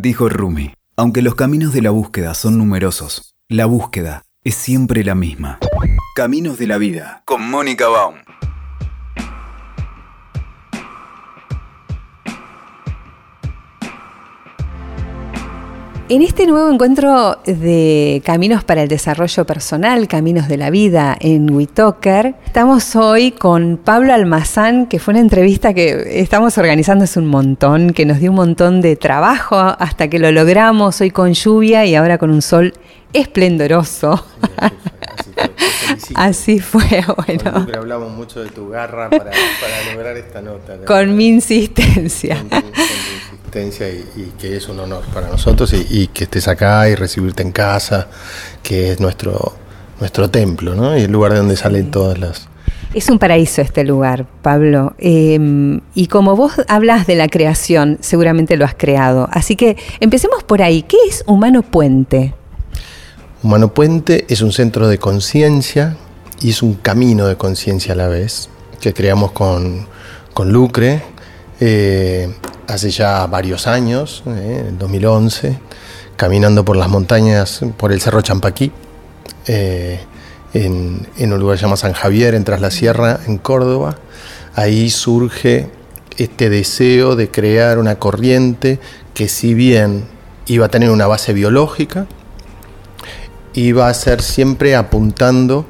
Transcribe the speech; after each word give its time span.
Dijo 0.00 0.28
Rumi, 0.28 0.72
aunque 0.96 1.22
los 1.22 1.34
caminos 1.34 1.72
de 1.72 1.82
la 1.82 1.90
búsqueda 1.90 2.32
son 2.34 2.56
numerosos, 2.56 3.34
la 3.48 3.66
búsqueda 3.66 4.22
es 4.44 4.54
siempre 4.54 5.02
la 5.02 5.16
misma. 5.16 5.58
Caminos 6.14 6.56
de 6.56 6.68
la 6.68 6.78
vida, 6.78 7.22
con 7.24 7.50
Mónica 7.50 7.88
Baum. 7.88 8.14
En 16.10 16.22
este 16.22 16.46
nuevo 16.46 16.70
encuentro 16.72 17.38
de 17.44 18.22
Caminos 18.24 18.64
para 18.64 18.82
el 18.82 18.88
Desarrollo 18.88 19.44
Personal, 19.44 20.08
Caminos 20.08 20.48
de 20.48 20.56
la 20.56 20.70
Vida 20.70 21.14
en 21.20 21.50
WeToker, 21.50 22.34
estamos 22.46 22.96
hoy 22.96 23.30
con 23.32 23.76
Pablo 23.76 24.14
Almazán, 24.14 24.86
que 24.86 25.00
fue 25.00 25.12
una 25.12 25.20
entrevista 25.20 25.74
que 25.74 26.18
estamos 26.18 26.56
organizando 26.56 27.04
hace 27.04 27.18
un 27.18 27.26
montón, 27.26 27.90
que 27.90 28.06
nos 28.06 28.20
dio 28.20 28.30
un 28.30 28.36
montón 28.36 28.80
de 28.80 28.96
trabajo 28.96 29.56
hasta 29.58 30.08
que 30.08 30.18
lo 30.18 30.32
logramos, 30.32 30.98
hoy 31.02 31.10
con 31.10 31.34
lluvia 31.34 31.84
y 31.84 31.94
ahora 31.94 32.16
con 32.16 32.30
un 32.30 32.40
sol 32.40 32.72
esplendoroso. 33.12 34.24
Así 36.14 36.58
fue, 36.58 37.04
bueno. 37.26 37.52
Siempre 37.52 37.76
hablamos 37.76 38.12
mucho 38.12 38.42
de 38.42 38.50
tu 38.50 38.68
garra 38.70 39.10
para, 39.10 39.30
lograr 39.92 40.16
esta 40.16 40.40
nota. 40.40 40.78
Con 40.86 41.16
mi 41.16 41.28
insistencia. 41.28 42.38
Con, 42.38 42.48
tu, 42.48 42.56
y, 44.16 44.32
que 44.38 44.56
es 44.56 44.68
un 44.68 44.80
honor 44.80 45.02
para 45.12 45.28
nosotros 45.28 45.72
y, 45.72 46.08
que 46.08 46.24
estés 46.24 46.48
acá 46.48 46.88
y 46.88 46.94
recibirte 46.94 47.42
en 47.42 47.52
casa, 47.52 48.08
que 48.62 48.92
es 48.92 49.00
nuestro, 49.00 49.54
nuestro 50.00 50.30
templo, 50.30 50.74
¿no? 50.74 50.96
Y 50.96 51.02
el 51.02 51.12
lugar 51.12 51.32
de 51.32 51.38
donde 51.38 51.56
salen 51.56 51.90
todas 51.90 52.18
las... 52.18 52.48
Es 52.94 53.08
un 53.10 53.18
paraíso 53.18 53.60
este 53.60 53.84
lugar, 53.84 54.26
Pablo. 54.42 54.94
Em, 54.98 55.80
y 55.94 56.06
como 56.06 56.36
vos 56.36 56.52
hablas 56.68 57.06
de 57.06 57.16
la 57.16 57.28
creación, 57.28 57.98
seguramente 58.00 58.56
lo 58.56 58.64
has 58.64 58.74
creado. 58.74 59.28
Así 59.30 59.56
que 59.56 59.76
empecemos 60.00 60.42
por 60.42 60.62
ahí. 60.62 60.82
¿Qué 60.82 60.96
es 61.08 61.22
Humano 61.26 61.62
Puente? 61.62 62.34
Humano 63.42 63.72
Puente 63.74 64.24
es 64.28 64.40
un 64.40 64.52
centro 64.52 64.88
de 64.88 64.98
conciencia 64.98 65.96
y 66.40 66.50
es 66.50 66.62
un 66.62 66.74
camino 66.74 67.26
de 67.26 67.36
conciencia 67.36 67.92
a 67.92 67.96
la 67.96 68.08
vez 68.08 68.48
que 68.80 68.94
creamos 68.94 69.32
con, 69.32 69.86
Lucre 70.44 71.02
eh, 71.58 72.32
hace 72.68 72.90
ya 72.90 73.26
varios 73.26 73.66
años, 73.66 74.22
eh, 74.26 74.66
en 74.68 74.78
2011, 74.78 75.58
caminando 76.16 76.64
por 76.64 76.76
las 76.76 76.88
montañas, 76.88 77.60
por 77.76 77.92
el 77.92 78.00
Cerro 78.00 78.20
Champaquí, 78.20 78.70
eh, 79.46 80.00
en, 80.52 81.06
un 81.18 81.40
lugar 81.40 81.58
llamado 81.58 81.78
San 81.78 81.94
Javier, 81.94 82.34
en 82.34 82.44
Tras 82.44 82.60
la 82.60 82.70
Sierra, 82.70 83.20
en 83.26 83.38
Córdoba. 83.38 83.96
Ahí 84.54 84.90
surge 84.90 85.70
este 86.18 86.50
deseo 86.50 87.16
de 87.16 87.30
crear 87.30 87.78
una 87.78 87.98
corriente 87.98 88.78
que 89.14 89.28
si 89.28 89.54
bien 89.54 90.04
iba 90.46 90.66
a 90.66 90.68
tener 90.68 90.90
una 90.90 91.06
base 91.06 91.32
biológica, 91.32 92.06
iba 93.54 93.88
a 93.88 93.94
ser 93.94 94.20
siempre 94.20 94.76
apuntando 94.76 95.66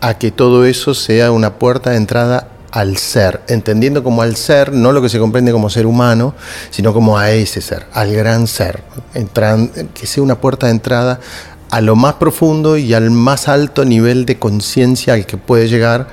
a 0.00 0.18
que 0.18 0.30
todo 0.30 0.66
eso 0.66 0.92
sea 0.92 1.32
una 1.32 1.54
puerta 1.54 1.90
de 1.90 1.96
entrada 1.96 2.48
al 2.74 2.96
ser, 2.96 3.40
entendiendo 3.46 4.02
como 4.02 4.22
al 4.22 4.34
ser, 4.34 4.72
no 4.72 4.90
lo 4.90 5.00
que 5.00 5.08
se 5.08 5.20
comprende 5.20 5.52
como 5.52 5.70
ser 5.70 5.86
humano, 5.86 6.34
sino 6.70 6.92
como 6.92 7.16
a 7.16 7.30
ese 7.30 7.60
ser, 7.60 7.86
al 7.92 8.12
gran 8.12 8.48
ser, 8.48 8.82
que 9.94 10.06
sea 10.08 10.24
una 10.24 10.40
puerta 10.40 10.66
de 10.66 10.72
entrada 10.72 11.20
a 11.70 11.80
lo 11.80 11.94
más 11.94 12.14
profundo 12.14 12.76
y 12.76 12.92
al 12.92 13.12
más 13.12 13.46
alto 13.46 13.84
nivel 13.84 14.26
de 14.26 14.40
conciencia 14.40 15.14
al 15.14 15.24
que 15.24 15.36
puede 15.36 15.68
llegar 15.68 16.08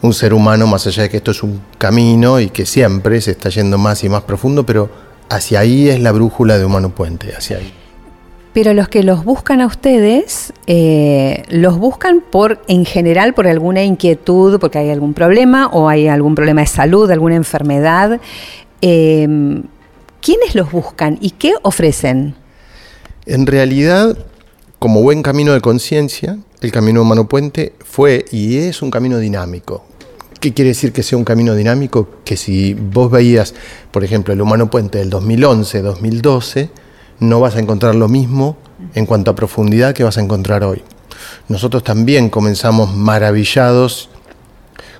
un 0.00 0.14
ser 0.14 0.34
humano, 0.34 0.68
más 0.68 0.86
allá 0.86 1.02
de 1.02 1.08
que 1.10 1.16
esto 1.16 1.32
es 1.32 1.42
un 1.42 1.60
camino 1.78 2.38
y 2.38 2.50
que 2.50 2.64
siempre 2.64 3.20
se 3.20 3.32
está 3.32 3.48
yendo 3.48 3.76
más 3.76 4.04
y 4.04 4.08
más 4.08 4.22
profundo, 4.22 4.64
pero 4.64 4.88
hacia 5.28 5.58
ahí 5.58 5.88
es 5.88 5.98
la 5.98 6.12
brújula 6.12 6.58
de 6.58 6.64
Humano 6.64 6.94
Puente, 6.94 7.34
hacia 7.34 7.56
ahí. 7.56 7.74
Pero 8.52 8.72
los 8.74 8.88
que 8.88 9.02
los 9.02 9.24
buscan 9.24 9.60
a 9.60 9.66
ustedes, 9.66 10.52
eh, 10.66 11.42
los 11.50 11.78
buscan 11.78 12.22
por, 12.22 12.62
en 12.66 12.84
general, 12.84 13.34
por 13.34 13.46
alguna 13.46 13.82
inquietud, 13.84 14.58
porque 14.58 14.78
hay 14.78 14.90
algún 14.90 15.14
problema 15.14 15.68
o 15.68 15.88
hay 15.88 16.08
algún 16.08 16.34
problema 16.34 16.62
de 16.62 16.66
salud, 16.66 17.10
alguna 17.10 17.36
enfermedad. 17.36 18.20
Em, 18.80 19.62
¿Quiénes 20.20 20.54
los 20.54 20.72
buscan 20.72 21.18
y 21.20 21.30
qué 21.30 21.54
ofrecen? 21.62 22.34
En 23.26 23.46
realidad, 23.46 24.16
como 24.78 25.02
buen 25.02 25.22
camino 25.22 25.52
de 25.52 25.60
conciencia, 25.60 26.38
el 26.60 26.72
camino 26.72 27.02
humano 27.02 27.28
puente 27.28 27.74
fue 27.84 28.24
y 28.32 28.56
es 28.56 28.82
un 28.82 28.90
camino 28.90 29.18
dinámico. 29.18 29.84
¿Qué 30.40 30.54
quiere 30.54 30.68
decir 30.68 30.92
que 30.92 31.02
sea 31.02 31.18
un 31.18 31.24
camino 31.24 31.54
dinámico? 31.54 32.08
Que 32.24 32.36
si 32.36 32.74
vos 32.74 33.10
veías, 33.10 33.54
por 33.90 34.04
ejemplo, 34.04 34.32
el 34.32 34.40
humano 34.40 34.70
puente 34.70 34.98
del 34.98 35.10
2011-2012, 35.10 36.70
no 37.20 37.40
vas 37.40 37.56
a 37.56 37.60
encontrar 37.60 37.94
lo 37.94 38.08
mismo 38.08 38.56
en 38.94 39.06
cuanto 39.06 39.30
a 39.30 39.34
profundidad 39.34 39.94
que 39.94 40.04
vas 40.04 40.18
a 40.18 40.20
encontrar 40.20 40.64
hoy. 40.64 40.82
Nosotros 41.48 41.82
también 41.82 42.30
comenzamos 42.30 42.94
maravillados 42.94 44.10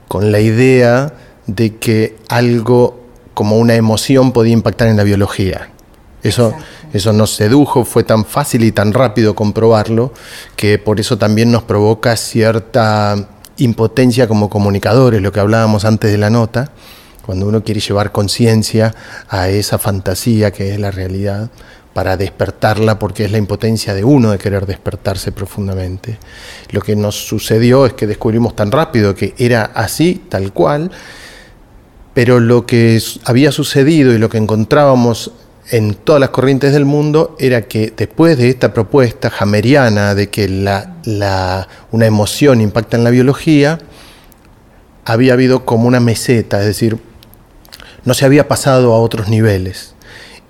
con 0.08 0.32
la 0.32 0.40
idea 0.40 1.14
de 1.46 1.76
que 1.76 2.16
algo 2.28 3.00
como 3.34 3.56
una 3.58 3.74
emoción 3.74 4.32
podía 4.32 4.52
impactar 4.52 4.88
en 4.88 4.96
la 4.96 5.04
biología. 5.04 5.70
Eso, 6.22 6.52
eso 6.92 7.12
nos 7.12 7.34
sedujo, 7.34 7.84
fue 7.84 8.02
tan 8.02 8.24
fácil 8.24 8.64
y 8.64 8.72
tan 8.72 8.92
rápido 8.92 9.34
comprobarlo, 9.34 10.12
que 10.56 10.78
por 10.78 10.98
eso 10.98 11.18
también 11.18 11.52
nos 11.52 11.62
provoca 11.62 12.16
cierta 12.16 13.28
impotencia 13.58 14.26
como 14.26 14.50
comunicadores, 14.50 15.22
lo 15.22 15.30
que 15.32 15.40
hablábamos 15.40 15.84
antes 15.84 16.10
de 16.10 16.18
la 16.18 16.30
nota, 16.30 16.72
cuando 17.24 17.46
uno 17.46 17.62
quiere 17.62 17.80
llevar 17.80 18.10
conciencia 18.10 18.94
a 19.28 19.48
esa 19.48 19.78
fantasía 19.78 20.50
que 20.50 20.72
es 20.72 20.80
la 20.80 20.90
realidad, 20.90 21.50
para 21.92 22.16
despertarla 22.16 22.98
porque 22.98 23.24
es 23.24 23.32
la 23.32 23.38
impotencia 23.38 23.94
de 23.94 24.04
uno 24.04 24.30
de 24.30 24.38
querer 24.38 24.66
despertarse 24.66 25.32
profundamente. 25.32 26.18
Lo 26.70 26.80
que 26.80 26.94
nos 26.94 27.26
sucedió 27.26 27.86
es 27.86 27.94
que 27.94 28.06
descubrimos 28.06 28.54
tan 28.54 28.70
rápido 28.70 29.14
que 29.14 29.34
era 29.38 29.64
así, 29.74 30.22
tal 30.28 30.52
cual, 30.52 30.90
pero 32.14 32.40
lo 32.40 32.66
que 32.66 33.00
había 33.24 33.52
sucedido 33.52 34.12
y 34.12 34.18
lo 34.18 34.28
que 34.28 34.38
encontrábamos 34.38 35.32
en 35.70 35.94
todas 35.94 36.20
las 36.20 36.30
corrientes 36.30 36.72
del 36.72 36.84
mundo 36.84 37.36
era 37.38 37.62
que 37.62 37.92
después 37.96 38.38
de 38.38 38.48
esta 38.48 38.72
propuesta 38.72 39.30
hameriana 39.38 40.14
de 40.14 40.30
que 40.30 40.48
la, 40.48 41.68
una 41.90 42.06
emoción 42.06 42.60
impacta 42.60 42.96
en 42.96 43.04
la 43.04 43.10
biología, 43.10 43.78
había 45.04 45.34
habido 45.34 45.64
como 45.64 45.86
una 45.86 46.00
meseta, 46.00 46.60
es 46.60 46.66
decir, 46.66 46.98
no 48.04 48.14
se 48.14 48.24
había 48.24 48.48
pasado 48.48 48.94
a 48.94 49.00
otros 49.00 49.28
niveles. 49.28 49.94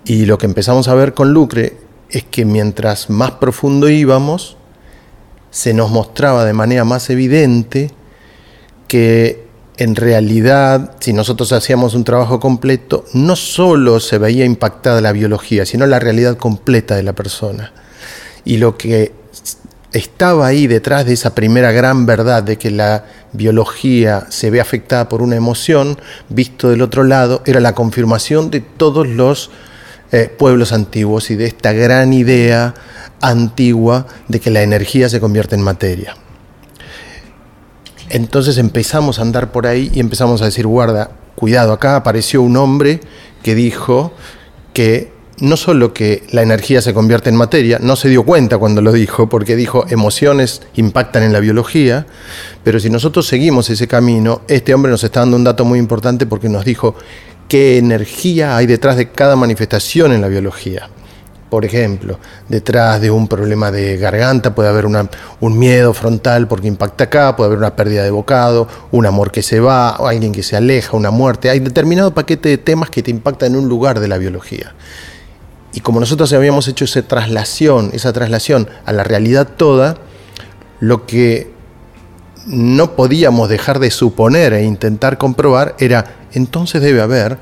Y 0.09 0.25
lo 0.25 0.39
que 0.39 0.47
empezamos 0.47 0.87
a 0.87 0.95
ver 0.95 1.13
con 1.13 1.33
Lucre 1.33 1.77
es 2.09 2.23
que 2.23 2.43
mientras 2.43 3.11
más 3.11 3.29
profundo 3.33 3.87
íbamos, 3.89 4.57
se 5.51 5.71
nos 5.75 5.91
mostraba 5.91 6.45
de 6.45 6.53
manera 6.53 6.83
más 6.83 7.11
evidente 7.11 7.91
que 8.87 9.45
en 9.77 9.95
realidad, 9.95 10.95
si 10.99 11.13
nosotros 11.13 11.51
hacíamos 11.51 11.93
un 11.93 12.05
trabajo 12.05 12.39
completo, 12.39 13.05
no 13.13 13.35
solo 13.35 13.99
se 13.99 14.17
veía 14.17 14.45
impactada 14.45 14.99
la 14.99 15.11
biología, 15.11 15.63
sino 15.67 15.85
la 15.85 15.99
realidad 15.99 16.37
completa 16.37 16.95
de 16.95 17.03
la 17.03 17.13
persona. 17.13 17.71
Y 18.43 18.57
lo 18.57 18.79
que 18.79 19.11
estaba 19.93 20.47
ahí 20.47 20.65
detrás 20.65 21.05
de 21.05 21.13
esa 21.13 21.35
primera 21.35 21.71
gran 21.71 22.07
verdad 22.07 22.41
de 22.41 22.57
que 22.57 22.71
la 22.71 23.05
biología 23.31 24.25
se 24.29 24.49
ve 24.49 24.59
afectada 24.59 25.07
por 25.07 25.21
una 25.21 25.35
emoción, 25.35 25.99
visto 26.29 26.71
del 26.71 26.81
otro 26.81 27.03
lado, 27.03 27.43
era 27.45 27.59
la 27.59 27.75
confirmación 27.75 28.49
de 28.49 28.61
todos 28.61 29.07
los 29.07 29.51
eh, 30.11 30.33
pueblos 30.37 30.73
antiguos 30.73 31.29
y 31.31 31.35
de 31.35 31.45
esta 31.45 31.73
gran 31.73 32.13
idea 32.13 32.73
antigua 33.21 34.07
de 34.27 34.39
que 34.39 34.49
la 34.49 34.63
energía 34.63 35.09
se 35.09 35.19
convierte 35.19 35.55
en 35.55 35.61
materia. 35.61 36.15
Entonces 38.09 38.57
empezamos 38.57 39.19
a 39.19 39.21
andar 39.21 39.51
por 39.51 39.67
ahí 39.67 39.91
y 39.93 39.99
empezamos 39.99 40.41
a 40.41 40.45
decir, 40.45 40.65
guarda, 40.65 41.11
cuidado, 41.35 41.73
acá 41.73 41.95
apareció 41.95 42.41
un 42.41 42.57
hombre 42.57 43.01
que 43.43 43.55
dijo 43.55 44.13
que 44.73 45.11
no 45.41 45.55
solo 45.57 45.93
que 45.93 46.23
la 46.31 46.41
energía 46.41 46.81
se 46.81 46.93
convierte 46.93 47.29
en 47.29 47.35
materia, 47.35 47.79
no 47.81 47.95
se 47.95 48.09
dio 48.09 48.23
cuenta 48.23 48.57
cuando 48.57 48.81
lo 48.81 48.91
dijo, 48.91 49.29
porque 49.29 49.55
dijo 49.55 49.85
emociones 49.89 50.61
impactan 50.75 51.23
en 51.23 51.33
la 51.33 51.39
biología, 51.39 52.07
pero 52.63 52.79
si 52.79 52.89
nosotros 52.89 53.27
seguimos 53.27 53.69
ese 53.69 53.87
camino, 53.87 54.41
este 54.47 54.73
hombre 54.73 54.91
nos 54.91 55.03
está 55.03 55.21
dando 55.21 55.37
un 55.37 55.43
dato 55.43 55.63
muy 55.63 55.79
importante 55.79 56.25
porque 56.25 56.49
nos 56.49 56.65
dijo 56.65 56.95
qué 57.49 57.77
energía 57.77 58.55
hay 58.55 58.67
detrás 58.67 58.95
de 58.95 59.09
cada 59.09 59.35
manifestación 59.35 60.13
en 60.13 60.21
la 60.21 60.29
biología. 60.29 60.87
Por 61.49 61.65
ejemplo, 61.65 62.19
detrás 62.47 63.01
de 63.01 63.09
un 63.09 63.27
problema 63.27 63.71
de 63.71 63.97
garganta 63.97 64.53
puede 64.53 64.69
haber 64.69 64.85
un 64.85 65.57
miedo 65.59 65.95
frontal 65.95 66.47
porque 66.47 66.67
impacta 66.67 67.05
acá, 67.05 67.35
puede 67.35 67.47
haber 67.47 67.57
una 67.57 67.75
pérdida 67.75 68.03
de 68.03 68.11
bocado, 68.11 68.67
un 68.91 69.07
amor 69.07 69.31
que 69.31 69.41
se 69.41 69.59
va, 69.59 69.89
alguien 69.89 70.31
que 70.31 70.43
se 70.43 70.55
aleja, 70.55 70.95
una 70.95 71.09
muerte. 71.09 71.49
Hay 71.49 71.59
determinado 71.59 72.13
paquete 72.13 72.49
de 72.49 72.59
temas 72.59 72.91
que 72.91 73.01
te 73.01 73.09
impactan 73.09 73.53
en 73.53 73.59
un 73.59 73.67
lugar 73.67 73.99
de 73.99 74.07
la 74.07 74.19
biología. 74.19 74.75
Y 75.73 75.79
como 75.79 75.99
nosotros 75.99 76.31
habíamos 76.33 76.67
hecho 76.67 76.85
esa 76.85 77.01
traslación, 77.01 77.89
esa 77.93 78.13
traslación 78.13 78.69
a 78.85 78.93
la 78.93 79.03
realidad 79.03 79.47
toda, 79.57 79.97
lo 80.79 81.07
que 81.07 81.51
no 82.45 82.95
podíamos 82.95 83.49
dejar 83.49 83.79
de 83.79 83.89
suponer 83.89 84.53
e 84.53 84.63
intentar 84.63 85.17
comprobar 85.17 85.75
era 85.79 86.18
entonces 86.33 86.81
debe 86.81 87.01
haber 87.01 87.37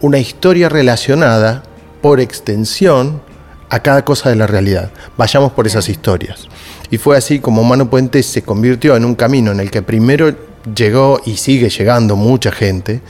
una 0.00 0.18
historia 0.18 0.68
relacionada 0.68 1.62
por 2.00 2.20
extensión 2.20 3.20
a 3.70 3.80
cada 3.80 4.04
cosa 4.04 4.30
de 4.30 4.36
la 4.36 4.46
realidad. 4.46 4.90
Vayamos 5.16 5.52
por 5.52 5.66
esas 5.66 5.88
historias. 5.88 6.48
Y 6.90 6.98
fue 6.98 7.16
así 7.16 7.38
como 7.40 7.62
Humano 7.62 7.90
Puente 7.90 8.22
se 8.22 8.42
convirtió 8.42 8.96
en 8.96 9.04
un 9.04 9.14
camino 9.14 9.52
en 9.52 9.60
el 9.60 9.70
que 9.70 9.82
primero 9.82 10.34
llegó 10.74 11.20
y 11.24 11.36
sigue 11.36 11.68
llegando 11.68 12.16
mucha 12.16 12.50
gente, 12.50 13.00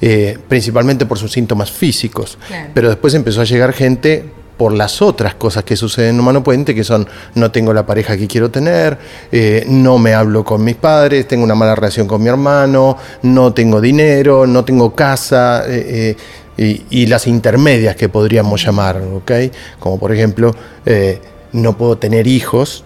eh, 0.00 0.38
principalmente 0.48 1.06
por 1.06 1.18
sus 1.18 1.32
síntomas 1.32 1.70
físicos, 1.70 2.38
pero 2.74 2.88
después 2.88 3.14
empezó 3.14 3.40
a 3.40 3.44
llegar 3.44 3.72
gente 3.72 4.30
por 4.58 4.74
las 4.74 5.00
otras 5.00 5.36
cosas 5.36 5.64
que 5.64 5.76
suceden 5.76 6.16
en 6.16 6.20
Humano 6.20 6.42
Puente, 6.44 6.74
que 6.74 6.84
son 6.84 7.08
no 7.34 7.50
tengo 7.50 7.72
la 7.72 7.86
pareja 7.86 8.16
que 8.16 8.26
quiero 8.26 8.50
tener, 8.50 8.98
eh, 9.32 9.64
no 9.68 9.96
me 9.98 10.12
hablo 10.12 10.44
con 10.44 10.62
mis 10.62 10.76
padres, 10.76 11.26
tengo 11.26 11.44
una 11.44 11.54
mala 11.54 11.74
relación 11.74 12.06
con 12.06 12.22
mi 12.22 12.28
hermano, 12.28 12.98
no 13.22 13.54
tengo 13.54 13.80
dinero, 13.80 14.46
no 14.46 14.64
tengo 14.64 14.94
casa, 14.94 15.62
eh, 15.66 16.16
y, 16.56 17.06
las 17.06 17.28
intermedias 17.28 17.94
que 17.94 18.08
podríamos 18.08 18.64
llamar, 18.64 19.00
¿ok? 19.00 19.30
Como 19.78 19.96
por 19.96 20.12
ejemplo, 20.12 20.52
no 21.52 21.78
puedo 21.78 21.98
tener 21.98 22.26
hijos, 22.26 22.82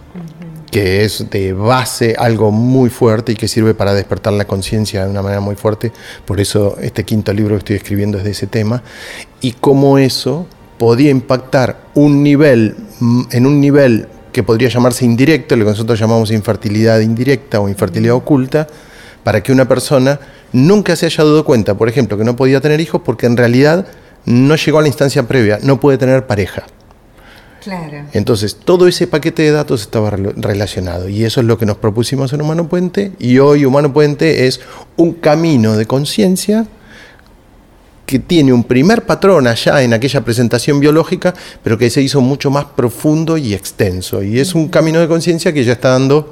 que 0.72 1.04
es 1.04 1.28
de 1.30 1.52
base 1.52 2.16
algo 2.18 2.50
muy 2.50 2.88
fuerte 2.88 3.32
y 3.32 3.34
que 3.36 3.46
sirve 3.46 3.75
para 3.75 3.92
despertar 3.92 4.32
la 4.32 4.46
conciencia 4.46 5.04
de 5.04 5.10
una 5.10 5.20
manera 5.20 5.40
muy 5.40 5.54
fuerte. 5.54 5.92
Por 6.25 6.40
eso 6.40 6.78
este 6.80 7.04
quinto 7.04 7.32
libro 7.34 7.54
que 7.54 7.58
estoy 7.58 7.76
escribiendo 7.76 8.16
es 8.16 8.25
de 8.25 8.30
ese 8.30 8.46
tema. 8.46 8.82
Y 9.42 9.52
cómo 9.52 9.98
eso 9.98 10.46
podía 10.82 11.11
impactar 11.11 11.76
un 11.94 12.25
nivel, 12.25 12.75
mm, 12.99 13.23
en 13.31 13.46
un 13.46 13.61
nivel 13.61 14.08
que 14.32 14.43
podría 14.43 14.69
llamarse 14.69 15.05
indirecto, 15.05 15.55
lo 15.55 15.64
que 15.64 15.70
nosotros 15.70 15.96
llamamos 15.96 16.32
infertilidad 16.32 16.99
indirecta 16.99 17.61
o 17.61 17.69
infertilidad 17.69 18.17
oculta, 18.17 18.67
para 19.23 19.44
que 19.44 19.52
una 19.52 19.69
persona 19.69 20.19
nunca 20.52 20.96
se 20.96 21.06
haya 21.06 21.23
dado 21.23 21.44
cuenta, 21.44 21.76
por 21.76 21.88
ejemplo, 21.88 22.19
que 22.19 22.25
no 22.25 22.34
podía 22.34 22.61
tener 22.61 22.81
hijos 22.81 23.00
porque 23.05 23.26
en 23.26 23.37
realidad 23.37 23.87
no 24.25 24.56
llegó 24.56 24.81
a 24.81 24.82
la 24.82 24.88
instancia 24.88 25.23
previa, 25.29 25.61
no 25.62 25.79
puede 25.79 25.99
tener 25.99 26.26
pareja. 26.26 26.64
Entonces, 28.12 28.56
todo 28.56 28.88
ese 28.88 29.06
paquete 29.06 29.43
de 29.43 29.52
datos 29.52 29.82
estaba 29.82 30.11
relacionado 30.11 31.08
y 31.08 31.23
eso 31.23 31.43
es 31.43 31.46
lo 31.46 31.58
que 31.58 31.67
nos 31.67 31.76
propusimos 31.76 32.32
en 32.32 32.43
Humano 32.43 32.67
Puente 32.67 33.12
y 33.20 33.38
hoy 33.38 33.64
Humano 33.64 33.93
Puente 33.93 34.49
es 34.49 34.61
un 34.96 35.12
camino 35.12 35.76
de 35.76 35.87
conciencia 35.87 36.67
que 38.12 38.19
tiene 38.19 38.53
un 38.53 38.62
primer 38.62 39.06
patrón 39.06 39.47
allá 39.47 39.82
en 39.82 39.94
aquella 39.94 40.20
presentación 40.20 40.81
biológica, 40.81 41.32
pero 41.62 41.79
que 41.79 41.88
se 41.88 42.03
hizo 42.03 42.20
mucho 42.20 42.50
más 42.50 42.67
profundo 42.67 43.38
y 43.38 43.55
extenso. 43.55 44.23
Y 44.23 44.38
es 44.38 44.55
un 44.55 44.69
camino 44.69 45.00
de 45.00 45.09
conciencia 45.09 45.50
que 45.50 45.64
ya 45.64 45.73
está 45.73 45.93
dando 45.93 46.29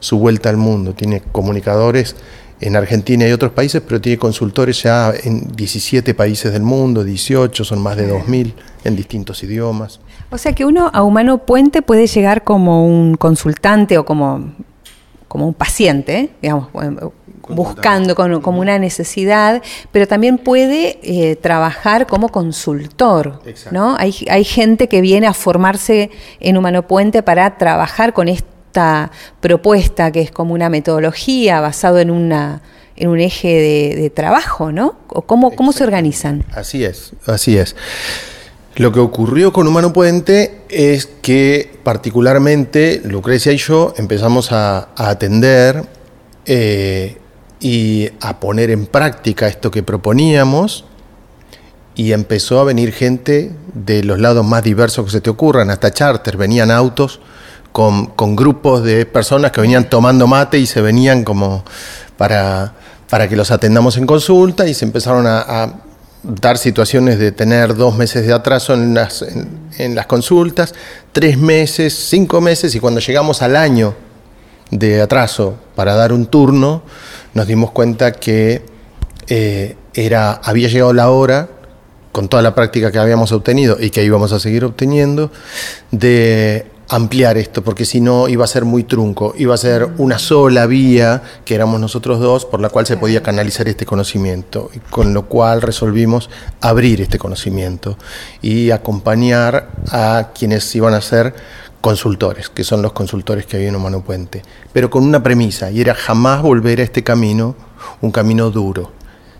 su 0.00 0.18
vuelta 0.18 0.48
al 0.48 0.56
mundo. 0.56 0.94
Tiene 0.94 1.20
comunicadores 1.20 2.16
en 2.62 2.76
Argentina 2.76 3.28
y 3.28 3.32
otros 3.32 3.52
países, 3.52 3.82
pero 3.86 4.00
tiene 4.00 4.16
consultores 4.16 4.82
ya 4.82 5.12
en 5.22 5.54
17 5.54 6.14
países 6.14 6.50
del 6.50 6.62
mundo, 6.62 7.04
18, 7.04 7.62
son 7.62 7.82
más 7.82 7.98
de 7.98 8.10
2.000 8.10 8.54
en 8.84 8.96
distintos 8.96 9.42
idiomas. 9.42 10.00
O 10.30 10.38
sea 10.38 10.54
que 10.54 10.64
uno 10.64 10.90
a 10.94 11.02
Humano 11.02 11.44
Puente 11.44 11.82
puede 11.82 12.06
llegar 12.06 12.42
como 12.42 12.86
un 12.86 13.16
consultante 13.16 13.98
o 13.98 14.06
como, 14.06 14.54
como 15.28 15.46
un 15.46 15.52
paciente, 15.52 16.30
digamos, 16.40 16.68
buscando 17.48 18.14
como, 18.14 18.60
una 18.60 18.78
necesidad, 18.78 19.62
pero 19.92 20.06
también 20.06 20.38
puede 20.38 20.98
eh, 21.02 21.36
trabajar 21.36 22.06
como 22.06 22.28
consultor, 22.28 23.40
¿no? 23.70 23.96
Hay, 23.98 24.14
hay 24.30 24.44
gente 24.44 24.88
que 24.88 25.00
viene 25.00 25.26
a 25.26 25.34
formarse 25.34 26.10
en 26.40 26.56
Humano 26.56 26.86
Puente 26.86 27.22
para 27.22 27.56
trabajar 27.58 28.12
con 28.12 28.28
esto 28.28 28.58
propuesta 29.40 30.10
que 30.10 30.20
es 30.20 30.30
como 30.30 30.54
una 30.54 30.68
metodología 30.68 31.60
basado 31.60 31.98
en 31.98 32.10
una 32.10 32.62
en 32.96 33.08
un 33.08 33.20
eje 33.20 33.94
de, 33.96 34.10
trabajo, 34.10 34.72
¿no? 34.72 34.96
¿Cómo, 35.06 35.54
¿Cómo 35.54 35.70
se 35.70 35.84
organizan? 35.84 36.44
Así 36.52 36.84
es, 36.84 37.12
así 37.26 37.56
es. 37.56 37.76
Lo 38.74 38.90
que 38.90 38.98
ocurrió 38.98 39.52
con 39.52 39.68
Humano 39.68 39.92
Puente 39.92 40.62
es 40.68 41.06
que 41.06 41.78
particularmente 41.84 43.00
Lucrecia 43.04 43.52
y 43.52 43.56
yo 43.56 43.94
empezamos 43.96 44.50
a, 44.50 44.88
atender 44.96 45.84
eh, 46.44 47.18
y 47.60 48.10
a 48.20 48.40
poner 48.40 48.70
en 48.70 48.86
práctica 48.86 49.48
esto 49.48 49.70
que 49.70 49.82
proponíamos 49.82 50.84
y 51.94 52.12
empezó 52.12 52.60
a 52.60 52.64
venir 52.64 52.92
gente 52.92 53.52
de 53.74 54.04
los 54.04 54.20
lados 54.20 54.46
más 54.46 54.62
diversos 54.62 55.04
que 55.04 55.10
se 55.10 55.20
te 55.20 55.30
ocurran, 55.30 55.70
hasta 55.70 55.92
charter, 55.92 56.36
venían 56.36 56.70
autos 56.70 57.20
con, 57.72 58.36
grupos 58.36 58.82
de 58.84 59.06
personas 59.06 59.52
que 59.52 59.60
venían 59.60 59.90
tomando 59.90 60.26
mate 60.26 60.58
y 60.58 60.66
se 60.66 60.80
venían 60.80 61.24
como 61.24 61.64
para, 62.16 62.74
para 63.08 63.28
que 63.28 63.36
los 63.36 63.50
atendamos 63.50 63.96
en 63.96 64.06
consulta 64.06 64.66
y 64.66 64.74
se 64.74 64.84
empezaron 64.84 65.26
a, 65.26 65.82
dar 66.24 66.58
situaciones 66.58 67.18
de 67.18 67.30
tener 67.30 67.76
dos 67.76 67.96
meses 67.96 68.26
de 68.26 68.32
atraso 68.32 68.74
en 68.74 68.92
las, 68.92 69.24
en, 69.78 69.94
las 69.94 70.06
consultas, 70.06 70.74
tres 71.12 71.38
meses, 71.38 71.94
cinco 71.94 72.40
meses 72.40 72.74
y 72.74 72.80
cuando 72.80 73.00
llegamos 73.00 73.40
al 73.40 73.54
año 73.54 73.94
de 74.70 75.00
atraso 75.00 75.54
para 75.76 75.94
dar 75.94 76.12
un 76.12 76.26
turno, 76.26 76.82
nos 77.34 77.46
dimos 77.46 77.70
cuenta 77.70 78.12
que 78.12 78.62
eh, 79.28 79.76
era, 79.94 80.32
había 80.32 80.68
llegado 80.68 80.92
la 80.92 81.10
hora, 81.10 81.48
con 82.12 82.28
toda 82.28 82.42
la 82.42 82.54
práctica 82.54 82.90
que 82.90 82.98
habíamos 82.98 83.32
obtenido 83.32 83.76
y 83.80 83.90
que 83.90 84.02
íbamos 84.04 84.32
a 84.32 84.40
seguir 84.40 84.64
obteniendo, 84.64 85.30
de 85.90 86.66
ampliar 86.88 87.36
esto, 87.36 87.62
porque 87.62 87.84
si 87.84 88.00
no 88.00 88.28
iba 88.28 88.44
a 88.44 88.48
ser 88.48 88.64
muy 88.64 88.82
trunco, 88.82 89.34
iba 89.36 89.54
a 89.54 89.58
ser 89.58 89.88
una 89.98 90.18
sola 90.18 90.66
vía, 90.66 91.22
que 91.44 91.54
éramos 91.54 91.80
nosotros 91.80 92.18
dos, 92.18 92.46
por 92.46 92.60
la 92.60 92.70
cual 92.70 92.86
se 92.86 92.96
podía 92.96 93.22
canalizar 93.22 93.68
este 93.68 93.84
conocimiento, 93.84 94.70
con 94.90 95.12
lo 95.12 95.26
cual 95.26 95.60
resolvimos 95.60 96.30
abrir 96.60 97.02
este 97.02 97.18
conocimiento 97.18 97.98
y 98.40 98.70
acompañar 98.70 99.68
a 99.90 100.30
quienes 100.36 100.74
iban 100.74 100.94
a 100.94 101.02
ser 101.02 101.34
consultores, 101.80 102.48
que 102.48 102.64
son 102.64 102.82
los 102.82 102.92
consultores 102.92 103.46
que 103.46 103.56
hay 103.56 103.66
en 103.66 103.76
Humano 103.76 104.02
Puente, 104.02 104.42
pero 104.72 104.90
con 104.90 105.04
una 105.04 105.22
premisa, 105.22 105.70
y 105.70 105.80
era 105.80 105.94
jamás 105.94 106.42
volver 106.42 106.80
a 106.80 106.84
este 106.84 107.02
camino, 107.02 107.54
un 108.00 108.10
camino 108.10 108.50
duro, 108.50 108.92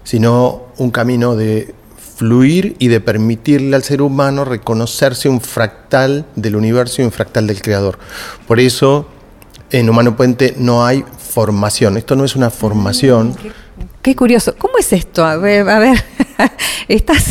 sino 0.04 0.62
un 0.78 0.90
camino 0.90 1.36
de 1.36 1.74
fluir 2.16 2.74
y 2.78 2.88
de 2.88 3.00
permitirle 3.00 3.76
al 3.76 3.84
ser 3.84 4.02
humano 4.02 4.44
reconocerse 4.44 5.28
un 5.28 5.40
fractal 5.40 6.26
del 6.34 6.56
universo 6.56 7.00
y 7.00 7.04
un 7.04 7.12
fractal 7.12 7.46
del 7.46 7.62
creador. 7.62 7.98
Por 8.46 8.58
eso 8.58 9.06
en 9.70 9.88
Humano 9.88 10.16
Puente 10.16 10.54
no 10.58 10.84
hay 10.84 11.04
formación. 11.16 11.96
Esto 11.96 12.16
no 12.16 12.24
es 12.24 12.34
una 12.34 12.50
formación. 12.50 13.36
Qué, 14.02 14.16
curioso. 14.16 14.54
¿Cómo 14.58 14.78
es 14.78 14.92
esto? 14.92 15.24
A 15.24 15.36
ver, 15.36 15.68
estás 16.88 17.24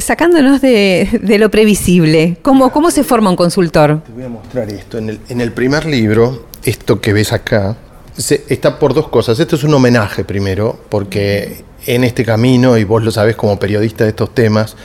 sacándonos 0.00 0.60
de, 0.60 1.36
lo 1.38 1.50
previsible. 1.50 2.36
¿Cómo, 2.42 2.72
¿Cómo 2.72 2.90
se 2.90 3.04
forma 3.04 3.30
un 3.30 3.36
consultor? 3.36 4.02
Te 4.04 4.12
voy 4.12 4.24
a 4.24 4.28
mostrar 4.28 4.68
esto. 4.70 4.98
En 4.98 5.10
el, 5.10 5.20
en 5.28 5.40
el 5.40 5.52
primer 5.52 5.86
libro, 5.86 6.46
esto 6.64 7.00
que 7.00 7.12
ves 7.12 7.32
acá, 7.32 7.76
está 8.16 8.78
por 8.78 8.94
dos 8.94 9.08
cosas. 9.08 9.38
Esto 9.40 9.56
es 9.56 9.64
un 9.64 9.74
homenaje 9.74 10.24
primero, 10.24 10.78
porque 10.88 11.64
en 11.86 12.04
este 12.04 12.24
camino, 12.24 12.76
y 12.76 12.84
vos 12.84 13.02
lo 13.02 13.10
sabés 13.10 13.36
como 13.36 13.58
periodista 13.58 14.04
de 14.04 14.10
estos 14.10 14.34
temas, 14.34 14.76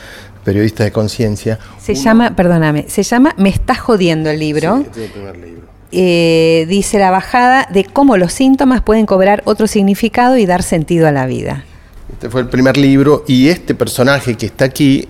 periodista 0.43 0.83
de 0.83 0.91
conciencia. 0.91 1.59
Se 1.79 1.95
llama, 1.95 2.35
perdóname, 2.35 2.85
se 2.87 3.03
llama 3.03 3.33
Me 3.37 3.49
está 3.49 3.75
jodiendo 3.75 4.29
el 4.29 4.39
libro. 4.39 4.77
Sí, 4.77 4.83
este 4.85 4.99
es 4.99 5.05
el 5.07 5.11
primer 5.11 5.37
libro. 5.37 5.65
Eh, 5.91 6.65
dice 6.67 6.99
la 6.99 7.11
bajada 7.11 7.67
de 7.71 7.85
cómo 7.85 8.17
los 8.17 8.33
síntomas 8.33 8.81
pueden 8.81 9.05
cobrar 9.05 9.41
otro 9.45 9.67
significado 9.67 10.37
y 10.37 10.45
dar 10.45 10.63
sentido 10.63 11.07
a 11.07 11.11
la 11.11 11.25
vida. 11.25 11.63
Este 12.15 12.29
fue 12.29 12.39
el 12.39 12.47
primer 12.47 12.77
libro 12.77 13.25
y 13.27 13.49
este 13.49 13.75
personaje 13.75 14.37
que 14.37 14.45
está 14.45 14.63
aquí, 14.63 15.05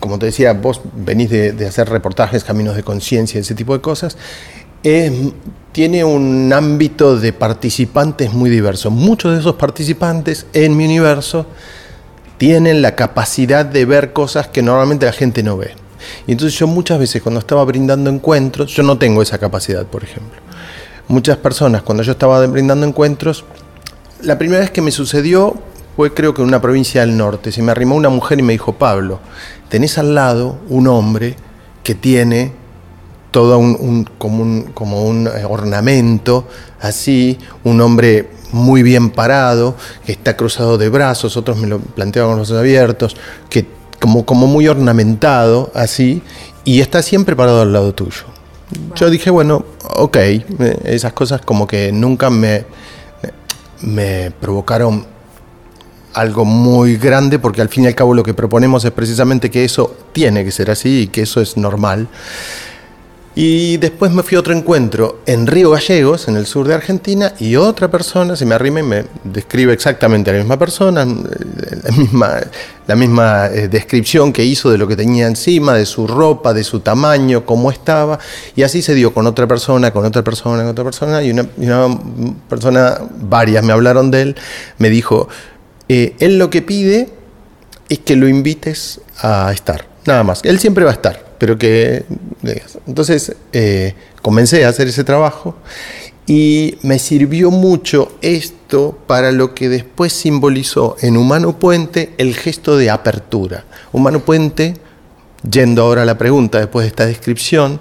como 0.00 0.18
te 0.18 0.26
decía, 0.26 0.52
vos 0.52 0.80
venís 0.96 1.30
de, 1.30 1.64
hacer 1.64 1.88
reportajes, 1.88 2.42
caminos 2.42 2.74
de 2.74 2.82
conciencia, 2.82 3.40
ese 3.40 3.54
tipo 3.54 3.72
de 3.72 3.80
cosas, 3.80 4.16
tiene 5.70 6.02
un 6.02 6.52
ámbito 6.52 7.16
de 7.20 7.32
participantes 7.32 8.32
muy 8.32 8.50
diverso. 8.50 8.90
Muchos 8.90 9.32
de 9.32 9.38
esos 9.38 9.54
participantes 9.54 10.46
en 10.52 10.76
mi 10.76 10.86
universo 10.86 11.46
tienen 12.36 12.82
la 12.82 12.96
capacidad 12.96 13.64
de 13.64 13.84
ver 13.84 14.12
cosas 14.12 14.48
que 14.48 14.60
normalmente 14.60 15.06
la 15.06 15.12
gente 15.12 15.44
no 15.44 15.56
ve. 15.56 15.70
Y 16.26 16.32
entonces 16.32 16.58
yo 16.58 16.66
muchas 16.66 16.98
veces 16.98 17.22
cuando 17.22 17.38
estaba 17.38 17.64
brindando 17.64 18.10
encuentros, 18.10 18.74
yo 18.74 18.82
no 18.82 18.98
tengo 18.98 19.22
esa 19.22 19.38
capacidad, 19.38 19.86
por 19.86 20.02
ejemplo. 20.02 20.40
Muchas 21.06 21.36
personas 21.36 21.82
cuando 21.82 22.02
yo 22.02 22.10
estaba 22.10 22.44
brindando 22.48 22.84
encuentros, 22.88 23.44
la 24.20 24.36
primera 24.36 24.62
vez 24.62 24.72
que 24.72 24.82
me 24.82 24.90
sucedió 24.90 25.69
fue 26.00 26.14
creo 26.14 26.32
que 26.32 26.40
en 26.40 26.48
una 26.48 26.62
provincia 26.62 27.02
del 27.02 27.14
norte. 27.14 27.52
Se 27.52 27.60
me 27.60 27.72
arrimó 27.72 27.94
una 27.94 28.08
mujer 28.08 28.38
y 28.38 28.42
me 28.42 28.54
dijo, 28.54 28.72
Pablo, 28.72 29.20
tenés 29.68 29.98
al 29.98 30.14
lado 30.14 30.58
un 30.70 30.86
hombre 30.86 31.36
que 31.82 31.94
tiene 31.94 32.52
todo 33.30 33.58
un, 33.58 34.08
como, 34.16 34.42
un, 34.42 34.62
como 34.72 35.04
un 35.04 35.26
eh, 35.26 35.44
ornamento, 35.44 36.48
así, 36.80 37.38
un 37.64 37.82
hombre 37.82 38.30
muy 38.50 38.82
bien 38.82 39.10
parado, 39.10 39.76
que 40.06 40.12
está 40.12 40.38
cruzado 40.38 40.78
de 40.78 40.88
brazos, 40.88 41.36
otros 41.36 41.58
me 41.58 41.66
lo 41.66 41.80
planteaban 41.80 42.30
con 42.30 42.38
los 42.38 42.50
abiertos, 42.52 43.14
que 43.50 43.66
como, 44.00 44.24
como 44.24 44.46
muy 44.46 44.68
ornamentado, 44.68 45.70
así, 45.74 46.22
y 46.64 46.80
está 46.80 47.02
siempre 47.02 47.36
parado 47.36 47.60
al 47.60 47.74
lado 47.74 47.92
tuyo. 47.92 48.22
Yo 48.96 49.10
dije, 49.10 49.28
bueno, 49.28 49.66
ok, 49.96 50.16
esas 50.84 51.12
cosas 51.12 51.42
como 51.42 51.66
que 51.66 51.92
nunca 51.92 52.30
me, 52.30 52.64
me 53.82 54.30
provocaron 54.30 55.19
algo 56.14 56.44
muy 56.44 56.96
grande, 56.96 57.38
porque 57.38 57.62
al 57.62 57.68
fin 57.68 57.84
y 57.84 57.86
al 57.86 57.94
cabo 57.94 58.14
lo 58.14 58.22
que 58.22 58.34
proponemos 58.34 58.84
es 58.84 58.90
precisamente 58.90 59.50
que 59.50 59.64
eso 59.64 59.96
tiene 60.12 60.44
que 60.44 60.50
ser 60.50 60.70
así 60.70 61.02
y 61.02 61.06
que 61.08 61.22
eso 61.22 61.40
es 61.40 61.56
normal. 61.56 62.08
Y 63.36 63.76
después 63.76 64.10
me 64.10 64.24
fui 64.24 64.36
a 64.36 64.40
otro 64.40 64.52
encuentro 64.52 65.20
en 65.24 65.46
Río 65.46 65.70
Gallegos, 65.70 66.26
en 66.26 66.36
el 66.36 66.46
sur 66.46 66.66
de 66.66 66.74
Argentina, 66.74 67.32
y 67.38 67.54
otra 67.54 67.88
persona 67.88 68.34
se 68.34 68.44
me 68.44 68.56
arrima 68.56 68.80
y 68.80 68.82
me 68.82 69.04
describe 69.22 69.72
exactamente 69.72 70.30
a 70.30 70.32
la 70.32 70.40
misma 70.40 70.58
persona, 70.58 71.02
eh, 71.04 71.76
la 71.84 71.96
misma, 71.96 72.40
la 72.88 72.96
misma 72.96 73.46
eh, 73.46 73.68
descripción 73.68 74.32
que 74.32 74.44
hizo 74.44 74.68
de 74.68 74.78
lo 74.78 74.88
que 74.88 74.96
tenía 74.96 75.28
encima, 75.28 75.74
de 75.74 75.86
su 75.86 76.08
ropa, 76.08 76.52
de 76.52 76.64
su 76.64 76.80
tamaño, 76.80 77.46
cómo 77.46 77.70
estaba, 77.70 78.18
y 78.56 78.64
así 78.64 78.82
se 78.82 78.94
dio 78.94 79.14
con 79.14 79.28
otra 79.28 79.46
persona, 79.46 79.92
con 79.92 80.04
otra 80.04 80.24
persona, 80.24 80.62
con 80.62 80.72
otra 80.72 80.84
persona, 80.84 81.22
y 81.22 81.30
una, 81.30 81.46
persona, 82.48 82.98
varias 83.22 83.62
me 83.62 83.72
hablaron 83.72 84.10
de 84.10 84.22
él, 84.22 84.36
me 84.78 84.90
dijo, 84.90 85.28
eh, 85.92 86.14
él 86.20 86.38
lo 86.38 86.50
que 86.50 86.62
pide 86.62 87.08
es 87.88 87.98
que 87.98 88.16
lo 88.16 88.28
invites 88.28 89.00
a 89.18 89.52
estar, 89.52 89.86
nada 90.06 90.24
más, 90.24 90.40
él 90.44 90.58
siempre 90.58 90.84
va 90.84 90.90
a 90.90 90.94
estar 90.94 91.30
pero 91.40 91.56
que... 91.56 92.04
Entonces 92.86 93.34
eh, 93.54 93.94
comencé 94.20 94.66
a 94.66 94.68
hacer 94.68 94.88
ese 94.88 95.04
trabajo 95.04 95.56
y 96.26 96.76
me 96.82 96.98
sirvió 96.98 97.50
mucho 97.50 98.12
esto 98.20 98.98
para 99.06 99.32
lo 99.32 99.54
que 99.54 99.70
después 99.70 100.12
simbolizó 100.12 100.96
en 101.00 101.16
Humano 101.16 101.58
Puente 101.58 102.12
el 102.18 102.36
gesto 102.36 102.76
de 102.76 102.90
apertura. 102.90 103.64
Humano 103.90 104.20
Puente, 104.20 104.74
yendo 105.50 105.82
ahora 105.82 106.02
a 106.02 106.04
la 106.04 106.18
pregunta 106.18 106.58
después 106.58 106.84
de 106.84 106.88
esta 106.88 107.06
descripción, 107.06 107.80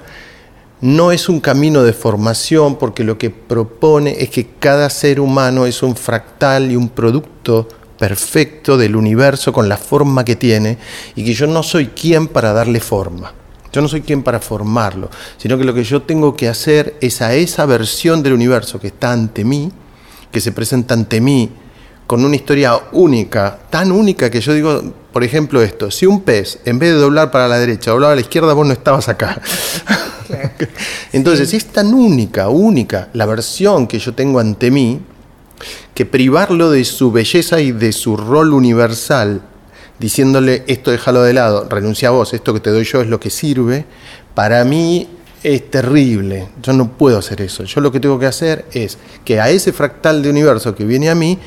no 0.79 1.11
es 1.11 1.27
un 1.27 1.41
camino 1.41 1.83
de 1.83 1.91
formación 1.91 2.77
porque 2.77 3.03
lo 3.03 3.17
que 3.17 3.29
propone 3.29 4.23
es 4.23 4.29
que 4.29 4.47
cada 4.57 4.89
ser 4.89 5.19
humano 5.19 5.65
es 5.65 5.83
un 5.83 5.97
fractal 5.97 6.71
y 6.71 6.77
un 6.77 6.87
producto 6.87 7.67
perfecto 7.99 8.77
del 8.77 8.95
universo 8.95 9.51
con 9.51 9.69
la 9.69 9.77
forma 9.77 10.23
que 10.25 10.37
tiene 10.37 10.77
y 11.15 11.25
que 11.25 11.33
yo 11.33 11.45
no 11.45 11.61
soy 11.61 11.87
quien 11.87 12.27
para 12.27 12.53
darle 12.53 12.79
forma. 12.79 13.33
Yo 13.71 13.81
no 13.81 13.87
soy 13.87 14.01
quien 14.01 14.23
para 14.23 14.39
formarlo, 14.39 15.09
sino 15.37 15.57
que 15.57 15.63
lo 15.63 15.75
que 15.75 15.83
yo 15.83 16.01
tengo 16.01 16.35
que 16.35 16.47
hacer 16.47 16.95
es 17.01 17.21
a 17.21 17.35
esa 17.35 17.65
versión 17.67 18.23
del 18.23 18.33
universo 18.33 18.79
que 18.79 18.87
está 18.87 19.11
ante 19.11 19.43
mí, 19.43 19.71
que 20.31 20.41
se 20.41 20.51
presenta 20.51 20.95
ante 20.95 21.21
mí 21.21 21.51
con 22.07 22.25
una 22.25 22.35
historia 22.35 22.73
única, 22.93 23.59
tan 23.69 23.91
única 23.91 24.31
que 24.31 24.41
yo 24.41 24.53
digo, 24.53 24.81
por 25.13 25.23
ejemplo, 25.23 25.61
esto, 25.61 25.91
si 25.91 26.07
un 26.07 26.21
pez, 26.21 26.57
en 26.65 26.79
vez 26.79 26.93
de 26.93 26.99
doblar 26.99 27.29
para 27.29 27.47
la 27.47 27.59
derecha, 27.59 27.91
doblaba 27.91 28.13
a 28.13 28.15
la 28.15 28.21
izquierda, 28.21 28.53
vos 28.53 28.65
no 28.65 28.73
estabas 28.73 29.09
acá. 29.09 29.39
Entonces, 31.13 31.53
es 31.53 31.65
tan 31.67 31.93
única, 31.93 32.49
única 32.49 33.09
la 33.13 33.27
versión 33.27 33.85
que 33.85 33.99
yo 33.99 34.15
tengo 34.15 34.39
ante 34.39 34.71
mí, 34.71 34.99
que 35.93 36.05
privarlo 36.05 36.71
de 36.71 36.85
su 36.85 37.11
belleza 37.11 37.59
y 37.61 37.71
de 37.71 37.91
su 37.91 38.17
rol 38.17 38.53
universal 38.53 39.41
diciéndole 39.99 40.63
esto 40.67 40.91
déjalo 40.91 41.23
de 41.23 41.33
lado, 41.33 41.67
renuncia 41.69 42.07
a 42.07 42.11
vos, 42.11 42.33
esto 42.33 42.53
que 42.53 42.61
te 42.61 42.69
doy 42.69 42.85
yo 42.85 43.01
es 43.01 43.07
lo 43.07 43.19
que 43.19 43.29
sirve, 43.29 43.85
para 44.33 44.63
mí 44.63 45.09
es 45.43 45.69
terrible. 45.69 46.49
Yo 46.61 46.73
no 46.73 46.97
puedo 46.97 47.17
hacer 47.17 47.41
eso. 47.41 47.63
Yo 47.63 47.81
lo 47.81 47.91
que 47.91 47.99
tengo 47.99 48.19
que 48.19 48.25
hacer 48.25 48.65
es 48.71 48.97
que 49.23 49.39
a 49.39 49.49
ese 49.49 49.71
fractal 49.73 50.21
de 50.21 50.29
universo 50.29 50.75
que 50.75 50.85
viene 50.85 51.09
a 51.09 51.15
mí, 51.15 51.37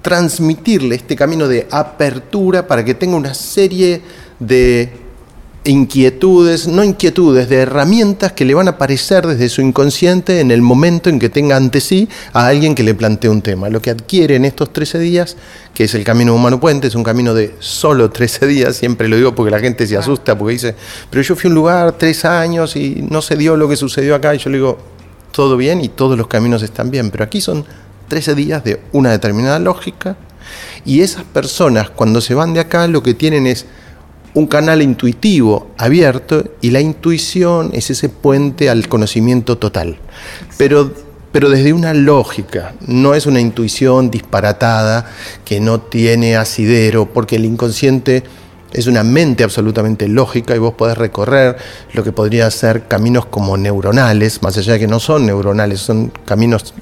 transmitirle 0.00 0.94
este 0.94 1.16
camino 1.16 1.48
de 1.48 1.66
apertura 1.70 2.66
para 2.66 2.84
que 2.84 2.94
tenga 2.94 3.16
una 3.16 3.34
serie 3.34 4.00
de 4.38 4.92
inquietudes, 5.64 6.66
no 6.66 6.82
inquietudes, 6.82 7.48
de 7.48 7.56
herramientas 7.56 8.32
que 8.32 8.44
le 8.44 8.54
van 8.54 8.66
a 8.66 8.72
aparecer 8.72 9.26
desde 9.26 9.48
su 9.48 9.60
inconsciente 9.60 10.40
en 10.40 10.50
el 10.50 10.60
momento 10.60 11.08
en 11.08 11.18
que 11.18 11.28
tenga 11.28 11.56
ante 11.56 11.80
sí 11.80 12.08
a 12.32 12.48
alguien 12.48 12.74
que 12.74 12.82
le 12.82 12.94
plantee 12.94 13.30
un 13.30 13.42
tema. 13.42 13.68
Lo 13.68 13.80
que 13.80 13.90
adquiere 13.90 14.36
en 14.36 14.44
estos 14.44 14.72
13 14.72 14.98
días, 14.98 15.36
que 15.72 15.84
es 15.84 15.94
el 15.94 16.02
camino 16.02 16.34
humano 16.34 16.58
puente, 16.58 16.88
es 16.88 16.94
un 16.96 17.04
camino 17.04 17.32
de 17.32 17.54
solo 17.60 18.10
13 18.10 18.46
días, 18.46 18.76
siempre 18.76 19.08
lo 19.08 19.16
digo 19.16 19.34
porque 19.34 19.52
la 19.52 19.60
gente 19.60 19.86
se 19.86 19.96
asusta, 19.96 20.36
porque 20.36 20.54
dice, 20.54 20.74
pero 21.10 21.22
yo 21.22 21.36
fui 21.36 21.48
a 21.48 21.50
un 21.50 21.54
lugar 21.54 21.92
tres 21.92 22.24
años 22.24 22.74
y 22.74 23.06
no 23.08 23.22
se 23.22 23.36
dio 23.36 23.56
lo 23.56 23.68
que 23.68 23.76
sucedió 23.76 24.16
acá, 24.16 24.34
y 24.34 24.38
yo 24.38 24.50
le 24.50 24.56
digo, 24.56 24.78
todo 25.30 25.56
bien 25.56 25.80
y 25.82 25.88
todos 25.88 26.18
los 26.18 26.26
caminos 26.26 26.62
están 26.62 26.90
bien, 26.90 27.10
pero 27.10 27.24
aquí 27.24 27.40
son 27.40 27.64
13 28.08 28.34
días 28.34 28.64
de 28.64 28.80
una 28.92 29.10
determinada 29.10 29.60
lógica, 29.60 30.16
y 30.84 31.02
esas 31.02 31.22
personas 31.22 31.90
cuando 31.90 32.20
se 32.20 32.34
van 32.34 32.52
de 32.52 32.60
acá 32.60 32.88
lo 32.88 33.02
que 33.02 33.14
tienen 33.14 33.46
es 33.46 33.64
un 34.34 34.46
canal 34.46 34.80
intuitivo 34.82 35.70
abierto 35.76 36.44
y 36.60 36.70
la 36.70 36.80
intuición 36.80 37.70
es 37.72 37.90
ese 37.90 38.08
puente 38.08 38.70
al 38.70 38.88
conocimiento 38.88 39.58
total. 39.58 39.98
Pero, 40.56 40.92
pero 41.32 41.50
desde 41.50 41.72
una 41.72 41.92
lógica, 41.92 42.74
no 42.86 43.14
es 43.14 43.26
una 43.26 43.40
intuición 43.40 44.10
disparatada 44.10 45.06
que 45.44 45.60
no 45.60 45.80
tiene 45.80 46.36
asidero, 46.36 47.06
porque 47.06 47.36
el 47.36 47.44
inconsciente 47.44 48.22
es 48.72 48.86
una 48.86 49.04
mente 49.04 49.44
absolutamente 49.44 50.08
lógica 50.08 50.56
y 50.56 50.58
vos 50.58 50.74
podés 50.74 50.96
recorrer 50.96 51.56
lo 51.92 52.02
que 52.02 52.12
podría 52.12 52.50
ser 52.50 52.88
caminos 52.88 53.26
como 53.26 53.58
neuronales, 53.58 54.42
más 54.42 54.56
allá 54.56 54.74
de 54.74 54.78
que 54.78 54.88
no 54.88 54.98
son 54.98 55.26
neuronales, 55.26 55.80
son 55.80 56.10
caminos 56.24 56.72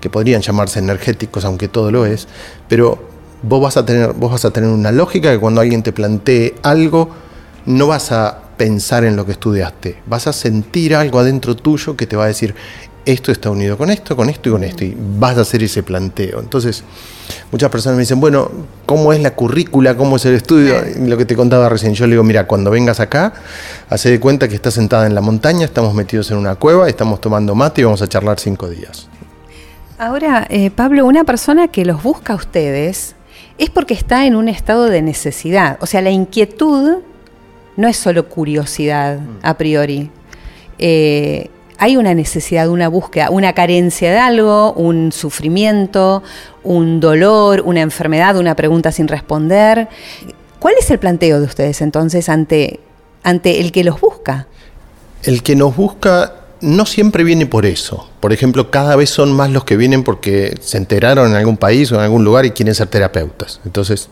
que 0.00 0.10
podrían 0.10 0.42
llamarse 0.42 0.78
energéticos, 0.78 1.46
aunque 1.46 1.68
todo 1.68 1.90
lo 1.90 2.04
es, 2.04 2.28
pero 2.68 3.15
vos 3.48 3.60
vas 3.60 3.76
a 3.76 3.86
tener, 3.86 4.12
vos 4.12 4.32
vas 4.32 4.44
a 4.44 4.50
tener 4.50 4.70
una 4.70 4.92
lógica 4.92 5.30
que 5.30 5.38
cuando 5.38 5.60
alguien 5.60 5.82
te 5.82 5.92
plantee 5.92 6.54
algo, 6.62 7.10
no 7.66 7.86
vas 7.86 8.12
a 8.12 8.42
pensar 8.56 9.04
en 9.04 9.16
lo 9.16 9.26
que 9.26 9.32
estudiaste, 9.32 10.02
vas 10.06 10.26
a 10.26 10.32
sentir 10.32 10.94
algo 10.94 11.18
adentro 11.18 11.56
tuyo 11.56 11.96
que 11.96 12.06
te 12.06 12.16
va 12.16 12.24
a 12.24 12.28
decir, 12.28 12.54
esto 13.04 13.30
está 13.30 13.50
unido 13.50 13.78
con 13.78 13.90
esto, 13.90 14.16
con 14.16 14.28
esto 14.28 14.48
y 14.48 14.52
con 14.52 14.64
esto, 14.64 14.84
y 14.84 14.96
vas 14.98 15.38
a 15.38 15.42
hacer 15.42 15.62
ese 15.62 15.84
planteo. 15.84 16.40
Entonces, 16.40 16.82
muchas 17.52 17.70
personas 17.70 17.96
me 17.96 18.00
dicen, 18.00 18.18
bueno, 18.18 18.50
¿cómo 18.84 19.12
es 19.12 19.20
la 19.20 19.34
currícula? 19.34 19.96
¿Cómo 19.96 20.16
es 20.16 20.24
el 20.24 20.34
estudio? 20.34 20.74
lo 20.98 21.16
que 21.16 21.24
te 21.24 21.36
contaba 21.36 21.68
recién, 21.68 21.94
yo 21.94 22.06
le 22.06 22.12
digo, 22.12 22.24
mira, 22.24 22.48
cuando 22.48 22.70
vengas 22.70 22.98
acá, 22.98 23.32
hace 23.88 24.10
de 24.10 24.18
cuenta 24.18 24.48
que 24.48 24.56
estás 24.56 24.74
sentada 24.74 25.06
en 25.06 25.14
la 25.14 25.20
montaña, 25.20 25.64
estamos 25.64 25.94
metidos 25.94 26.30
en 26.32 26.38
una 26.38 26.56
cueva, 26.56 26.88
estamos 26.88 27.20
tomando 27.20 27.54
mate 27.54 27.82
y 27.82 27.84
vamos 27.84 28.02
a 28.02 28.08
charlar 28.08 28.40
cinco 28.40 28.68
días. 28.68 29.08
Ahora, 29.98 30.46
eh, 30.50 30.70
Pablo, 30.70 31.06
una 31.06 31.24
persona 31.24 31.68
que 31.68 31.84
los 31.84 32.02
busca 32.02 32.34
a 32.34 32.36
ustedes, 32.36 33.15
es 33.58 33.70
porque 33.70 33.94
está 33.94 34.26
en 34.26 34.36
un 34.36 34.48
estado 34.48 34.84
de 34.84 35.02
necesidad. 35.02 35.78
O 35.80 35.86
sea, 35.86 36.02
la 36.02 36.10
inquietud 36.10 36.98
no 37.76 37.88
es 37.88 37.96
solo 37.96 38.28
curiosidad 38.28 39.20
mm. 39.20 39.38
a 39.42 39.56
priori. 39.56 40.10
Eh, 40.78 41.50
hay 41.78 41.96
una 41.96 42.14
necesidad, 42.14 42.68
una 42.68 42.88
búsqueda, 42.88 43.30
una 43.30 43.52
carencia 43.52 44.10
de 44.10 44.18
algo, 44.18 44.72
un 44.72 45.12
sufrimiento, 45.12 46.22
un 46.62 47.00
dolor, 47.00 47.62
una 47.64 47.82
enfermedad, 47.82 48.36
una 48.36 48.54
pregunta 48.54 48.92
sin 48.92 49.08
responder. 49.08 49.88
¿Cuál 50.58 50.74
es 50.80 50.90
el 50.90 50.98
planteo 50.98 51.38
de 51.38 51.46
ustedes 51.46 51.82
entonces 51.82 52.28
ante, 52.28 52.80
ante 53.22 53.60
el 53.60 53.72
que 53.72 53.84
los 53.84 54.00
busca? 54.00 54.46
El 55.22 55.42
que 55.42 55.54
nos 55.54 55.76
busca 55.76 56.45
no 56.60 56.86
siempre 56.86 57.24
viene 57.24 57.46
por 57.46 57.66
eso. 57.66 58.08
Por 58.20 58.32
ejemplo, 58.32 58.70
cada 58.70 58.96
vez 58.96 59.10
son 59.10 59.32
más 59.32 59.50
los 59.50 59.64
que 59.64 59.76
vienen 59.76 60.02
porque 60.02 60.54
se 60.60 60.76
enteraron 60.78 61.30
en 61.30 61.36
algún 61.36 61.56
país 61.56 61.90
o 61.92 61.96
en 61.96 62.00
algún 62.02 62.24
lugar 62.24 62.46
y 62.46 62.50
quieren 62.50 62.74
ser 62.74 62.88
terapeutas. 62.88 63.60
Entonces, 63.64 64.08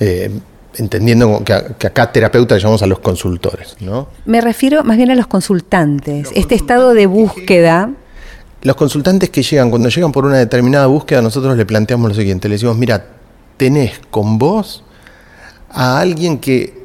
eh, 0.00 0.30
entendiendo 0.76 1.42
que, 1.44 1.52
acá 1.52 2.12
terapeutas 2.12 2.62
llamamos 2.62 2.82
a 2.82 2.86
los 2.86 3.00
consultores. 3.00 3.76
¿no? 3.80 4.08
Me 4.24 4.40
refiero 4.40 4.84
más 4.84 4.96
bien 4.96 5.10
a 5.10 5.14
los 5.14 5.26
consultantes. 5.26 6.30
este 6.34 6.54
estado 6.54 6.94
de 6.94 7.06
búsqueda. 7.06 7.90
Los 8.62 8.76
consultantes 8.76 9.30
que 9.30 9.42
llegan, 9.42 9.70
cuando 9.70 9.88
llegan 9.88 10.12
por 10.12 10.24
una 10.24 10.38
determinada 10.38 10.86
búsqueda, 10.86 11.20
nosotros 11.20 11.56
le 11.56 11.66
planteamos 11.66 12.08
lo 12.08 12.14
siguiente, 12.14 12.48
le 12.48 12.54
decimos, 12.54 12.76
mira, 12.76 13.04
tenés 13.56 14.00
con 14.10 14.38
vos 14.38 14.84
a 15.68 15.98
alguien 15.98 16.38
que 16.38 16.81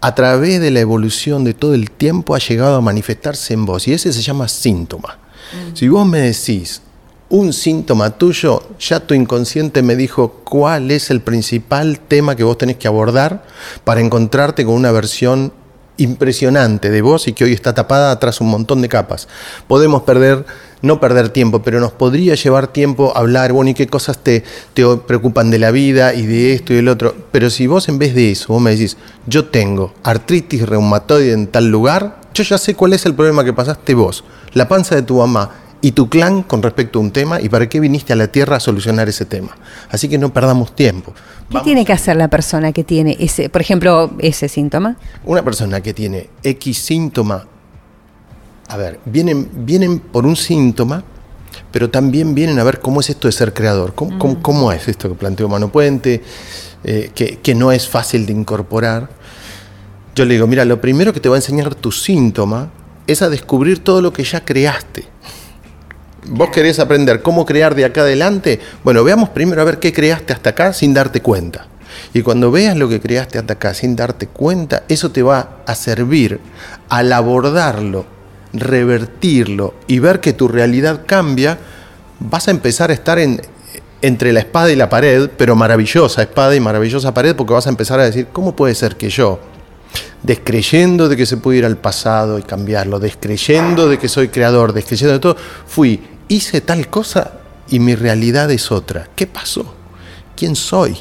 a 0.00 0.14
través 0.14 0.60
de 0.60 0.70
la 0.70 0.80
evolución 0.80 1.44
de 1.44 1.54
todo 1.54 1.74
el 1.74 1.90
tiempo 1.90 2.34
ha 2.34 2.38
llegado 2.38 2.76
a 2.76 2.80
manifestarse 2.80 3.54
en 3.54 3.66
vos 3.66 3.88
y 3.88 3.92
ese 3.92 4.12
se 4.12 4.22
llama 4.22 4.48
síntoma. 4.48 5.18
Mm. 5.52 5.76
Si 5.76 5.88
vos 5.88 6.06
me 6.06 6.20
decís 6.20 6.82
un 7.30 7.52
síntoma 7.52 8.10
tuyo, 8.16 8.62
ya 8.78 9.00
tu 9.00 9.12
inconsciente 9.14 9.82
me 9.82 9.96
dijo 9.96 10.40
cuál 10.44 10.90
es 10.90 11.10
el 11.10 11.20
principal 11.20 12.00
tema 12.00 12.36
que 12.36 12.44
vos 12.44 12.56
tenés 12.56 12.76
que 12.76 12.88
abordar 12.88 13.44
para 13.84 14.00
encontrarte 14.00 14.64
con 14.64 14.74
una 14.74 14.92
versión 14.92 15.52
impresionante 15.98 16.90
de 16.90 17.02
vos 17.02 17.28
y 17.28 17.32
que 17.32 17.44
hoy 17.44 17.52
está 17.52 17.74
tapada 17.74 18.18
tras 18.18 18.40
un 18.40 18.48
montón 18.48 18.80
de 18.80 18.88
capas. 18.88 19.28
Podemos 19.66 20.02
perder, 20.02 20.46
no 20.80 21.00
perder 21.00 21.28
tiempo, 21.28 21.62
pero 21.62 21.80
nos 21.80 21.92
podría 21.92 22.34
llevar 22.34 22.68
tiempo 22.68 23.12
hablar, 23.16 23.52
bueno, 23.52 23.70
y 23.70 23.74
qué 23.74 23.86
cosas 23.86 24.18
te, 24.18 24.44
te 24.74 24.84
preocupan 25.06 25.50
de 25.50 25.58
la 25.58 25.70
vida 25.70 26.14
y 26.14 26.26
de 26.26 26.54
esto 26.54 26.72
y 26.72 26.76
del 26.76 26.88
otro. 26.88 27.14
Pero 27.30 27.50
si 27.50 27.66
vos 27.66 27.88
en 27.88 27.98
vez 27.98 28.14
de 28.14 28.30
eso, 28.30 28.52
vos 28.52 28.62
me 28.62 28.70
decís, 28.70 28.96
yo 29.26 29.44
tengo 29.46 29.92
artritis 30.02 30.66
reumatoide 30.66 31.32
en 31.32 31.48
tal 31.48 31.68
lugar, 31.68 32.20
yo 32.32 32.44
ya 32.44 32.58
sé 32.58 32.74
cuál 32.74 32.92
es 32.92 33.04
el 33.04 33.14
problema 33.14 33.44
que 33.44 33.52
pasaste 33.52 33.94
vos. 33.94 34.24
La 34.54 34.68
panza 34.68 34.94
de 34.94 35.02
tu 35.02 35.18
mamá 35.18 35.50
y 35.80 35.92
tu 35.92 36.08
clan 36.08 36.42
con 36.42 36.62
respecto 36.62 36.98
a 36.98 37.02
un 37.02 37.12
tema 37.12 37.40
y 37.40 37.48
para 37.48 37.68
qué 37.68 37.80
viniste 37.80 38.12
a 38.12 38.16
la 38.16 38.28
Tierra 38.28 38.56
a 38.56 38.60
solucionar 38.60 39.08
ese 39.08 39.24
tema. 39.24 39.56
Así 39.90 40.08
que 40.08 40.18
no 40.18 40.32
perdamos 40.32 40.74
tiempo. 40.74 41.14
¿Qué 41.50 41.60
tiene 41.60 41.84
que 41.84 41.92
hacer 41.92 42.16
la 42.16 42.28
persona 42.28 42.72
que 42.72 42.84
tiene 42.84 43.16
ese, 43.18 43.48
por 43.48 43.60
ejemplo, 43.60 44.10
ese 44.18 44.48
síntoma? 44.48 44.96
Una 45.24 45.42
persona 45.42 45.80
que 45.80 45.94
tiene 45.94 46.28
X 46.42 46.78
síntoma, 46.78 47.46
a 48.68 48.76
ver, 48.76 49.00
vienen, 49.06 49.48
vienen 49.64 49.98
por 49.98 50.26
un 50.26 50.36
síntoma, 50.36 51.04
pero 51.70 51.88
también 51.90 52.34
vienen 52.34 52.58
a 52.58 52.64
ver 52.64 52.80
cómo 52.80 53.00
es 53.00 53.10
esto 53.10 53.28
de 53.28 53.32
ser 53.32 53.54
creador, 53.54 53.94
cómo, 53.94 54.72
es 54.72 54.88
esto 54.88 55.08
que 55.08 55.14
planteó 55.14 55.48
Mano 55.48 55.70
Puente, 55.70 56.22
eh, 56.84 57.10
que, 57.14 57.54
no 57.54 57.72
es 57.72 57.88
fácil 57.88 58.26
de 58.26 58.32
incorporar. 58.32 59.08
Yo 60.14 60.24
le 60.24 60.34
digo, 60.34 60.46
mira, 60.46 60.64
lo 60.64 60.80
primero 60.80 61.12
que 61.12 61.20
te 61.20 61.28
va 61.28 61.36
a 61.36 61.38
enseñar 61.38 61.74
tu 61.74 61.92
síntoma 61.92 62.70
es 63.06 63.22
a 63.22 63.30
descubrir 63.30 63.78
todo 63.82 64.02
lo 64.02 64.12
que 64.12 64.24
ya 64.24 64.44
creaste. 64.44 65.06
¿Vos 66.26 66.50
querés 66.50 66.78
aprender 66.78 67.22
cómo 67.22 67.46
crear 67.46 67.74
de 67.74 67.84
acá 67.84 68.02
adelante? 68.02 68.60
Bueno, 68.82 69.04
veamos 69.04 69.28
primero 69.30 69.62
a 69.62 69.64
ver 69.64 69.78
qué 69.78 69.92
creaste 69.92 70.32
hasta 70.32 70.50
acá 70.50 70.72
sin 70.72 70.92
darte 70.92 71.22
cuenta. 71.22 71.66
Y 72.12 72.22
cuando 72.22 72.50
veas 72.50 72.76
lo 72.76 72.88
que 72.88 73.00
creaste 73.00 73.38
hasta 73.38 73.54
acá 73.54 73.74
sin 73.74 73.96
darte 73.96 74.26
cuenta, 74.26 74.82
eso 74.88 75.10
te 75.10 75.22
va 75.22 75.60
a 75.66 75.74
servir 75.74 76.40
al 76.88 77.12
abordarlo, 77.12 78.06
revertirlo 78.52 79.74
y 79.86 79.98
ver 79.98 80.20
que 80.20 80.32
tu 80.32 80.48
realidad 80.48 81.02
cambia, 81.06 81.58
vas 82.18 82.48
a 82.48 82.50
empezar 82.50 82.90
a 82.90 82.94
estar 82.94 83.18
en, 83.18 83.40
entre 84.02 84.32
la 84.32 84.40
espada 84.40 84.70
y 84.70 84.76
la 84.76 84.88
pared, 84.88 85.30
pero 85.36 85.54
maravillosa 85.56 86.22
espada 86.22 86.54
y 86.54 86.60
maravillosa 86.60 87.14
pared, 87.14 87.36
porque 87.36 87.54
vas 87.54 87.66
a 87.66 87.70
empezar 87.70 88.00
a 88.00 88.04
decir, 88.04 88.28
¿cómo 88.32 88.54
puede 88.54 88.74
ser 88.74 88.96
que 88.96 89.08
yo, 89.08 89.40
descreyendo 90.22 91.08
de 91.08 91.16
que 91.16 91.26
se 91.26 91.36
puede 91.36 91.58
ir 91.58 91.64
al 91.64 91.76
pasado 91.76 92.38
y 92.38 92.42
cambiarlo, 92.42 92.98
descreyendo 92.98 93.88
de 93.88 93.98
que 93.98 94.08
soy 94.08 94.28
creador, 94.28 94.72
descreyendo 94.72 95.14
de 95.14 95.20
todo, 95.20 95.36
fui, 95.66 96.00
hice 96.28 96.60
tal 96.60 96.88
cosa 96.88 97.32
y 97.68 97.78
mi 97.78 97.94
realidad 97.94 98.50
es 98.50 98.70
otra? 98.70 99.08
¿Qué 99.14 99.26
pasó? 99.26 99.74
¿Quién 100.36 100.56
soy? 100.56 100.96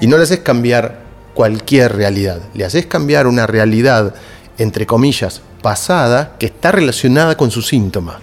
Y 0.00 0.06
no 0.06 0.16
le 0.16 0.24
haces 0.24 0.40
cambiar 0.40 1.02
cualquier 1.34 1.94
realidad, 1.94 2.40
le 2.54 2.64
haces 2.64 2.86
cambiar 2.86 3.26
una 3.26 3.46
realidad, 3.46 4.14
entre 4.58 4.86
comillas, 4.86 5.40
pasada, 5.62 6.36
que 6.38 6.46
está 6.46 6.72
relacionada 6.72 7.36
con 7.36 7.50
su 7.50 7.62
síntoma. 7.62 8.20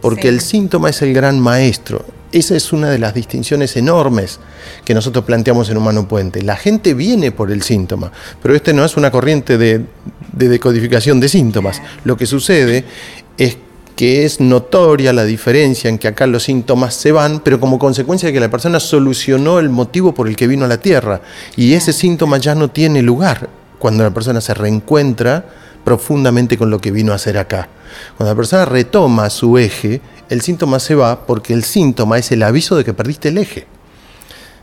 Porque 0.00 0.28
el 0.28 0.40
síntoma 0.40 0.90
es 0.90 1.02
el 1.02 1.12
gran 1.12 1.38
maestro. 1.40 2.04
Esa 2.34 2.56
es 2.56 2.72
una 2.72 2.90
de 2.90 2.98
las 2.98 3.14
distinciones 3.14 3.76
enormes 3.76 4.40
que 4.84 4.92
nosotros 4.92 5.24
planteamos 5.24 5.70
en 5.70 5.76
Humano 5.76 6.08
Puente. 6.08 6.42
La 6.42 6.56
gente 6.56 6.92
viene 6.92 7.30
por 7.30 7.52
el 7.52 7.62
síntoma, 7.62 8.10
pero 8.42 8.56
este 8.56 8.72
no 8.72 8.84
es 8.84 8.96
una 8.96 9.12
corriente 9.12 9.56
de, 9.56 9.84
de 10.32 10.48
decodificación 10.48 11.20
de 11.20 11.28
síntomas. 11.28 11.80
Lo 12.02 12.16
que 12.16 12.26
sucede 12.26 12.86
es 13.38 13.56
que 13.94 14.24
es 14.24 14.40
notoria 14.40 15.12
la 15.12 15.24
diferencia 15.24 15.88
en 15.88 15.96
que 15.96 16.08
acá 16.08 16.26
los 16.26 16.42
síntomas 16.42 16.94
se 16.94 17.12
van, 17.12 17.38
pero 17.38 17.60
como 17.60 17.78
consecuencia 17.78 18.26
de 18.26 18.32
que 18.32 18.40
la 18.40 18.50
persona 18.50 18.80
solucionó 18.80 19.60
el 19.60 19.70
motivo 19.70 20.12
por 20.12 20.26
el 20.26 20.34
que 20.34 20.48
vino 20.48 20.64
a 20.64 20.68
la 20.68 20.78
Tierra. 20.78 21.20
Y 21.54 21.74
ese 21.74 21.92
síntoma 21.92 22.38
ya 22.38 22.56
no 22.56 22.68
tiene 22.68 23.00
lugar 23.00 23.48
cuando 23.78 24.02
la 24.02 24.10
persona 24.10 24.40
se 24.40 24.54
reencuentra 24.54 25.44
profundamente 25.84 26.56
con 26.56 26.70
lo 26.70 26.80
que 26.80 26.90
vino 26.90 27.12
a 27.12 27.16
hacer 27.16 27.38
acá. 27.38 27.68
Cuando 28.16 28.32
la 28.32 28.36
persona 28.36 28.64
retoma 28.64 29.30
su 29.30 29.58
eje, 29.58 30.00
el 30.28 30.40
síntoma 30.40 30.80
se 30.80 30.94
va 30.94 31.26
porque 31.26 31.52
el 31.52 31.64
síntoma 31.64 32.18
es 32.18 32.32
el 32.32 32.42
aviso 32.42 32.76
de 32.76 32.84
que 32.84 32.94
perdiste 32.94 33.28
el 33.28 33.38
eje. 33.38 33.66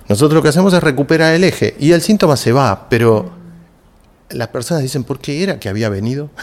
Nosotros 0.10 0.36
lo 0.36 0.42
que 0.42 0.50
hacemos 0.50 0.74
es 0.74 0.84
recuperar 0.84 1.34
el 1.34 1.44
eje 1.44 1.75
y 1.80 1.92
el 1.92 2.01
síntoma 2.01 2.36
se 2.36 2.51
va, 2.51 2.90
pero 2.90 3.32
las 4.30 4.48
personas 4.50 4.84
dicen, 4.84 5.04
¿por 5.04 5.20
qué 5.20 5.44
era 5.44 5.60
que 5.60 5.70
había 5.70 5.90
venido? 5.90 6.30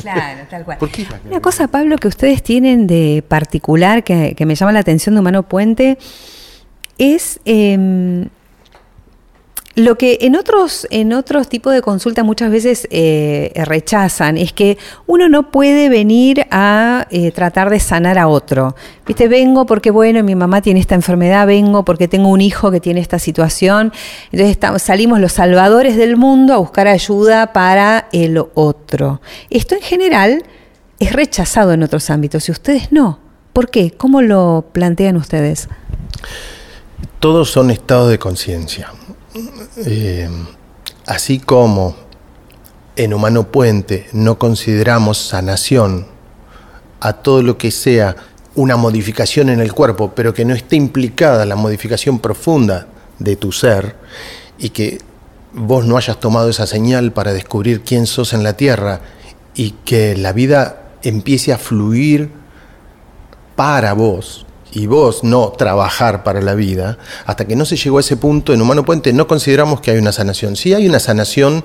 Claro, 0.00 0.46
tal 0.48 0.64
cual. 0.64 0.78
Una 1.26 1.40
cosa, 1.40 1.68
Pablo, 1.68 1.96
que 1.96 2.08
ustedes 2.08 2.42
tienen 2.42 2.86
de 2.86 3.24
particular 3.26 4.04
que, 4.04 4.36
me 4.46 4.54
llama 4.54 4.72
la 4.72 4.80
atención 4.80 5.14
de 5.14 5.20
Humano 5.20 5.42
Puente 5.42 5.98
es 6.98 7.40
em, 7.46 8.28
lo 9.76 9.96
que 9.96 10.18
en 10.22 10.34
otros, 10.34 10.86
en 10.90 11.12
otros 11.12 11.48
tipos 11.48 11.72
de 11.72 11.80
consulta 11.80 12.24
muchas 12.24 12.50
veces 12.50 12.88
eh, 12.90 13.52
rechazan 13.54 14.36
es 14.36 14.52
que 14.52 14.78
uno 15.06 15.28
no 15.28 15.50
puede 15.50 15.88
venir 15.88 16.46
a 16.50 17.06
eh, 17.10 17.30
tratar 17.30 17.70
de 17.70 17.78
sanar 17.78 18.18
a 18.18 18.26
otro. 18.26 18.74
Viste, 19.06 19.28
vengo 19.28 19.66
porque, 19.66 19.92
bueno, 19.92 20.24
mi 20.24 20.34
mamá 20.34 20.60
tiene 20.60 20.80
esta 20.80 20.96
enfermedad, 20.96 21.46
vengo 21.46 21.84
porque 21.84 22.08
tengo 22.08 22.28
un 22.30 22.40
hijo 22.40 22.72
que 22.72 22.80
tiene 22.80 23.00
esta 23.00 23.20
situación. 23.20 23.92
Entonces 24.32 24.82
salimos 24.82 25.20
los 25.20 25.32
salvadores 25.32 25.96
del 25.96 26.16
mundo 26.16 26.54
a 26.54 26.58
buscar 26.58 26.88
ayuda 26.88 27.52
para 27.52 28.08
el 28.12 28.42
otro. 28.54 29.20
Esto 29.50 29.76
en 29.76 29.82
general 29.82 30.42
es 30.98 31.12
rechazado 31.12 31.72
en 31.72 31.84
otros 31.84 32.10
ámbitos 32.10 32.48
y 32.48 32.52
ustedes 32.52 32.90
no. 32.90 33.20
¿Por 33.52 33.70
qué? 33.70 33.92
¿Cómo 33.92 34.20
lo 34.20 34.66
plantean 34.72 35.16
ustedes? 35.16 35.68
Todos 37.20 37.50
son 37.50 37.70
estados 37.70 38.10
de 38.10 38.18
conciencia. 38.18 38.92
Eh, 39.76 40.28
así 41.06 41.38
como 41.38 41.94
en 42.96 43.14
Humano 43.14 43.50
Puente 43.50 44.08
no 44.12 44.38
consideramos 44.38 45.18
sanación 45.18 46.06
a 47.00 47.14
todo 47.14 47.42
lo 47.42 47.56
que 47.56 47.70
sea 47.70 48.16
una 48.54 48.76
modificación 48.76 49.48
en 49.48 49.60
el 49.60 49.72
cuerpo, 49.72 50.12
pero 50.14 50.34
que 50.34 50.44
no 50.44 50.54
esté 50.54 50.76
implicada 50.76 51.46
la 51.46 51.56
modificación 51.56 52.18
profunda 52.18 52.88
de 53.18 53.36
tu 53.36 53.52
ser 53.52 53.96
y 54.58 54.70
que 54.70 54.98
vos 55.52 55.86
no 55.86 55.96
hayas 55.96 56.18
tomado 56.20 56.48
esa 56.50 56.66
señal 56.66 57.12
para 57.12 57.32
descubrir 57.32 57.82
quién 57.82 58.06
sos 58.06 58.32
en 58.32 58.42
la 58.42 58.54
tierra 58.54 59.00
y 59.54 59.72
que 59.84 60.16
la 60.16 60.32
vida 60.32 60.90
empiece 61.02 61.52
a 61.52 61.58
fluir 61.58 62.30
para 63.56 63.92
vos, 63.94 64.46
y 64.72 64.86
vos 64.86 65.24
no 65.24 65.50
trabajar 65.50 66.22
para 66.22 66.40
la 66.40 66.54
vida, 66.54 66.98
hasta 67.26 67.44
que 67.46 67.56
no 67.56 67.64
se 67.64 67.76
llegó 67.76 67.98
a 67.98 68.00
ese 68.00 68.16
punto 68.16 68.52
en 68.52 68.62
Humano 68.62 68.84
Puente, 68.84 69.12
no 69.12 69.26
consideramos 69.26 69.80
que 69.80 69.90
hay 69.90 69.98
una 69.98 70.12
sanación. 70.12 70.56
Sí 70.56 70.74
hay 70.74 70.88
una 70.88 71.00
sanación 71.00 71.64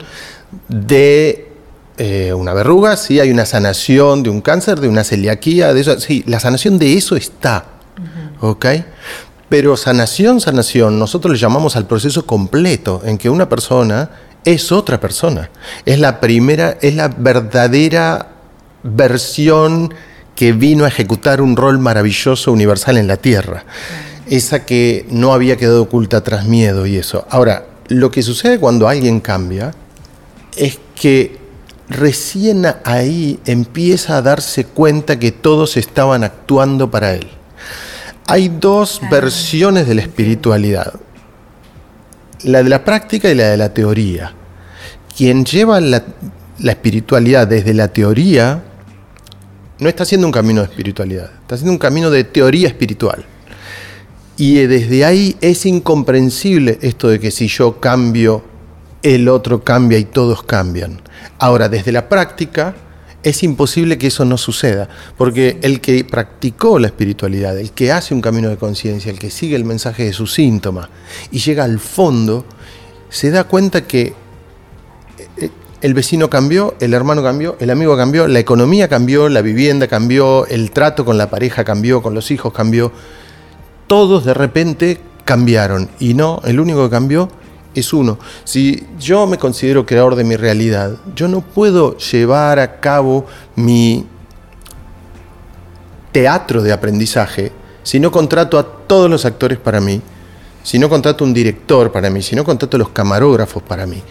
de 0.68 1.52
eh, 1.98 2.34
una 2.34 2.54
verruga, 2.54 2.98
sí 2.98 3.20
hay 3.20 3.32
una 3.32 3.46
sanación 3.46 4.22
de 4.22 4.30
un 4.30 4.42
cáncer, 4.42 4.80
de 4.80 4.90
una 4.90 5.04
celiaquía, 5.04 5.74
de 5.74 5.82
eso, 5.82 6.00
sí, 6.00 6.24
la 6.28 6.40
sanación 6.40 6.78
de 6.78 6.98
eso 6.98 7.16
está, 7.16 7.66
¿ok? 8.42 8.66
Pero 9.48 9.78
sanación, 9.78 10.42
sanación, 10.42 11.00
nosotros 11.00 11.32
le 11.32 11.40
llamamos 11.40 11.76
al 11.76 11.88
proceso 11.88 12.26
completo, 12.26 13.02
en 13.06 13.18
que 13.18 13.30
una 13.30 13.48
persona 13.48 14.10
es 14.44 14.72
otra 14.72 15.00
persona, 15.00 15.50
es 15.86 16.00
la 16.00 16.20
primera, 16.20 16.78
es 16.82 16.96
la 16.96 17.08
verdadera 17.08 18.28
versión 18.84 19.94
que 20.36 20.52
vino 20.52 20.84
a 20.84 20.90
ejecutar 20.90 21.42
un 21.42 21.56
rol 21.56 21.80
maravilloso 21.80 22.52
universal 22.52 22.98
en 22.98 23.08
la 23.08 23.18
Tierra. 23.18 23.64
Esa 24.28 24.66
que 24.66 25.06
no 25.10 25.34
había 25.34 25.56
quedado 25.56 25.84
oculta 25.84 26.22
tras 26.24 26.46
miedo 26.46 26.86
y 26.86 26.98
eso. 26.98 27.26
Ahora, 27.30 27.66
lo 27.88 28.12
que 28.12 28.22
sucede 28.22 28.60
cuando 28.60 28.88
alguien 28.88 29.22
cambia 29.22 29.74
es 30.58 30.80
que 30.96 31.38
recién 31.88 32.66
ahí 32.84 33.40
empieza 33.46 34.18
a 34.18 34.22
darse 34.22 34.66
cuenta 34.66 35.20
que 35.20 35.32
todos 35.32 35.78
estaban 35.78 36.24
actuando 36.24 36.92
para 36.92 37.14
él. 37.14 37.28
Hay 38.28 38.50
dos 38.50 39.02
versiones 39.10 39.88
de 39.88 39.96
la 39.96 40.02
espiritualidad, 40.02 40.94
la 42.44 42.64
de 42.64 42.70
la 42.70 42.84
práctica 42.84 43.30
y 43.30 43.36
la 43.36 43.50
de 43.50 43.58
la 43.58 43.74
teoría. 43.74 44.34
Quien 45.16 45.46
lleva 45.46 45.80
la, 45.80 46.04
la 46.60 46.72
espiritualidad 46.72 47.48
desde 47.48 47.74
la 47.76 47.90
teoría 47.90 48.64
no 49.80 49.90
está 49.90 50.04
haciendo 50.04 50.28
un 50.28 50.34
camino 50.34 50.62
de 50.62 50.68
espiritualidad, 50.68 51.32
está 51.42 51.56
haciendo 51.56 51.72
un 51.72 51.78
camino 51.78 52.10
de 52.10 52.24
teoría 52.24 52.68
espiritual. 52.68 53.26
Y 54.38 54.56
desde 54.66 55.06
ahí 55.06 55.38
es 55.42 55.66
incomprensible 55.66 56.78
esto 56.82 57.08
de 57.08 57.20
que 57.20 57.32
si 57.32 57.48
yo 57.48 57.80
cambio, 57.80 58.44
el 59.02 59.30
otro 59.30 59.64
cambia 59.64 59.98
y 59.98 60.06
todos 60.06 60.44
cambian. 60.44 61.02
Ahora, 61.40 61.70
desde 61.70 61.92
la 61.92 62.10
práctica, 62.10 62.76
es 63.26 63.42
imposible 63.44 63.98
que 63.98 64.08
eso 64.08 64.24
no 64.24 64.38
suceda, 64.38 64.88
porque 65.18 65.58
el 65.62 65.82
que 65.82 66.04
practicó 66.04 66.78
la 66.78 66.88
espiritualidad, 66.88 67.58
el 67.58 67.72
que 67.72 67.92
hace 67.92 68.14
un 68.14 68.22
camino 68.22 68.50
de 68.50 68.58
conciencia, 68.58 69.12
el 69.12 69.18
que 69.18 69.32
sigue 69.32 69.56
el 69.56 69.66
mensaje 69.66 70.04
de 70.04 70.14
su 70.14 70.28
síntoma 70.28 70.90
y 71.32 71.40
llega 71.40 71.64
al 71.64 71.80
fondo, 71.80 72.46
se 73.10 73.32
da 73.32 73.46
cuenta 73.46 73.88
que 73.88 74.14
eh, 75.38 75.50
el 75.86 75.94
vecino 75.94 76.32
cambió, 76.32 76.74
el 76.80 76.96
hermano 76.96 77.22
cambió, 77.22 77.58
el 77.60 77.70
amigo 77.70 77.96
cambió, 77.96 78.28
la 78.28 78.40
economía 78.40 78.88
cambió, 78.88 79.30
la 79.30 79.44
vivienda 79.44 79.88
cambió, 79.88 80.48
el 80.48 80.72
trato 80.72 81.06
con 81.06 81.16
la 81.20 81.30
pareja 81.30 81.64
cambió, 81.64 82.02
con 82.02 82.16
los 82.16 82.32
hijos 82.32 82.52
cambió. 82.54 82.92
Todos 83.86 84.26
de 84.26 84.34
repente 84.34 85.00
cambiaron 85.26 85.88
y 86.00 86.16
no, 86.16 86.42
el 86.44 86.60
único 86.60 86.86
que 86.86 86.90
cambió 86.90 87.30
es 87.76 87.94
uno. 87.94 88.18
Si 88.46 88.84
yo 88.98 89.28
me 89.28 89.38
considero 89.38 89.86
creador 89.86 90.16
de 90.16 90.24
mi 90.24 90.36
realidad, 90.36 90.96
yo 91.16 91.28
no 91.28 91.42
puedo 91.42 91.96
llevar 91.98 92.58
a 92.58 92.80
cabo 92.80 93.28
mi 93.56 94.08
teatro 96.12 96.64
de 96.64 96.74
aprendizaje 96.74 97.52
si 97.84 98.00
no 98.00 98.10
contrato 98.10 98.58
a 98.58 98.64
todos 98.88 99.08
los 99.08 99.24
actores 99.24 99.60
para 99.60 99.80
mí, 99.80 100.02
si 100.64 100.80
no 100.80 100.90
contrato 100.90 101.24
un 101.24 101.32
director 101.32 101.92
para 101.92 102.10
mí, 102.10 102.24
si 102.24 102.36
no 102.36 102.44
contrato 102.44 102.76
a 102.76 102.80
los 102.80 102.90
camarógrafos 102.90 103.62
para 103.62 103.86
mí 103.86 104.02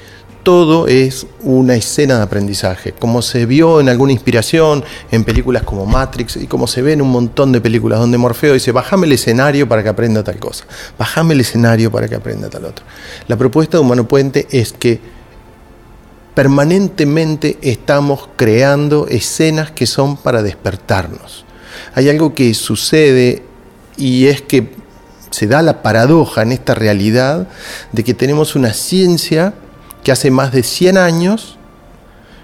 todo 0.45 0.87
es 0.87 1.27
una 1.43 1.75
escena 1.75 2.19
de 2.19 2.23
aprendizaje, 2.23 2.93
como 2.93 3.23
se 3.23 3.47
vio 3.47 3.81
en 3.81 3.89
alguna 3.89 4.13
inspiración 4.13 4.85
en 5.11 5.25
películas 5.25 5.63
como 5.63 5.87
Matrix 5.87 6.37
y 6.37 6.47
como 6.47 6.67
se 6.67 6.83
ve 6.83 6.93
en 6.93 7.03
un 7.03 7.11
montón 7.11 7.51
de 7.51 7.61
películas 7.61 7.99
donde 7.99 8.19
Morfeo 8.19 8.53
dice, 8.55 8.71
bájame 8.71 9.07
el 9.07 9.13
escenario 9.15 9.69
para 9.69 9.83
que 9.83 9.89
aprenda 9.89 10.23
tal 10.23 10.39
cosa, 10.39 10.67
bájame 10.99 11.35
el 11.35 11.41
escenario 11.41 11.91
para 11.91 12.09
que 12.09 12.15
aprenda 12.15 12.49
tal 12.51 12.67
otro. 12.67 12.85
La 13.27 13.37
propuesta 13.37 13.79
de 13.79 13.83
Humano 13.83 14.07
Puente 14.07 14.47
es 14.51 14.73
que 14.73 15.01
permanentemente 16.35 17.59
estamos 17.63 18.29
creando 18.37 19.07
escenas 19.09 19.71
que 19.71 19.87
son 19.87 20.17
para 20.17 20.43
despertarnos. 20.43 21.45
hay 21.95 22.09
algo 22.09 22.35
que 22.35 22.53
sucede 22.55 23.43
y 23.97 24.27
es 24.27 24.43
que 24.43 24.75
se 25.31 25.47
da 25.47 25.63
la 25.63 25.83
paradoja 25.83 26.43
en 26.43 26.53
esta 26.53 26.75
realidad 26.75 27.49
de 27.93 28.05
que 28.05 28.15
tenemos 28.15 28.55
una 28.55 28.73
ciencia 28.73 29.55
que 30.05 30.12
hace 30.12 30.31
más 30.31 30.53
de 30.53 30.62
100 30.62 30.99
años, 30.99 31.59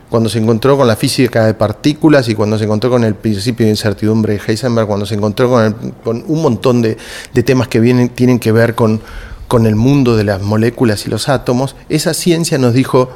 cuando 0.09 0.29
se 0.29 0.39
encontró 0.39 0.77
con 0.77 0.89
la 0.89 0.97
física 0.97 1.47
de 1.47 1.55
partículas 1.55 2.29
y 2.29 2.35
cuando 2.35 2.59
se 2.59 2.65
encontró 2.65 2.91
con 2.91 3.05
el 3.05 3.15
principio 3.15 3.67
de 3.67 3.71
incertidumbre 3.71 4.35
de 4.35 4.41
Heisenberg, 4.45 4.89
cuando 4.89 5.07
se 5.07 5.15
encontró 5.15 5.51
con, 6.03 6.25
un 6.27 6.43
montón 6.43 6.83
de, 6.83 6.97
temas 7.45 7.69
que 7.69 7.81
tienen 7.81 8.39
que 8.41 8.51
ver 8.51 8.75
con 8.75 9.01
el 9.67 9.77
mundo 9.77 10.17
de 10.17 10.25
las 10.25 10.43
moléculas 10.43 11.07
y 11.07 11.11
los 11.11 11.29
átomos, 11.29 11.77
esa 11.89 12.13
ciencia 12.15 12.59
nos 12.59 12.75
dijo, 12.75 13.11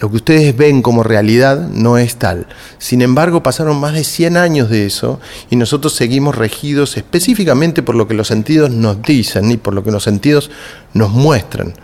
lo 0.00 0.10
que 0.10 0.16
ustedes 0.16 0.56
ven 0.56 0.82
como 0.82 1.02
realidad 1.02 1.68
no 1.68 1.98
es 1.98 2.16
tal. 2.16 2.46
Sin 2.78 3.00
embargo, 3.00 3.42
pasaron 3.42 3.78
más 3.78 3.94
de 3.94 4.04
100 4.04 4.36
años 4.36 4.68
de 4.68 4.86
eso 4.86 5.20
y 5.50 5.56
nosotros 5.56 5.94
seguimos 5.94 6.34
regidos 6.34 6.96
específicamente 6.96 7.82
por 7.82 7.94
lo 7.94 8.08
que 8.08 8.14
los 8.14 8.28
sentidos 8.28 8.70
nos 8.70 9.00
dicen 9.02 9.50
y 9.50 9.56
por 9.56 9.72
lo 9.72 9.84
que 9.84 9.92
los 9.92 10.02
sentidos 10.02 10.50
nos 10.94 11.10
muestran. 11.10 11.74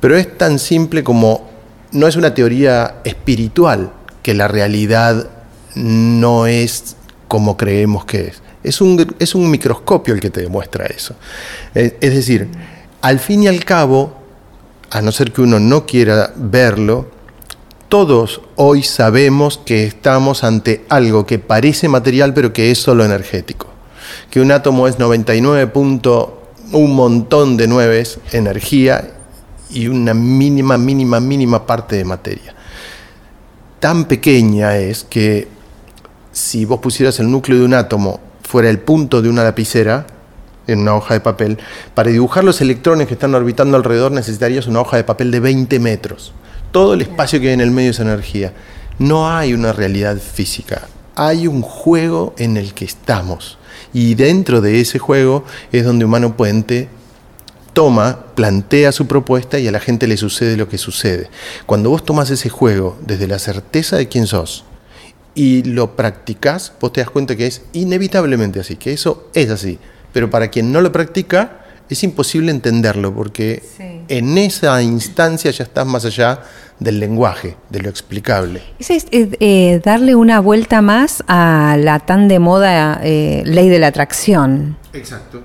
Pero 0.00 0.16
es 0.16 0.36
tan 0.36 0.58
simple 0.58 1.04
como, 1.04 1.48
no 1.92 2.08
es 2.08 2.16
una 2.16 2.34
teoría 2.34 2.96
espiritual 3.04 3.92
que 4.22 4.34
la 4.34 4.48
realidad 4.48 5.28
no 5.76 6.46
es 6.46 6.96
como 7.28 7.56
creemos 7.56 8.04
que 8.04 8.28
es. 8.28 8.42
Es 8.62 8.80
un, 8.80 9.14
es 9.18 9.34
un 9.34 9.50
microscopio 9.50 10.12
el 10.12 10.20
que 10.20 10.30
te 10.30 10.42
demuestra 10.42 10.86
eso. 10.86 11.14
Es 11.72 11.98
decir, 12.00 12.48
al 13.00 13.20
fin 13.20 13.44
y 13.44 13.48
al 13.48 13.64
cabo, 13.64 14.18
a 14.90 15.00
no 15.00 15.12
ser 15.12 15.32
que 15.32 15.40
uno 15.40 15.58
no 15.58 15.86
quiera 15.86 16.32
verlo, 16.36 17.19
todos 17.90 18.40
hoy 18.54 18.84
sabemos 18.84 19.58
que 19.58 19.84
estamos 19.84 20.44
ante 20.44 20.86
algo 20.88 21.26
que 21.26 21.40
parece 21.40 21.88
material 21.88 22.32
pero 22.32 22.52
que 22.52 22.70
es 22.70 22.78
solo 22.78 23.04
energético. 23.04 23.66
Que 24.30 24.40
un 24.40 24.52
átomo 24.52 24.86
es 24.86 24.98
99. 24.98 25.72
un 25.74 26.94
montón 26.94 27.56
de 27.56 27.66
nueves 27.66 28.20
energía 28.30 29.10
y 29.70 29.88
una 29.88 30.14
mínima, 30.14 30.78
mínima, 30.78 31.18
mínima 31.18 31.66
parte 31.66 31.96
de 31.96 32.04
materia. 32.04 32.54
Tan 33.80 34.04
pequeña 34.04 34.76
es 34.76 35.02
que 35.02 35.48
si 36.30 36.64
vos 36.64 36.78
pusieras 36.78 37.18
el 37.18 37.28
núcleo 37.28 37.58
de 37.58 37.64
un 37.64 37.74
átomo 37.74 38.20
fuera 38.42 38.70
el 38.70 38.78
punto 38.78 39.20
de 39.20 39.28
una 39.28 39.42
lapicera, 39.42 40.06
en 40.68 40.78
una 40.78 40.94
hoja 40.94 41.14
de 41.14 41.20
papel, 41.20 41.58
para 41.94 42.10
dibujar 42.10 42.44
los 42.44 42.60
electrones 42.60 43.08
que 43.08 43.14
están 43.14 43.34
orbitando 43.34 43.76
alrededor 43.76 44.12
necesitarías 44.12 44.68
una 44.68 44.80
hoja 44.80 44.96
de 44.96 45.02
papel 45.02 45.32
de 45.32 45.40
20 45.40 45.80
metros 45.80 46.32
todo 46.70 46.94
el 46.94 47.02
espacio 47.02 47.40
que 47.40 47.48
hay 47.48 47.54
en 47.54 47.60
el 47.60 47.70
medio 47.70 47.90
es 47.90 48.00
energía. 48.00 48.52
No 48.98 49.30
hay 49.30 49.54
una 49.54 49.72
realidad 49.72 50.18
física, 50.18 50.88
hay 51.14 51.46
un 51.46 51.62
juego 51.62 52.34
en 52.38 52.56
el 52.56 52.74
que 52.74 52.84
estamos. 52.84 53.58
Y 53.92 54.14
dentro 54.14 54.60
de 54.60 54.80
ese 54.80 54.98
juego 54.98 55.44
es 55.72 55.84
donde 55.84 56.04
Humano 56.04 56.36
Puente 56.36 56.88
toma, 57.72 58.26
plantea 58.34 58.92
su 58.92 59.06
propuesta 59.06 59.58
y 59.58 59.68
a 59.68 59.72
la 59.72 59.80
gente 59.80 60.06
le 60.06 60.16
sucede 60.16 60.56
lo 60.56 60.68
que 60.68 60.78
sucede. 60.78 61.30
Cuando 61.66 61.90
vos 61.90 62.04
tomas 62.04 62.30
ese 62.30 62.48
juego 62.48 62.98
desde 63.06 63.26
la 63.26 63.38
certeza 63.38 63.96
de 63.96 64.08
quién 64.08 64.26
sos 64.26 64.64
y 65.34 65.62
lo 65.62 65.96
practicás, 65.96 66.72
vos 66.80 66.92
te 66.92 67.00
das 67.00 67.10
cuenta 67.10 67.36
que 67.36 67.46
es 67.46 67.62
inevitablemente 67.72 68.60
así, 68.60 68.76
que 68.76 68.92
eso 68.92 69.28
es 69.34 69.50
así. 69.50 69.78
Pero 70.12 70.30
para 70.30 70.48
quien 70.48 70.72
no 70.72 70.80
lo 70.80 70.92
practica, 70.92 71.59
es 71.90 72.04
imposible 72.04 72.50
entenderlo 72.50 73.12
porque 73.14 73.62
en 74.08 74.38
esa 74.38 74.80
instancia 74.80 75.50
ya 75.50 75.64
estás 75.64 75.86
más 75.86 76.04
allá 76.04 76.40
del 76.78 77.00
lenguaje, 77.00 77.56
de 77.68 77.80
lo 77.80 77.90
explicable. 77.90 78.62
Es, 78.78 78.90
es 78.90 79.04
eh, 79.10 79.80
darle 79.84 80.14
una 80.14 80.40
vuelta 80.40 80.80
más 80.82 81.22
a 81.26 81.76
la 81.78 81.98
tan 81.98 82.28
de 82.28 82.38
moda 82.38 83.00
eh, 83.02 83.42
ley 83.44 83.68
de 83.68 83.78
la 83.78 83.88
atracción. 83.88 84.78
Exacto. 84.92 85.42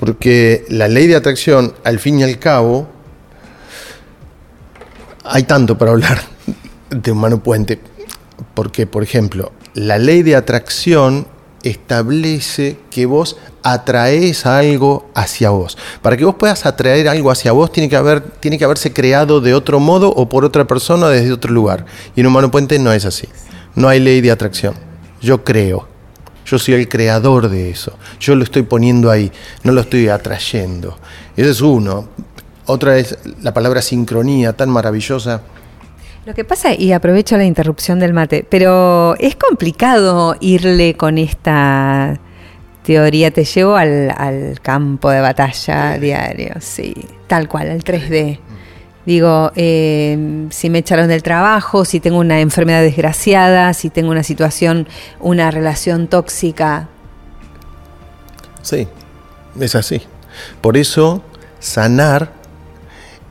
Porque 0.00 0.64
la 0.70 0.88
ley 0.88 1.06
de 1.06 1.16
atracción, 1.16 1.74
al 1.84 1.98
fin 1.98 2.18
y 2.20 2.22
al 2.24 2.38
cabo, 2.38 2.88
hay 5.24 5.42
tanto 5.42 5.76
para 5.76 5.92
hablar 5.92 6.20
de 6.90 7.12
humano 7.12 7.42
puente. 7.42 7.78
Porque, 8.54 8.86
por 8.86 9.02
ejemplo, 9.02 9.52
la 9.74 9.98
ley 9.98 10.22
de 10.22 10.34
atracción 10.34 11.26
establece 11.62 12.78
que 12.90 13.06
vos 13.06 13.36
atraes 13.62 14.46
algo 14.46 15.08
hacia 15.14 15.50
vos. 15.50 15.76
Para 16.02 16.16
que 16.16 16.24
vos 16.24 16.36
puedas 16.36 16.66
atraer 16.66 17.08
algo 17.08 17.30
hacia 17.30 17.52
vos 17.52 17.72
tiene 17.72 17.88
que, 17.88 17.96
haber, 17.96 18.20
tiene 18.22 18.58
que 18.58 18.64
haberse 18.64 18.92
creado 18.92 19.40
de 19.40 19.54
otro 19.54 19.80
modo 19.80 20.10
o 20.10 20.28
por 20.28 20.44
otra 20.44 20.66
persona 20.66 21.08
desde 21.08 21.32
otro 21.32 21.52
lugar. 21.52 21.86
Y 22.14 22.20
en 22.20 22.26
Humano 22.26 22.50
Puente 22.50 22.78
no 22.78 22.92
es 22.92 23.04
así. 23.04 23.28
No 23.74 23.88
hay 23.88 24.00
ley 24.00 24.20
de 24.20 24.30
atracción. 24.30 24.74
Yo 25.20 25.44
creo. 25.44 25.88
Yo 26.46 26.58
soy 26.58 26.74
el 26.74 26.88
creador 26.88 27.48
de 27.50 27.70
eso. 27.70 27.92
Yo 28.18 28.34
lo 28.34 28.44
estoy 28.44 28.62
poniendo 28.62 29.10
ahí. 29.10 29.30
No 29.64 29.72
lo 29.72 29.82
estoy 29.82 30.08
atrayendo. 30.08 30.96
Ese 31.36 31.50
es 31.50 31.60
uno. 31.60 32.08
Otra 32.66 32.98
es 32.98 33.18
la 33.42 33.52
palabra 33.52 33.82
sincronía 33.82 34.54
tan 34.54 34.70
maravillosa 34.70 35.42
lo 36.28 36.34
que 36.34 36.44
pasa, 36.44 36.74
y 36.74 36.92
aprovecho 36.92 37.38
la 37.38 37.46
interrupción 37.46 37.98
del 38.00 38.12
mate, 38.12 38.44
pero 38.46 39.16
es 39.18 39.34
complicado 39.34 40.36
irle 40.40 40.92
con 40.92 41.16
esta 41.16 42.20
teoría, 42.82 43.30
te 43.30 43.46
llevo 43.46 43.76
al, 43.76 44.60
campo 44.60 45.08
de 45.08 45.22
batalla 45.22 45.96
diario, 45.96 46.56
sí, 46.60 46.94
tal 47.28 47.48
cual, 47.48 47.70
al 47.70 47.82
3D. 47.82 48.40
Digo, 49.06 49.52
em, 49.56 50.50
si 50.50 50.68
me 50.68 50.80
echaron 50.80 51.08
del 51.08 51.22
trabajo, 51.22 51.86
si 51.86 51.98
tengo 51.98 52.18
una 52.18 52.42
enfermedad 52.42 52.82
desgraciada, 52.82 53.72
si 53.72 53.88
tengo 53.88 54.10
una 54.10 54.22
situación, 54.22 54.86
una 55.20 55.50
relación 55.50 56.08
tóxica. 56.08 56.88
Sí, 58.60 58.86
es 59.58 59.74
así. 59.74 60.02
Por 60.60 60.76
eso, 60.76 61.22
sanar 61.58 62.32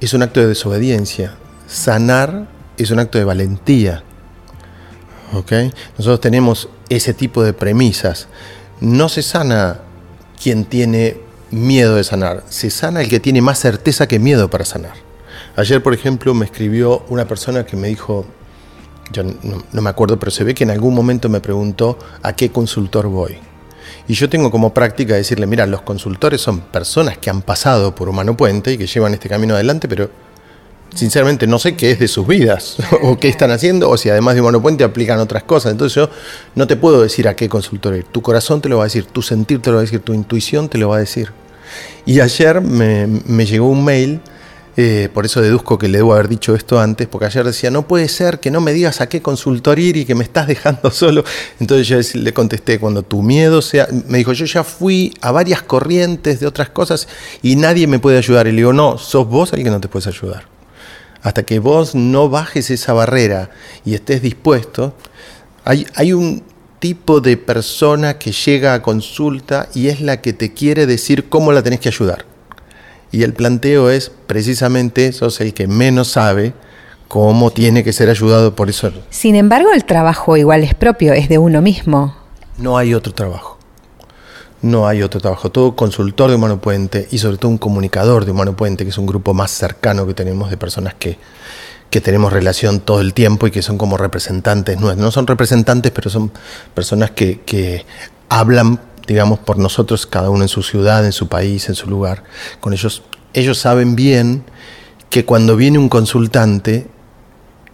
es 0.02 0.16
un 0.16 0.24
acto 0.24 0.40
de 0.40 0.48
desobediencia. 0.48 1.36
Sanar 1.68 2.57
es 2.78 2.92
un 2.92 3.00
acto 3.00 3.18
de 3.18 3.24
valentía. 3.24 4.04
Nosotros 5.98 6.22
tenemos 6.22 6.70
ese 6.90 7.14
tipo 7.14 7.44
de 7.44 7.54
premisas. 7.54 8.28
No 8.80 9.10
se 9.10 9.22
sana 9.22 9.82
quien 10.42 10.66
tiene 10.66 11.18
miedo 11.52 11.96
de 11.96 12.04
sanar, 12.04 12.44
se 12.50 12.70
sana 12.70 13.02
el 13.02 13.10
que 13.10 13.20
tiene 13.20 13.42
más 13.42 13.60
certeza 13.60 14.08
que 14.08 14.20
miedo 14.20 14.50
para 14.50 14.66
sanar. 14.66 14.94
Ayer, 15.56 15.82
por 15.82 15.94
ejemplo, 15.94 16.34
me 16.34 16.46
escribió 16.46 17.04
una 17.10 17.28
persona 17.28 17.66
que 17.66 17.76
me 17.78 17.88
dijo, 17.88 18.26
yo 19.12 19.24
no, 19.24 19.82
me 19.82 19.90
acuerdo, 19.90 20.20
pero 20.20 20.32
se 20.32 20.44
ve 20.44 20.54
que 20.54 20.64
en 20.64 20.72
algún 20.72 20.94
momento 20.94 21.30
me 21.30 21.40
preguntó 21.40 21.98
a 22.22 22.34
qué 22.34 22.52
consultor 22.52 23.08
voy. 23.08 23.38
Y 24.08 24.14
yo 24.14 24.30
tengo 24.30 24.52
como 24.52 24.74
práctica 24.74 25.16
decirle, 25.16 25.48
mira, 25.48 25.66
los 25.66 25.82
consultores 25.82 26.42
son 26.42 26.62
personas 26.62 27.18
que 27.18 27.30
han 27.30 27.42
pasado 27.42 27.96
por 27.96 28.10
Humano 28.10 28.38
Puente 28.38 28.74
y 28.74 28.78
que 28.78 28.88
llevan 28.88 29.14
este 29.14 29.30
camino 29.30 29.56
adelante, 29.56 29.88
pero 29.88 30.10
sinceramente 30.94 31.48
no 31.48 31.60
sé 31.60 31.76
qué 31.76 31.92
es 31.92 32.00
de 32.00 32.08
sus 32.08 32.28
vidas 32.28 32.78
o 33.02 33.18
qué 33.20 33.30
están 33.30 33.52
haciendo 33.52 33.90
o 33.90 33.98
si 33.98 34.10
además 34.10 34.36
de 34.36 34.42
monopuente 34.42 34.84
aplican 34.84 35.20
otras 35.20 35.44
cosas. 35.44 35.72
Entonces 35.72 35.96
yo 35.96 36.10
no 36.56 36.68
te 36.68 36.76
puedo 36.76 37.02
decir 37.02 37.28
a 37.28 37.36
qué 37.36 37.50
consultor 37.50 37.96
ir. 37.96 38.04
Tu 38.06 38.22
corazón 38.22 38.62
te 38.62 38.70
lo 38.70 38.78
va 38.78 38.84
a 38.84 38.88
decir, 38.88 39.06
tu 39.06 39.22
sentir 39.22 39.62
te 39.62 39.70
lo 39.70 39.76
va 39.76 39.82
a 39.82 39.86
decir, 39.86 40.00
tu 40.02 40.14
intuición 40.14 40.70
te 40.70 40.78
lo 40.78 40.90
va 40.90 40.98
a 40.98 41.00
decir. 41.00 41.32
Y 42.06 42.22
ayer 42.22 42.62
me, 42.62 43.46
llegó 43.46 43.70
un 43.70 43.84
mail, 43.84 44.22
eh, 44.78 45.10
por 45.14 45.26
eso 45.26 45.42
deduzco 45.42 45.78
que 45.78 45.90
le 45.90 45.98
debo 45.98 46.14
haber 46.14 46.30
dicho 46.30 46.56
esto 46.56 46.80
antes, 46.80 47.06
porque 47.08 47.26
ayer 47.26 47.44
decía, 47.44 47.70
no 47.70 47.86
puede 47.86 48.08
ser 48.08 48.40
que 48.40 48.50
no 48.50 48.62
me 48.62 48.72
digas 48.72 49.02
a 49.02 49.10
qué 49.10 49.22
consultor 49.22 49.78
ir 49.78 49.98
y 49.98 50.06
que 50.06 50.16
me 50.16 50.24
estás 50.24 50.48
dejando 50.48 50.90
solo. 50.90 51.26
Entonces 51.60 51.88
yo 51.88 52.20
le 52.22 52.34
contesté, 52.34 52.80
cuando 52.80 53.04
tu 53.04 53.22
miedo 53.22 53.62
sea, 53.62 53.88
me 54.08 54.20
dijo, 54.20 54.32
yo 54.32 54.46
ya 54.46 54.64
fui 54.64 55.14
a 55.20 55.32
varias 55.32 55.62
corrientes 55.62 56.40
de 56.40 56.48
otras 56.48 56.70
cosas 56.70 57.10
y 57.42 57.58
nadie 57.58 57.88
me 57.88 58.00
puede 58.00 58.18
ayudar. 58.18 58.48
Y 58.48 58.52
le 58.52 58.58
digo, 58.58 58.74
no, 58.74 58.98
sos 58.98 59.28
vos 59.28 59.52
el 59.52 59.64
que 59.64 59.70
no 59.70 59.82
te 59.82 59.90
puedes 59.90 60.08
ayudar 60.08 60.57
hasta 61.22 61.44
que 61.44 61.60
vos 61.60 61.96
no 61.96 62.30
bajes 62.30 62.70
esa 62.70 62.94
barrera 62.94 63.50
y 63.86 63.94
estés 63.96 64.22
dispuesto, 64.22 64.94
hay, 65.64 65.86
hay 65.96 66.14
un 66.14 66.44
tipo 66.80 67.22
de 67.22 67.38
persona 67.38 68.18
que 68.18 68.32
llega 68.32 68.74
a 68.74 68.82
consulta 68.82 69.68
y 69.74 69.88
es 69.88 70.02
la 70.02 70.22
que 70.22 70.34
te 70.34 70.54
quiere 70.54 70.86
decir 70.86 71.30
cómo 71.30 71.52
la 71.52 71.64
tenés 71.64 71.80
que 71.80 71.90
ayudar. 71.90 72.26
Y 73.12 73.24
el 73.24 73.34
planteo 73.34 73.90
es 73.90 74.12
precisamente, 74.28 75.12
sos 75.14 75.42
el 75.42 75.54
que 75.54 75.68
menos 75.68 76.10
sabe 76.10 76.54
cómo 77.08 77.52
tiene 77.52 77.84
que 77.84 77.94
ser 77.94 78.10
ayudado 78.10 78.54
por 78.56 78.70
eso. 78.70 78.92
Sin 79.10 79.36
embargo, 79.36 79.70
el 79.74 79.86
trabajo 79.86 80.38
igual 80.38 80.64
es 80.64 80.76
propio, 80.76 81.14
es 81.14 81.30
de 81.30 81.38
uno 81.38 81.62
mismo. 81.62 82.16
No 82.58 82.78
hay 82.78 82.94
otro 82.94 83.14
trabajo 83.14 83.57
no 84.62 84.88
hay 84.88 85.04
otro 85.04 85.20
trabajo. 85.20 85.52
Todo 85.52 85.76
consultor 85.76 86.30
de 86.30 86.36
Humano 86.36 86.60
Puente 86.60 87.08
y 87.12 87.18
sobre 87.20 87.38
todo 87.38 87.52
un 87.52 87.58
comunicador 87.58 88.26
de 88.26 88.32
Humano 88.32 88.56
Puente, 88.56 88.84
que 88.84 88.90
es 88.90 88.98
un 88.98 89.06
grupo 89.06 89.34
más 89.34 89.52
cercano 89.52 90.08
que 90.08 90.14
tenemos 90.14 90.50
de 90.50 90.58
personas 90.58 90.96
que, 90.96 91.18
tenemos 91.90 92.32
relación 92.32 92.80
todo 92.80 93.02
el 93.02 93.16
tiempo 93.16 93.48
y 93.48 93.52
que 93.52 93.64
son 93.64 93.80
como 93.80 93.98
representantes 93.98 94.80
nuestros. 94.80 95.04
No 95.04 95.10
son 95.10 95.26
representantes, 95.26 95.92
pero 95.92 96.12
son 96.12 96.32
personas 96.76 97.10
que, 97.10 97.86
hablan, 98.30 98.80
digamos, 99.08 99.40
por 99.40 99.58
nosotros, 99.58 100.06
cada 100.06 100.30
uno 100.30 100.44
en 100.44 100.48
su 100.48 100.62
ciudad, 100.62 101.04
en 101.06 101.12
su 101.12 101.28
país, 101.28 101.70
en 101.70 101.76
su 101.76 101.90
lugar. 101.90 102.24
Con 102.60 102.74
ellos, 102.74 103.02
ellos 103.34 103.58
saben 103.58 103.96
bien 103.96 104.44
que 105.10 105.26
cuando 105.26 105.56
viene 105.56 105.80
un 105.80 105.90
consultante, 105.90 106.88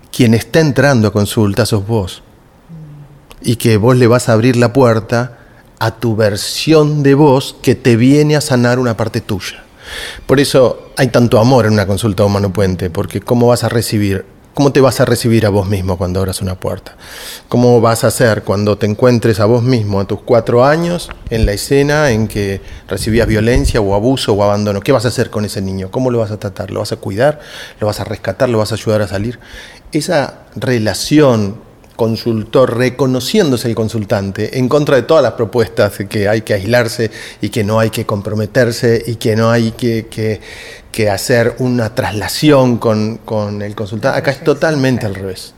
quien 0.09 0.33
está 0.33 0.61
entrando 0.61 1.09
a 1.09 1.11
consulta 1.11 1.65
sos 1.65 1.85
vos. 1.85 2.23
Y 3.41 3.57
que 3.57 3.75
vos 3.75 3.97
le 3.97 4.07
vas 4.07 4.29
a 4.29 4.33
abrir 4.33 4.55
la 4.55 4.71
puerta 4.71 5.42
a 5.83 5.91
tu 5.99 6.15
versión 6.15 7.03
de 7.03 7.13
vos 7.13 7.57
que 7.61 7.75
te 7.75 7.97
viene 7.97 8.37
a 8.37 8.41
sanar 8.41 8.79
una 8.79 8.95
parte 8.95 9.19
tuya. 9.19 9.65
Por 10.25 10.39
eso 10.39 10.91
hay 10.95 11.09
tanto 11.09 11.39
amor 11.39 11.65
en 11.65 11.73
una 11.73 11.85
consulta 11.85 12.23
humano 12.23 12.53
puente, 12.53 12.89
porque 12.89 13.19
¿cómo 13.19 13.47
vas 13.47 13.65
a 13.65 13.69
recibir 13.69 14.25
¿Cómo 14.53 14.71
te 14.71 14.81
vas 14.81 14.99
a 15.01 15.05
recibir 15.05 15.47
a 15.47 15.49
vos 15.49 15.67
mismo 15.67 15.97
cuando 15.97 16.19
abras 16.19 16.39
una 16.39 16.53
puerta? 16.53 16.95
¿Cómo 17.49 17.81
vas 17.81 18.03
a 18.03 18.07
hacer 18.07 18.43
cuando 18.43 18.77
te 18.77 18.85
encuentres 18.85 19.39
a 19.39 19.45
vos 19.45 19.63
mismo 19.63 19.99
a 19.99 20.05
tus 20.05 20.21
cuatro 20.21 20.63
años 20.63 21.09
en 21.31 21.47
la 21.47 21.53
escena 21.53 22.11
en 22.11 22.27
que 22.27 22.61
recibías 22.87 23.27
violencia 23.27 23.81
o 23.81 23.95
abuso 23.95 24.31
o 24.33 24.43
abandono? 24.43 24.79
¿Qué 24.81 24.91
vas 24.91 25.05
a 25.05 25.07
hacer 25.07 25.31
con 25.31 25.43
ese 25.43 25.63
niño? 25.63 25.89
¿Cómo 25.89 26.11
lo 26.11 26.19
vas 26.19 26.29
a 26.29 26.37
tratar? 26.37 26.69
¿Lo 26.69 26.81
vas 26.81 26.91
a 26.91 26.97
cuidar? 26.97 27.39
¿Lo 27.79 27.87
vas 27.87 27.99
a 27.99 28.03
rescatar? 28.03 28.47
¿Lo 28.47 28.59
vas 28.59 28.71
a 28.71 28.75
ayudar 28.75 29.01
a 29.01 29.07
salir? 29.07 29.39
Esa 29.91 30.41
relación 30.55 31.55
consultor 31.95 32.77
reconociéndose 32.77 33.67
el 33.67 33.75
consultante 33.75 34.57
en 34.57 34.67
contra 34.67 34.95
de 34.95 35.03
todas 35.03 35.23
las 35.23 35.33
propuestas 35.33 35.97
de 35.97 36.07
que 36.07 36.27
hay 36.27 36.41
que 36.41 36.53
aislarse 36.53 37.11
y 37.41 37.49
que 37.49 37.63
no 37.63 37.79
hay 37.79 37.89
que 37.89 38.05
comprometerse 38.05 39.03
y 39.05 39.15
que 39.15 39.35
no 39.35 39.51
hay 39.51 39.71
que, 39.71 40.39
hacer 41.11 41.55
una 41.59 41.93
traslación 41.95 42.77
con, 42.77 43.61
el 43.61 43.75
consultante. 43.75 44.17
Acá 44.17 44.31
es 44.31 44.43
totalmente 44.43 45.05
al 45.05 45.15
revés. 45.15 45.53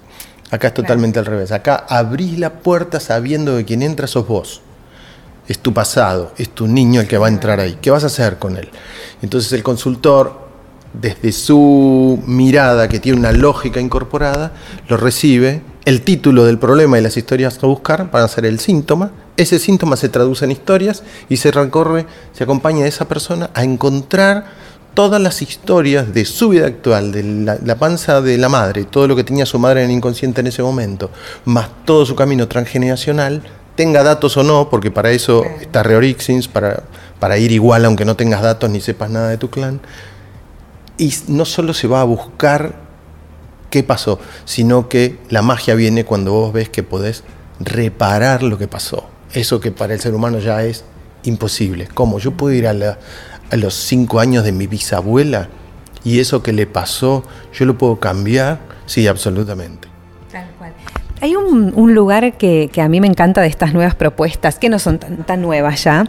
Acá 0.52 0.67
es 0.67 0.74
totalmente 0.74 1.19
al 1.19 1.26
revés. 1.26 1.52
Acá 1.52 1.86
abrís 1.89 2.38
la 2.39 2.54
puerta 2.54 3.00
sabiendo 3.00 3.58
que 3.58 3.65
quien 3.65 3.82
entra 3.82 4.08
sos 4.08 4.28
vos. 4.28 4.62
Es 5.48 5.60
tu 5.60 5.74
pasado, 5.74 6.34
es 6.38 6.50
tu 6.50 6.67
niño 6.67 7.02
el 7.02 7.08
que 7.08 7.17
va 7.17 7.28
a 7.28 7.30
entrar 7.30 7.60
ahí. 7.60 7.78
¿Qué 7.82 7.91
vas 7.91 8.04
a 8.04 8.08
hacer 8.08 8.38
con 8.38 8.58
él? 8.58 8.69
Entonces 9.21 9.52
el 9.54 9.62
consultor 9.62 10.45
desde 11.02 11.32
su 11.32 12.21
mirada, 12.26 12.88
que 12.88 13.00
tiene 13.00 13.19
una 13.19 13.32
lógica 13.32 13.80
incorporada, 13.80 14.54
lo 14.88 14.98
recibe. 14.98 15.62
El 15.86 16.02
título 16.02 16.45
del 16.45 16.58
problema 16.58 16.98
y 16.98 17.02
las 17.02 17.15
historias 17.15 17.60
a 17.62 17.67
buscar 17.67 18.10
van 18.10 18.24
a 18.24 18.28
ser 18.28 18.48
el 18.48 18.60
síntoma. 18.60 19.12
Ese 19.38 19.60
síntoma 19.60 19.95
se 19.98 20.10
traduce 20.10 20.43
en 20.43 20.50
historias 20.50 21.04
y 21.30 21.38
se 21.38 21.52
recorre, 21.52 22.08
se 22.34 22.43
acompaña 22.43 22.86
a 22.86 22.88
esa 22.88 23.08
persona 23.08 23.52
a 23.54 23.63
encontrar 23.63 24.45
todas 24.95 25.21
las 25.21 25.43
historias 25.43 26.12
de 26.12 26.26
su 26.26 26.50
vida 26.50 26.65
actual, 26.65 27.12
de 27.12 27.24
la, 27.63 27.76
panza 27.76 28.21
de 28.21 28.39
la 28.39 28.50
madre, 28.50 28.86
todo 28.86 29.08
lo 29.08 29.15
que 29.15 29.24
tenía 29.24 29.45
su 29.45 29.60
madre 29.60 29.84
en 29.84 29.91
el 29.91 29.95
inconsciente 29.98 30.41
en 30.41 30.48
ese 30.48 30.63
momento, 30.63 31.12
más 31.43 31.69
todo 31.86 32.04
su 32.04 32.15
camino 32.15 32.48
transgeneracional, 32.48 33.43
tenga 33.76 34.02
datos 34.02 34.38
o 34.38 34.43
no, 34.43 34.69
porque 34.71 34.89
para 34.89 35.12
eso 35.12 35.43
está 35.62 35.84
Reorixins, 35.84 36.48
para, 36.48 36.84
para 37.19 37.38
ir 37.38 37.52
igual 37.52 37.86
aunque 37.86 38.06
no 38.06 38.15
tengas 38.15 38.41
datos 38.41 38.71
ni 38.71 38.82
sepas 38.82 39.12
nada 39.12 39.30
de 39.30 39.38
tu 39.38 39.52
clan 39.52 39.82
y 40.98 41.13
no 41.28 41.45
solo 41.45 41.74
se 41.74 41.88
va 41.88 42.02
a 42.02 42.06
buscar 42.06 42.85
qué 43.69 43.84
pasó, 43.84 44.19
sino 44.45 44.89
que 44.89 45.19
la 45.30 45.41
magia 45.41 45.75
viene 45.75 46.06
cuando 46.06 46.32
vos 46.32 46.54
ves 46.54 46.69
que 46.69 46.84
podés 46.84 47.23
reparar 47.60 48.43
lo 48.43 48.58
que 48.58 48.67
pasó. 48.67 49.08
Eso 49.34 49.60
que 49.60 49.71
para 49.71 49.93
el 49.93 49.99
ser 49.99 50.13
humano 50.13 50.39
ya 50.39 50.63
es 50.63 50.84
imposible. 51.23 51.88
¿Cómo? 51.93 52.19
Yo 52.19 52.32
puedo 52.32 52.54
ir 52.54 52.67
a, 52.67 52.71
a 53.51 53.56
los 53.56 53.73
cinco 53.73 54.19
años 54.19 54.43
de 54.43 54.51
mi 54.51 54.67
bisabuela 54.67 55.49
y 56.04 56.19
eso 56.19 56.43
que 56.43 56.54
le 56.54 56.67
pasó, 56.67 57.23
yo 57.54 57.65
lo 57.65 57.78
puedo 57.78 57.99
cambiar. 57.99 58.60
Sí, 58.86 59.08
absolutamente. 59.08 59.94
Hay 61.21 61.36
un, 61.36 61.95
lugar 61.95 62.34
que, 62.38 62.69
a 62.78 62.89
mí 62.89 62.99
me 62.99 63.08
encanta 63.08 63.41
de 63.41 63.47
estas 63.47 63.73
nuevas 63.73 63.95
propuestas, 63.95 64.60
que 64.60 64.69
no 64.69 64.80
son 64.80 64.99
tan, 64.99 65.41
nuevas 65.41 65.84
ya, 65.84 66.06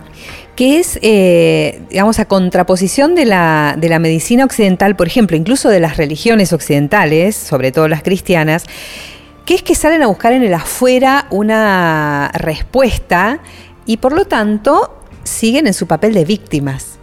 que 0.57 0.81
es, 0.81 0.99
eh, 1.01 1.81
digamos, 1.91 2.19
a 2.19 2.25
contraposición 2.25 3.15
de 3.15 3.25
la, 3.25 3.77
de 3.79 3.89
la 3.89 3.99
medicina 3.99 4.45
occidental, 4.45 4.97
por 4.97 5.07
ejemplo, 5.07 5.37
incluso 5.37 5.69
de 5.69 5.79
las 5.79 5.97
religiones 5.97 6.53
occidentales, 6.53 7.37
sobre 7.37 7.71
todo 7.71 7.87
las 7.87 8.03
cristianas, 8.03 8.65
que 9.45 9.55
es 9.55 9.63
que 9.63 9.77
salen 9.77 10.03
a 10.03 10.09
buscar 10.09 10.33
en 10.33 10.43
el 10.43 10.53
afuera 10.53 11.27
una 11.31 12.33
respuesta 12.35 13.39
y 13.87 13.99
por 13.99 14.13
lo 14.13 14.25
tanto 14.25 14.93
siguen 15.23 15.69
en 15.69 15.75
su 15.75 15.87
papel 15.87 16.15
de 16.15 16.25
víctimas. 16.25 16.96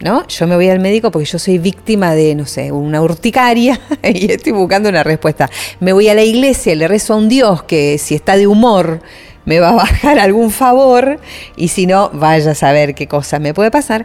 ¿No? 0.00 0.26
Yo 0.28 0.46
me 0.46 0.56
voy 0.56 0.68
al 0.68 0.80
médico 0.80 1.10
porque 1.10 1.26
yo 1.26 1.38
soy 1.38 1.58
víctima 1.58 2.14
de, 2.14 2.34
no 2.34 2.46
sé, 2.46 2.72
una 2.72 3.00
urticaria 3.02 3.80
y 4.02 4.30
estoy 4.30 4.52
buscando 4.52 4.88
una 4.88 5.02
respuesta. 5.02 5.50
Me 5.80 5.92
voy 5.92 6.08
a 6.08 6.14
la 6.14 6.22
iglesia, 6.22 6.74
le 6.74 6.88
rezo 6.88 7.14
a 7.14 7.16
un 7.16 7.28
Dios 7.28 7.62
que 7.62 7.98
si 7.98 8.14
está 8.14 8.36
de 8.36 8.46
humor 8.46 9.00
me 9.44 9.60
va 9.60 9.70
a 9.70 9.74
bajar 9.76 10.18
algún 10.18 10.50
favor 10.50 11.18
y 11.56 11.68
si 11.68 11.86
no, 11.86 12.10
vaya 12.12 12.50
a 12.50 12.54
saber 12.54 12.94
qué 12.94 13.06
cosa 13.06 13.38
me 13.38 13.54
puede 13.54 13.70
pasar. 13.70 14.04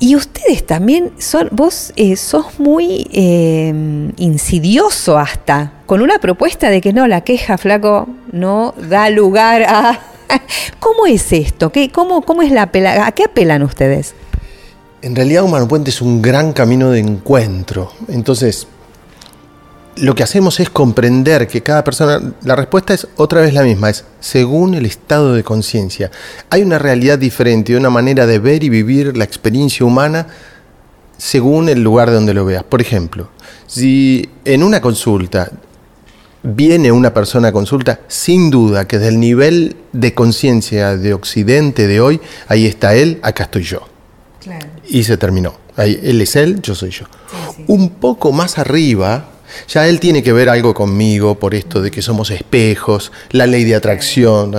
Y 0.00 0.16
ustedes 0.16 0.66
también 0.66 1.12
son, 1.18 1.48
vos 1.52 1.92
eh, 1.96 2.16
sos 2.16 2.58
muy 2.58 3.08
em, 3.12 4.12
insidioso 4.18 5.18
hasta, 5.18 5.72
con 5.86 6.02
una 6.02 6.18
propuesta 6.18 6.68
de 6.68 6.80
que 6.80 6.92
no, 6.92 7.06
la 7.06 7.20
queja, 7.22 7.58
flaco, 7.58 8.08
no 8.32 8.74
da 8.76 9.08
lugar 9.10 9.62
a... 9.62 10.00
¿Cómo 10.80 11.06
es 11.06 11.32
esto? 11.32 11.70
¿Qué, 11.70 11.90
cómo, 11.90 12.22
¿Cómo 12.22 12.42
es 12.42 12.50
la 12.50 12.70
¿A 13.04 13.12
qué 13.12 13.24
apelan 13.24 13.62
ustedes? 13.62 14.14
En 15.04 15.14
realidad 15.14 15.44
Humano 15.44 15.68
Puente 15.68 15.90
es 15.90 16.00
un 16.00 16.22
gran 16.22 16.54
camino 16.54 16.90
de 16.90 16.98
encuentro. 16.98 17.92
Entonces, 18.08 18.66
lo 19.96 20.14
que 20.14 20.22
hacemos 20.22 20.60
es 20.60 20.70
comprender 20.70 21.46
que 21.46 21.62
cada 21.62 21.84
persona, 21.84 22.32
la 22.42 22.56
respuesta 22.56 22.94
es 22.94 23.06
otra 23.16 23.42
vez 23.42 23.52
la 23.52 23.64
misma, 23.64 23.90
es 23.90 24.06
según 24.20 24.72
el 24.72 24.86
estado 24.86 25.34
de 25.34 25.44
conciencia. 25.44 26.10
Hay 26.48 26.62
una 26.62 26.78
realidad 26.78 27.18
diferente, 27.18 27.76
una 27.76 27.90
manera 27.90 28.24
de 28.24 28.38
ver 28.38 28.64
y 28.64 28.70
vivir 28.70 29.14
la 29.14 29.24
experiencia 29.24 29.84
humana 29.84 30.26
según 31.18 31.68
el 31.68 31.82
lugar 31.82 32.08
de 32.08 32.14
donde 32.14 32.32
lo 32.32 32.46
veas. 32.46 32.64
Por 32.64 32.80
ejemplo, 32.80 33.28
si 33.66 34.30
en 34.46 34.62
una 34.62 34.80
consulta 34.80 35.50
viene 36.42 36.90
una 36.90 37.12
persona 37.12 37.48
a 37.48 37.52
consulta, 37.52 38.00
sin 38.08 38.50
duda 38.50 38.88
que 38.88 38.98
del 38.98 39.20
nivel 39.20 39.76
de 39.92 40.14
conciencia 40.14 40.96
de 40.96 41.12
Occidente 41.12 41.86
de 41.86 42.00
hoy, 42.00 42.22
ahí 42.48 42.64
está 42.64 42.94
él, 42.94 43.18
acá 43.22 43.44
estoy 43.44 43.64
yo. 43.64 43.86
Y 44.88 45.04
se 45.04 45.16
terminó. 45.16 45.54
Ahí, 45.76 45.98
él 46.02 46.20
es 46.20 46.36
él, 46.36 46.60
yo 46.62 46.74
soy 46.74 46.90
yo. 46.90 47.06
Un 47.66 47.90
poco 47.90 48.32
más 48.32 48.58
arriba, 48.58 49.28
ya 49.68 49.88
él 49.88 50.00
tiene 50.00 50.22
que 50.22 50.32
ver 50.32 50.48
algo 50.48 50.74
conmigo 50.74 51.38
por 51.38 51.54
esto 51.54 51.80
de 51.80 51.90
que 51.90 52.02
somos 52.02 52.30
espejos, 52.30 53.12
la 53.30 53.46
ley 53.46 53.64
de 53.64 53.74
atracción. 53.74 54.54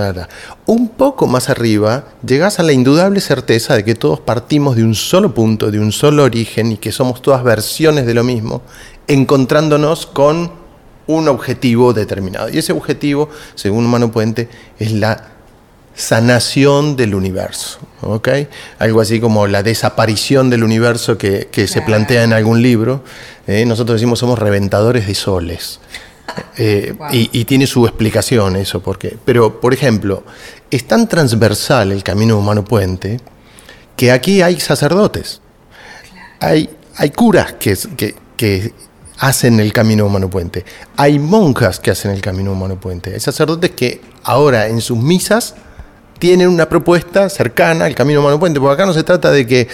Un 0.66 0.88
poco 0.88 1.26
más 1.26 1.48
arriba, 1.48 2.04
llegas 2.26 2.58
a 2.58 2.62
la 2.62 2.72
indudable 2.72 3.20
certeza 3.20 3.74
de 3.74 3.84
que 3.84 3.94
todos 3.94 4.20
partimos 4.20 4.76
de 4.76 4.84
un 4.84 4.94
solo 4.94 5.34
punto, 5.34 5.70
de 5.70 5.78
un 5.78 5.92
solo 5.92 6.24
origen 6.24 6.72
y 6.72 6.76
que 6.76 6.92
somos 6.92 7.22
todas 7.22 7.42
versiones 7.44 8.06
de 8.06 8.14
lo 8.14 8.24
mismo, 8.24 8.62
encontrándonos 9.06 10.06
con 10.06 10.50
un 11.06 11.28
objetivo 11.28 11.92
determinado. 11.92 12.48
Y 12.48 12.58
ese 12.58 12.72
objetivo, 12.72 13.28
según 13.54 13.86
Humano 13.86 14.10
Puente, 14.10 14.48
es 14.78 14.92
la 14.92 15.35
sanación 15.96 16.94
del 16.94 17.14
universo. 17.14 17.78
¿ok? 18.02 18.28
Algo 18.78 19.00
así 19.00 19.18
como 19.18 19.46
la 19.46 19.62
desaparición 19.62 20.50
del 20.50 20.62
universo 20.62 21.18
que, 21.18 21.48
se 21.66 21.82
plantea 21.82 22.22
en 22.22 22.32
algún 22.32 22.62
libro. 22.62 23.02
¿eh? 23.46 23.64
nosotros 23.66 23.98
decimos 23.98 24.18
somos 24.18 24.38
reventadores 24.38 25.06
de 25.06 25.14
soles. 25.14 25.80
Eh, 26.58 26.94
y, 27.12 27.44
tiene 27.44 27.66
su 27.66 27.86
explicación 27.86 28.56
eso, 28.56 28.80
porque. 28.82 29.16
Pero, 29.24 29.58
por 29.60 29.72
ejemplo, 29.72 30.24
es 30.70 30.86
tan 30.86 31.08
transversal 31.08 31.92
el 31.92 32.02
camino 32.02 32.36
humano 32.36 32.64
puente 32.64 33.20
que 33.94 34.10
aquí 34.10 34.42
hay 34.42 34.58
sacerdotes. 34.58 35.40
Hay, 36.40 36.68
hay 36.96 37.10
curas 37.10 37.54
que, 37.54 37.78
que, 37.96 38.16
que 38.36 38.74
hacen 39.18 39.60
el 39.60 39.72
camino 39.72 40.04
humano 40.04 40.28
puente. 40.28 40.64
Hay 40.96 41.18
monjas 41.18 41.78
que 41.78 41.92
hacen 41.92 42.10
el 42.10 42.20
camino 42.20 42.52
humano 42.52 42.78
puente. 42.78 43.14
Hay 43.14 43.20
sacerdotes 43.20 43.70
que 43.70 44.00
ahora 44.24 44.66
en 44.66 44.80
sus 44.80 44.98
misas 44.98 45.54
tienen 46.18 46.48
una 46.48 46.68
propuesta 46.68 47.28
cercana 47.28 47.84
al 47.84 47.94
camino 47.94 48.20
humano 48.20 48.38
puente, 48.38 48.60
porque 48.60 48.74
acá 48.74 48.86
no 48.86 48.92
se 48.92 49.04
trata 49.04 49.30
de 49.30 49.46
que, 49.46 49.68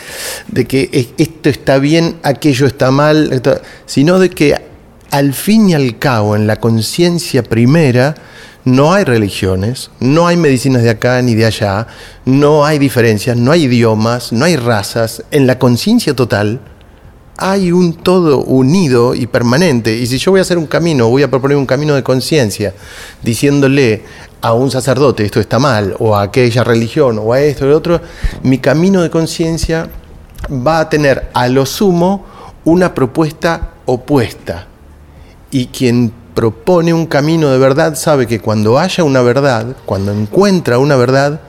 de 0.49 0.67
que 0.67 1.13
esto 1.17 1.49
está 1.49 1.79
bien, 1.79 2.17
aquello 2.23 2.67
está 2.67 2.91
mal, 2.91 3.43
sino 3.87 4.19
de 4.19 4.31
que 4.31 4.57
al 5.11 5.35
fin 5.35 5.69
y 5.69 5.75
al 5.75 5.99
cabo, 5.99 6.37
en 6.37 6.47
la 6.47 6.57
conciencia 6.57 7.43
primera, 7.43 8.15
no 8.65 8.93
hay 8.93 9.05
religiones, 9.05 9.91
no 10.01 10.27
hay 10.27 10.37
medicinas 10.37 10.83
de 10.83 10.91
acá 10.91 11.21
ni 11.21 11.35
de 11.35 11.47
allá, 11.47 11.87
no 12.25 12.65
hay 12.65 12.79
diferencias, 12.79 13.37
no 13.37 13.51
hay 13.53 13.65
idiomas, 13.65 14.33
no 14.33 14.45
hay 14.45 14.57
razas. 14.57 15.25
En 15.31 15.47
la 15.47 15.59
conciencia 15.59 16.15
total 16.15 16.61
hay 17.37 17.73
un 17.73 17.95
todo 17.95 18.39
unido 18.45 19.15
y 19.15 19.27
permanente. 19.27 19.97
Y 19.97 20.07
si 20.07 20.19
yo 20.19 20.31
voy 20.31 20.39
a 20.39 20.43
hacer 20.43 20.59
un 20.59 20.67
camino, 20.67 21.09
voy 21.09 21.25
a 21.25 21.31
proponer 21.31 21.57
un 21.57 21.67
camino 21.67 21.95
de 21.95 22.05
conciencia, 22.05 22.73
diciéndole 23.23 24.05
a 24.43 24.53
un 24.53 24.71
sacerdote 24.71 25.25
esto 25.25 25.41
está 25.41 25.59
mal, 25.59 25.95
o 25.99 26.17
a 26.17 26.23
aquella 26.23 26.65
religión, 26.65 27.19
o 27.23 27.33
a 27.33 27.41
esto 27.41 27.65
o 27.65 27.69
lo 27.69 27.77
otro, 27.77 28.01
mi 28.43 28.59
camino 28.59 29.01
de 29.03 29.11
conciencia 29.11 29.89
va 30.51 30.81
a 30.81 30.89
tener 30.89 31.31
a 31.33 31.49
lo 31.49 31.65
sumo 31.65 32.27
una 32.65 32.93
propuesta 32.93 33.71
opuesta. 33.87 34.67
Y 35.51 35.67
quien 35.67 36.13
propone 36.35 36.93
un 36.93 37.07
camino 37.07 37.51
de 37.51 37.59
verdad 37.59 37.95
sabe 37.95 38.27
que 38.27 38.41
cuando 38.41 38.79
haya 38.79 39.05
una 39.05 39.23
verdad, 39.23 39.77
cuando 39.85 40.13
encuentra 40.13 40.79
una 40.79 40.97
verdad, 40.97 41.41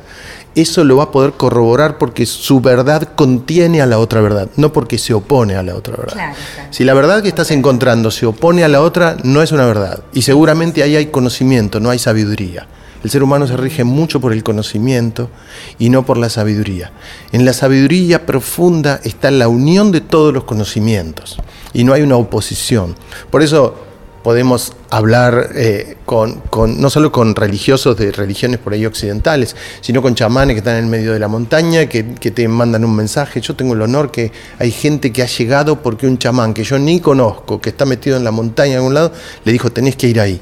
eso 0.56 0.84
lo 0.84 0.98
va 0.98 1.06
a 1.06 1.12
poder 1.12 1.34
corroborar 1.34 1.98
porque 1.98 2.28
su 2.28 2.62
verdad 2.62 3.10
contiene 3.16 3.82
a 3.82 3.88
la 3.88 3.98
otra 3.98 4.22
verdad, 4.22 4.50
no 4.56 4.72
porque 4.72 5.00
se 5.00 5.14
opone 5.14 5.56
a 5.56 5.64
la 5.64 5.76
otra 5.76 5.96
verdad. 5.96 6.34
Si 6.70 6.84
la 6.84 6.94
verdad 6.94 7.24
que 7.24 7.28
estás 7.28 7.50
encontrando 7.50 8.12
se 8.12 8.28
opone 8.28 8.64
a 8.64 8.68
la 8.68 8.82
otra, 8.82 9.18
no 9.24 9.42
es 9.42 9.52
una 9.52 9.66
verdad. 9.66 10.04
Y 10.14 10.22
seguramente 10.22 10.84
ahí 10.84 10.96
hay 10.96 11.08
conocimiento, 11.08 11.80
no 11.80 11.90
hay 11.90 11.98
sabiduría. 11.98 12.68
El 13.04 13.10
ser 13.10 13.22
humano 13.22 13.46
se 13.48 13.58
rige 13.58 13.84
mucho 13.84 14.22
por 14.22 14.32
el 14.32 14.44
conocimiento 14.44 15.30
y 15.78 15.90
no 15.90 16.06
por 16.06 16.18
la 16.18 16.30
sabiduría. 16.30 16.92
En 17.32 17.44
la 17.44 17.54
sabiduría 17.54 18.26
profunda 18.26 19.00
está 19.04 19.30
la 19.30 19.50
unión 19.50 19.92
de 19.92 20.02
todos 20.02 20.34
los 20.34 20.46
conocimientos 20.46 21.38
y 21.74 21.84
no 21.84 21.94
hay 21.94 22.02
una 22.02 22.16
oposición. 22.16 22.96
Por 23.30 23.42
eso 23.42 23.76
podemos 24.24 24.74
hablar 24.90 25.50
eh, 25.54 25.98
con, 26.06 26.42
no 26.80 26.90
solo 26.90 27.12
con 27.12 27.36
religiosos 27.36 27.98
de 27.98 28.12
religiones 28.12 28.58
por 28.58 28.72
ahí 28.72 28.86
occidentales, 28.86 29.56
sino 29.82 30.02
con 30.02 30.16
chamanes 30.16 30.56
que 30.56 30.60
están 30.60 30.78
en 30.78 30.86
el 30.86 30.90
medio 30.90 31.12
de 31.12 31.20
la 31.20 31.28
montaña, 31.28 31.88
que, 31.88 32.04
te 32.04 32.48
mandan 32.48 32.86
un 32.86 32.96
mensaje. 32.96 33.42
Yo 33.42 33.56
tengo 33.56 33.74
el 33.74 33.82
honor 33.82 34.12
que 34.12 34.32
hay 34.60 34.72
gente 34.72 35.12
que 35.12 35.22
ha 35.22 35.28
llegado 35.28 35.82
porque 35.82 36.08
un 36.08 36.18
chamán 36.18 36.54
que 36.54 36.64
yo 36.64 36.80
ni 36.80 37.02
conozco, 37.02 37.60
que 37.60 37.70
está 37.70 37.86
metido 37.86 38.16
en 38.16 38.24
la 38.24 38.32
montaña 38.32 38.74
en 38.74 38.78
algún 38.78 38.94
lado, 38.94 39.12
le 39.44 39.52
dijo, 39.52 39.72
tenés 39.72 39.98
que 39.98 40.08
ir 40.08 40.22
ahí. 40.22 40.42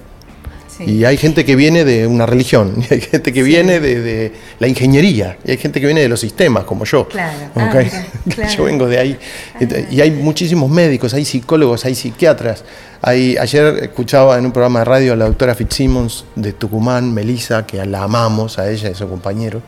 Y 0.85 1.05
hay 1.05 1.17
gente 1.17 1.45
que 1.45 1.55
viene 1.55 1.85
de 1.85 2.07
una 2.07 2.25
religión, 2.25 2.73
y 2.89 2.93
hay 2.93 3.01
gente 3.01 3.31
que 3.33 3.43
viene 3.43 3.79
de, 3.79 4.31
la 4.59 4.67
ingeniería, 4.67 5.37
y 5.45 5.51
hay 5.51 5.57
gente 5.57 5.79
que 5.79 5.85
viene 5.85 6.01
de 6.01 6.09
los 6.09 6.19
sistemas, 6.19 6.63
como 6.63 6.85
yo. 6.85 7.07
Claro. 7.07 7.37
Ah, 7.55 7.83
yo 8.55 8.63
vengo 8.63 8.87
de 8.87 8.99
ahí. 8.99 9.17
Ah. 9.55 9.65
Y 9.89 10.01
hay 10.01 10.11
muchísimos 10.11 10.69
médicos, 10.69 11.13
hay 11.13 11.25
psicólogos, 11.25 11.85
hay 11.85 11.95
psiquiatras. 11.95 12.63
Hay, 13.03 13.35
ayer 13.37 13.79
escuchaba 13.81 14.37
en 14.37 14.45
un 14.45 14.51
programa 14.51 14.79
de 14.79 14.85
radio 14.85 15.13
a 15.13 15.15
la 15.15 15.25
doctora 15.25 15.55
Fitzsimmons 15.55 16.25
de 16.35 16.53
Tucumán, 16.53 17.11
Melissa, 17.13 17.65
que 17.65 17.83
la 17.85 18.03
amamos, 18.03 18.59
a 18.59 18.69
ella 18.69 18.89
y 18.89 18.91
a 18.91 18.95
su 18.95 19.09
compañero. 19.09 19.61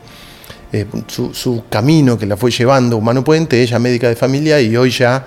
Eh, 0.76 0.86
su, 1.06 1.62
camino 1.70 2.18
que 2.18 2.26
la 2.26 2.36
fue 2.36 2.50
llevando 2.50 2.96
Humano 2.96 3.22
Puente, 3.22 3.62
ella 3.62 3.78
médica 3.78 4.08
de 4.08 4.16
familia 4.16 4.60
y 4.60 4.76
hoy 4.76 4.90
ya, 4.90 5.24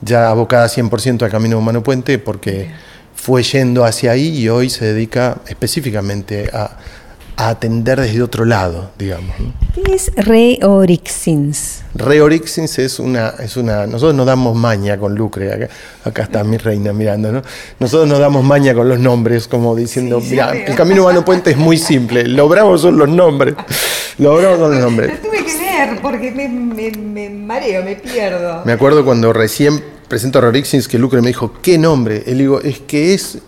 ya 0.00 0.28
abocada 0.28 0.66
100% 0.66 1.22
al 1.22 1.30
camino 1.30 1.56
Humano 1.56 1.84
Puente 1.84 2.18
porque 2.18 2.68
fue 3.14 3.42
yendo 3.42 3.84
hacia 3.84 4.12
ahí 4.12 4.38
y 4.38 4.48
hoy 4.48 4.70
se 4.70 4.84
dedica 4.86 5.38
específicamente 5.46 6.50
a, 6.52 6.76
atender 7.34 7.98
desde 7.98 8.22
otro 8.22 8.44
lado, 8.44 8.90
digamos. 8.98 9.34
¿Qué 9.74 9.94
es 9.94 10.12
Reorixins? 10.14 11.82
Reorixins 11.94 12.78
es 12.78 12.98
una, 12.98 13.30
es 13.40 13.56
una. 13.56 13.86
Nosotros 13.86 14.14
nos 14.14 14.26
damos 14.26 14.54
maña 14.54 14.98
con 14.98 15.14
Lucre, 15.14 15.68
acá, 16.04 16.22
está 16.22 16.44
mi 16.44 16.58
reina 16.58 16.92
mirando, 16.92 17.32
¿no? 17.32 17.42
Nosotros 17.80 18.08
nos 18.08 18.18
damos 18.18 18.44
maña 18.44 18.74
con 18.74 18.88
los 18.88 19.00
nombres, 19.00 19.48
como 19.48 19.74
diciendo, 19.74 20.20
mira, 20.20 20.52
el 20.52 20.74
camino 20.76 21.02
humano 21.02 21.24
puente 21.24 21.50
es 21.50 21.56
muy 21.56 21.78
simple, 21.78 22.28
lo 22.28 22.48
bravo 22.48 22.76
son 22.78 22.98
los 22.98 23.08
nombres. 23.08 23.54
Lo 24.18 24.36
bravo 24.36 24.58
son 24.58 24.72
los 24.72 24.80
nombres. 24.80 25.10
Lo 25.10 25.30
tuve 25.30 25.44
que 25.44 25.54
leer 25.54 25.98
porque 26.02 26.30
me, 26.30 26.48
me 26.48 27.30
mareo, 27.30 27.82
me 27.82 27.96
pierdo. 27.96 28.62
Me 28.64 28.72
acuerdo 28.72 29.04
cuando 29.04 29.32
recién 29.32 29.82
presento 30.12 30.40
a 30.40 30.42
Rorixins 30.42 30.88
que 30.88 30.98
Lucre 30.98 31.22
me 31.22 31.28
dijo, 31.28 31.54
¿qué 31.62 31.78
nombre? 31.78 32.22
Él 32.26 32.36
digo, 32.36 32.60
es 32.60 32.80
que 32.80 33.14
es 33.14 33.38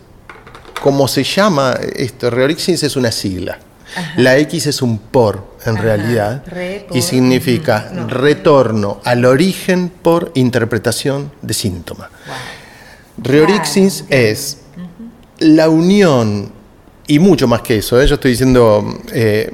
como 0.80 1.06
se 1.08 1.22
llama 1.22 1.78
esto. 1.94 2.30
Reorixins 2.30 2.82
es 2.82 2.96
una 2.96 3.12
sigla. 3.12 3.58
La 4.16 4.38
X 4.38 4.68
es 4.68 4.80
un 4.80 4.96
por, 4.96 5.56
en 5.66 5.76
realidad, 5.76 6.42
y 6.90 7.02
significa 7.02 7.92
retorno 8.08 9.02
al 9.04 9.26
origen 9.26 9.90
por 9.90 10.32
interpretación 10.36 11.32
de 11.42 11.52
síntoma. 11.52 12.08
Reorixins 13.18 14.06
es 14.08 14.60
la 15.40 15.68
unión, 15.68 16.50
y 17.06 17.18
mucho 17.18 17.46
más 17.46 17.60
que 17.60 17.76
eso, 17.76 18.00
¿eh? 18.00 18.06
yo 18.06 18.14
estoy 18.14 18.30
diciendo, 18.30 19.00
eh, 19.12 19.52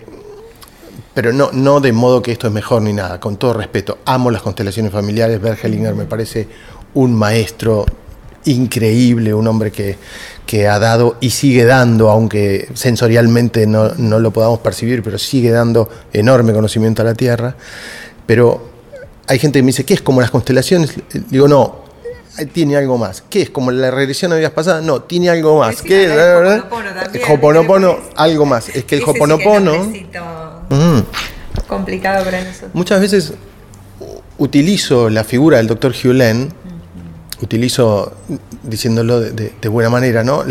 pero 1.13 1.33
no, 1.33 1.51
no 1.53 1.81
de 1.81 1.93
modo 1.93 2.23
que 2.23 2.31
esto 2.31 2.47
es 2.47 2.53
mejor 2.53 2.83
ni 2.83 2.93
nada, 2.93 3.19
con 3.19 3.37
todo 3.37 3.55
respeto, 3.55 3.99
amo 4.05 4.31
las 4.31 4.43
constelaciones 4.43 4.93
familiares, 4.93 5.41
Bergelinger 5.41 5.97
me 5.97 6.05
parece 6.05 6.47
un 6.95 7.15
maestro 7.15 7.87
increíble, 8.45 9.35
un 9.35 9.47
hombre 9.47 9.71
que, 9.71 9.97
ha 10.67 10.81
dado 10.81 11.17
y 11.21 11.31
sigue 11.31 11.65
dando, 11.65 12.11
aunque 12.11 12.69
sensorialmente 12.75 13.69
no, 13.69 13.95
lo 13.95 14.31
podamos 14.33 14.59
percibir, 14.59 15.01
pero 15.01 15.17
sigue 15.17 15.51
dando 15.51 15.89
enorme 16.13 16.53
conocimiento 16.53 17.03
a 17.03 17.05
la 17.05 17.15
Tierra. 17.15 17.55
Pero 18.27 18.69
hay 19.29 19.39
gente 19.39 19.61
que 19.61 19.63
me 19.63 19.69
dice, 19.69 19.85
¿qué 19.85 19.95
es 19.95 20.03
como 20.03 20.21
las 20.21 20.31
constelaciones? 20.31 20.95
Digo, 21.29 21.47
no, 21.47 21.85
tiene 22.53 22.77
algo 22.77 22.99
más. 22.99 23.23
¿Qué 23.31 23.43
es 23.43 23.51
como 23.51 23.71
la 23.71 23.93
regresión 23.93 24.33
a 24.33 24.37
vidas 24.37 24.51
pasadas? 24.51 24.83
No, 24.83 25.03
tiene 25.03 25.31
algo 25.31 25.61
más. 25.61 25.83
¿Qué? 25.83 26.07
El 26.07 27.23
Hoponopono, 27.29 27.99
algo 28.17 28.45
más. 28.45 28.71
Es 28.71 28.85
que 28.85 28.97
el 28.97 29.05
Hoponopono... 29.05 29.93
Mm. 30.69 31.01
complicado 31.67 32.25
para 32.25 32.43
nosotros. 32.43 32.71
Muchas 32.75 33.01
veces 33.01 33.35
utilizo 34.39 35.11
la 35.11 35.23
figura 35.23 35.59
del 35.59 35.67
doctor 35.67 35.93
Hugh 35.93 36.15
utilizo 37.43 38.13
diciéndolo 38.63 39.21
de, 39.21 39.69
buena 39.69 39.91
manera, 39.91 40.23
¿no? 40.25 40.45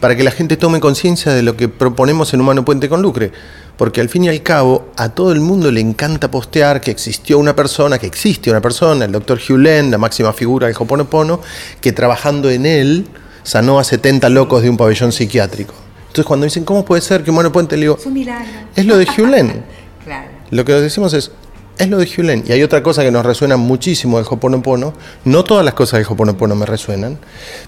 para 0.00 0.16
que 0.16 0.24
la 0.24 0.30
gente 0.30 0.56
tome 0.56 0.80
conciencia 0.80 1.32
de 1.32 1.42
lo 1.42 1.56
que 1.56 1.68
proponemos 1.68 2.34
en 2.34 2.40
Humano 2.40 2.64
Puente 2.64 2.88
con 2.88 3.02
Lucre. 3.02 3.32
Porque 3.76 4.00
al 4.00 4.08
fin 4.08 4.24
y 4.24 4.28
al 4.28 4.42
cabo, 4.42 4.88
a 4.96 5.10
todo 5.10 5.32
el 5.32 5.40
mundo 5.40 5.70
le 5.70 5.80
encanta 5.80 6.30
postear 6.30 6.80
que 6.80 6.90
existió 6.90 7.38
una 7.38 7.54
persona, 7.54 7.98
que 7.98 8.06
existe 8.06 8.50
una 8.50 8.62
persona, 8.62 9.04
el 9.04 9.12
doctor 9.12 9.38
Hugh 9.38 9.58
Len, 9.58 9.90
la 9.90 9.98
máxima 9.98 10.32
figura 10.32 10.66
del 10.66 10.76
Hoponopono, 10.78 11.40
que 11.80 11.92
trabajando 11.92 12.48
en 12.50 12.64
él 12.64 13.06
sanó 13.42 13.78
a 13.78 13.84
70 13.84 14.30
locos 14.30 14.62
de 14.62 14.70
un 14.70 14.78
pabellón 14.78 15.12
psiquiátrico. 15.12 15.74
Entonces, 16.06 16.24
cuando 16.24 16.44
dicen, 16.44 16.64
¿cómo 16.64 16.86
puede 16.86 17.02
ser 17.02 17.22
que 17.22 17.30
Humano 17.30 17.52
Puente 17.52 17.76
le 17.76 17.82
digo, 17.82 17.96
es, 17.98 18.06
un 18.06 18.14
milagro. 18.14 18.46
es 18.74 18.86
lo 18.86 18.96
de 18.96 19.04
Hugh 19.04 19.28
Len. 19.28 19.62
claro. 20.04 20.28
Lo 20.50 20.64
que 20.64 20.72
decimos 20.72 21.12
es, 21.12 21.30
es 21.78 21.88
lo 21.88 21.98
de 21.98 22.08
Hulen. 22.16 22.44
Y 22.46 22.52
hay 22.52 22.62
otra 22.62 22.82
cosa 22.82 23.02
que 23.02 23.10
nos 23.10 23.24
resuena 23.24 23.56
muchísimo 23.56 24.18
del 24.18 24.26
Hoponopono. 24.28 24.94
No 25.24 25.44
todas 25.44 25.64
las 25.64 25.74
cosas 25.74 25.98
del 25.98 26.06
Hoponopono 26.08 26.54
me 26.54 26.66
resuenan, 26.66 27.18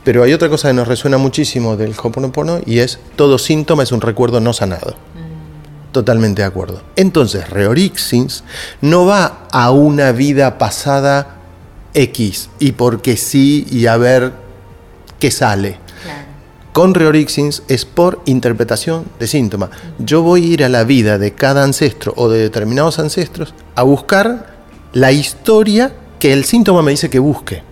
pero 0.04 0.22
hay 0.22 0.32
otra 0.32 0.48
cosa 0.48 0.68
que 0.68 0.74
nos 0.74 0.88
resuena 0.88 1.18
muchísimo 1.18 1.76
del 1.76 1.94
Hoponopono 2.00 2.60
y 2.64 2.78
es 2.78 2.98
todo 3.16 3.38
síntoma 3.38 3.82
es 3.82 3.92
un 3.92 4.00
recuerdo 4.00 4.40
no 4.40 4.52
sanado. 4.52 4.92
Mm. 4.92 5.92
Totalmente 5.92 6.42
de 6.42 6.48
acuerdo. 6.48 6.82
Entonces, 6.96 7.48
Reorixins 7.50 8.44
no 8.80 9.06
va 9.06 9.46
a 9.50 9.70
una 9.70 10.12
vida 10.12 10.58
pasada 10.58 11.36
X 11.94 12.50
y 12.58 12.72
porque 12.72 13.16
sí 13.16 13.66
y 13.70 13.86
a 13.86 13.96
ver 13.96 14.32
qué 15.18 15.30
sale 15.30 15.78
con 16.78 16.94
Reorixins 16.94 17.64
es 17.66 17.84
por 17.84 18.22
interpretación 18.24 19.04
de 19.18 19.26
síntoma. 19.26 19.68
Yo 19.98 20.22
voy 20.22 20.44
a 20.44 20.46
ir 20.46 20.64
a 20.64 20.68
la 20.68 20.84
vida 20.84 21.18
de 21.18 21.32
cada 21.34 21.64
ancestro 21.64 22.12
o 22.14 22.28
de 22.28 22.38
determinados 22.38 23.00
ancestros 23.00 23.52
a 23.74 23.82
buscar 23.82 24.54
la 24.92 25.10
historia 25.10 25.92
que 26.20 26.32
el 26.32 26.44
síntoma 26.44 26.82
me 26.82 26.92
dice 26.92 27.10
que 27.10 27.18
busque. 27.18 27.64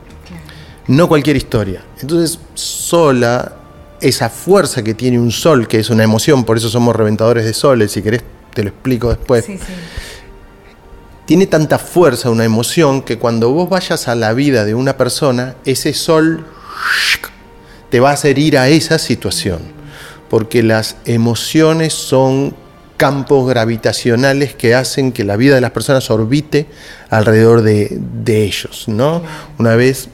No 0.88 1.07
cualquier 1.07 1.37
historia. 1.37 1.85
Entonces, 2.01 2.40
sola, 2.55 3.55
esa 4.01 4.29
fuerza 4.29 4.83
que 4.83 4.95
tiene 4.95 5.21
un 5.21 5.31
sol, 5.31 5.69
que 5.69 5.79
es 5.79 5.88
una 5.88 6.03
emoción, 6.03 6.42
por 6.42 6.57
eso 6.57 6.69
somos 6.69 6.97
reventadores 6.97 7.45
de 7.45 7.55
soles, 7.55 7.92
si 7.92 8.03
querés 8.03 8.25
te 8.55 8.64
lo 8.64 8.71
explico 8.71 9.11
después. 9.11 9.45
Tiene 11.27 11.47
tanta 11.47 11.79
fuerza 11.79 12.29
una 12.29 12.45
emoción 12.45 13.03
que 13.03 13.21
cuando 13.21 13.53
vos 13.53 13.71
vayas 13.71 14.09
a 14.09 14.16
la 14.16 14.33
vida 14.33 14.64
de 14.64 14.75
una 14.75 14.97
persona, 14.97 15.55
ese 15.64 15.95
sol 15.95 16.45
te 17.90 18.01
va 18.01 18.11
a 18.11 18.14
hacer 18.14 18.57
a 18.57 18.68
esa 18.68 18.99
situación, 18.99 19.61
porque 20.29 20.62
las 20.62 20.96
emociones 21.05 21.94
son 21.94 22.55
campos 22.96 23.49
gravitacionales 23.49 24.55
que 24.55 24.75
hacen 24.75 25.12
que 25.12 25.25
la 25.25 25.37
vida 25.37 25.55
de 25.55 25.61
las 25.61 25.70
personas 25.70 26.11
orbite 26.11 26.66
alrededor 27.11 27.62
de, 27.62 28.01
ellos, 28.27 28.85
¿no? 28.88 29.22
Una 29.59 29.77
vez 29.77 30.09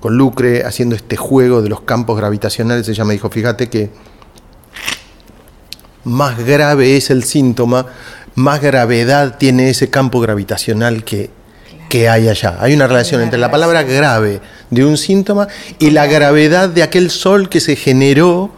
con 0.00 0.16
Lucre 0.16 0.64
haciendo 0.64 0.94
este 0.94 1.16
juego 1.16 1.62
de 1.62 1.68
los 1.68 1.80
campos 1.80 2.16
gravitacionales, 2.16 2.88
ella 2.88 3.04
me 3.04 3.14
dijo, 3.14 3.30
fíjate 3.30 3.68
que 3.68 3.90
más 6.04 6.38
grave 6.44 6.96
es 6.96 7.10
el 7.10 7.24
síntoma, 7.24 7.86
más 8.34 8.60
gravedad 8.60 9.38
tiene 9.38 9.70
ese 9.70 9.88
campo 9.88 10.20
gravitacional 10.20 11.04
que, 11.04 11.30
que 11.96 12.10
hay 12.10 12.28
allá. 12.28 12.58
Hay 12.60 12.74
una 12.74 12.86
relación 12.86 13.22
entre 13.22 13.38
la 13.38 13.50
palabra 13.50 13.82
grave 13.82 14.42
de 14.68 14.84
un 14.84 14.98
síntoma 14.98 15.48
y 15.78 15.92
la 15.92 16.06
gravedad 16.06 16.68
de 16.68 16.82
aquel 16.82 17.10
sol 17.10 17.48
que 17.48 17.58
se 17.58 17.74
generó 17.74 18.50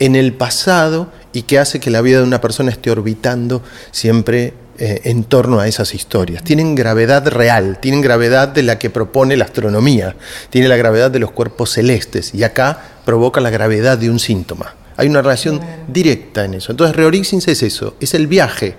en 0.00 0.16
el 0.16 0.32
pasado 0.32 1.06
y 1.32 1.42
que 1.42 1.60
hace 1.60 1.78
que 1.78 1.90
la 1.90 2.00
vida 2.00 2.18
de 2.18 2.24
una 2.24 2.40
persona 2.40 2.72
esté 2.72 2.90
orbitando 2.90 3.62
siempre 3.92 4.54
eh, 4.78 5.02
en 5.04 5.22
torno 5.22 5.60
a 5.60 5.68
esas 5.68 5.94
historias. 5.94 6.42
Tienen 6.42 6.74
gravedad 6.74 7.28
real, 7.28 7.78
tienen 7.80 8.00
gravedad 8.00 8.48
de 8.48 8.64
la 8.64 8.80
que 8.80 8.90
propone 8.90 9.36
la 9.36 9.44
astronomía, 9.44 10.16
tiene 10.50 10.66
la 10.66 10.76
gravedad 10.76 11.12
de 11.12 11.20
los 11.20 11.30
cuerpos 11.30 11.70
celestes 11.70 12.34
y 12.34 12.42
acá 12.42 12.80
provoca 13.04 13.40
la 13.40 13.50
gravedad 13.50 13.96
de 13.96 14.10
un 14.10 14.18
síntoma. 14.18 14.74
Hay 14.96 15.06
una 15.06 15.22
relación 15.22 15.60
directa 15.86 16.44
en 16.44 16.54
eso. 16.54 16.72
Entonces, 16.72 16.96
Reorixins 16.96 17.46
es 17.46 17.62
eso, 17.62 17.94
es 18.00 18.12
el 18.14 18.26
viaje 18.26 18.74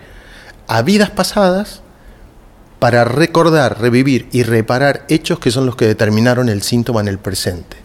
a 0.68 0.82
vidas 0.82 1.10
pasadas 1.10 1.83
para 2.84 3.06
recordar, 3.06 3.80
revivir 3.80 4.28
y 4.34 4.44
reparar 4.44 5.06
hechos 5.08 5.40
que 5.40 5.52
son 5.52 5.66
los 5.66 5.78
que 5.78 5.88
determinaron 5.88 6.50
el 6.50 6.62
síntoma 6.64 7.00
en 7.00 7.08
el 7.08 7.18
presente. 7.18 7.78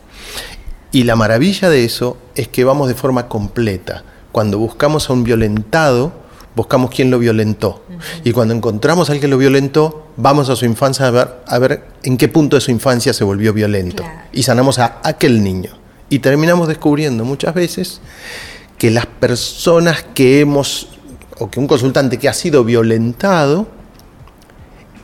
Y 0.91 1.05
la 1.05 1.15
maravilla 1.15 1.71
de 1.71 1.85
eso 1.85 2.19
es 2.35 2.49
que 2.49 2.65
vamos 2.65 2.89
de 2.89 2.97
forma 2.97 3.29
completa. 3.29 4.03
Cuando 4.33 4.59
buscamos 4.59 5.09
a 5.09 5.13
un 5.13 5.23
violentado, 5.23 6.13
buscamos 6.57 6.91
quién 6.91 7.13
lo 7.13 7.21
violentó. 7.21 7.85
Y 8.25 8.33
cuando 8.33 8.55
encontramos 8.55 9.09
al 9.09 9.21
que 9.21 9.29
lo 9.29 9.39
violentó, 9.39 10.09
vamos 10.17 10.51
a 10.51 10.57
su 10.57 10.65
infancia 10.65 11.07
a 11.07 11.13
ver, 11.13 11.29
a 11.47 11.59
ver 11.61 11.85
en 12.03 12.17
qué 12.17 12.27
punto 12.27 12.57
de 12.57 12.61
su 12.61 12.73
infancia 12.73 13.13
se 13.13 13.23
volvió 13.23 13.53
violento. 13.53 14.03
Y 14.33 14.43
sanamos 14.43 14.81
a 14.81 14.99
aquel 15.05 15.45
niño. 15.45 15.79
Y 16.11 16.19
terminamos 16.19 16.67
descubriendo 16.67 17.25
muchas 17.25 17.55
veces 17.55 18.01
que 18.79 18.91
las 18.91 19.07
personas 19.07 20.05
que 20.13 20.41
hemos 20.41 20.89
o 21.39 21.49
que 21.49 21.61
un 21.61 21.69
consultante 21.69 22.19
que 22.19 22.29
ha 22.29 22.35
sido 22.35 22.65
violentado 22.65 23.78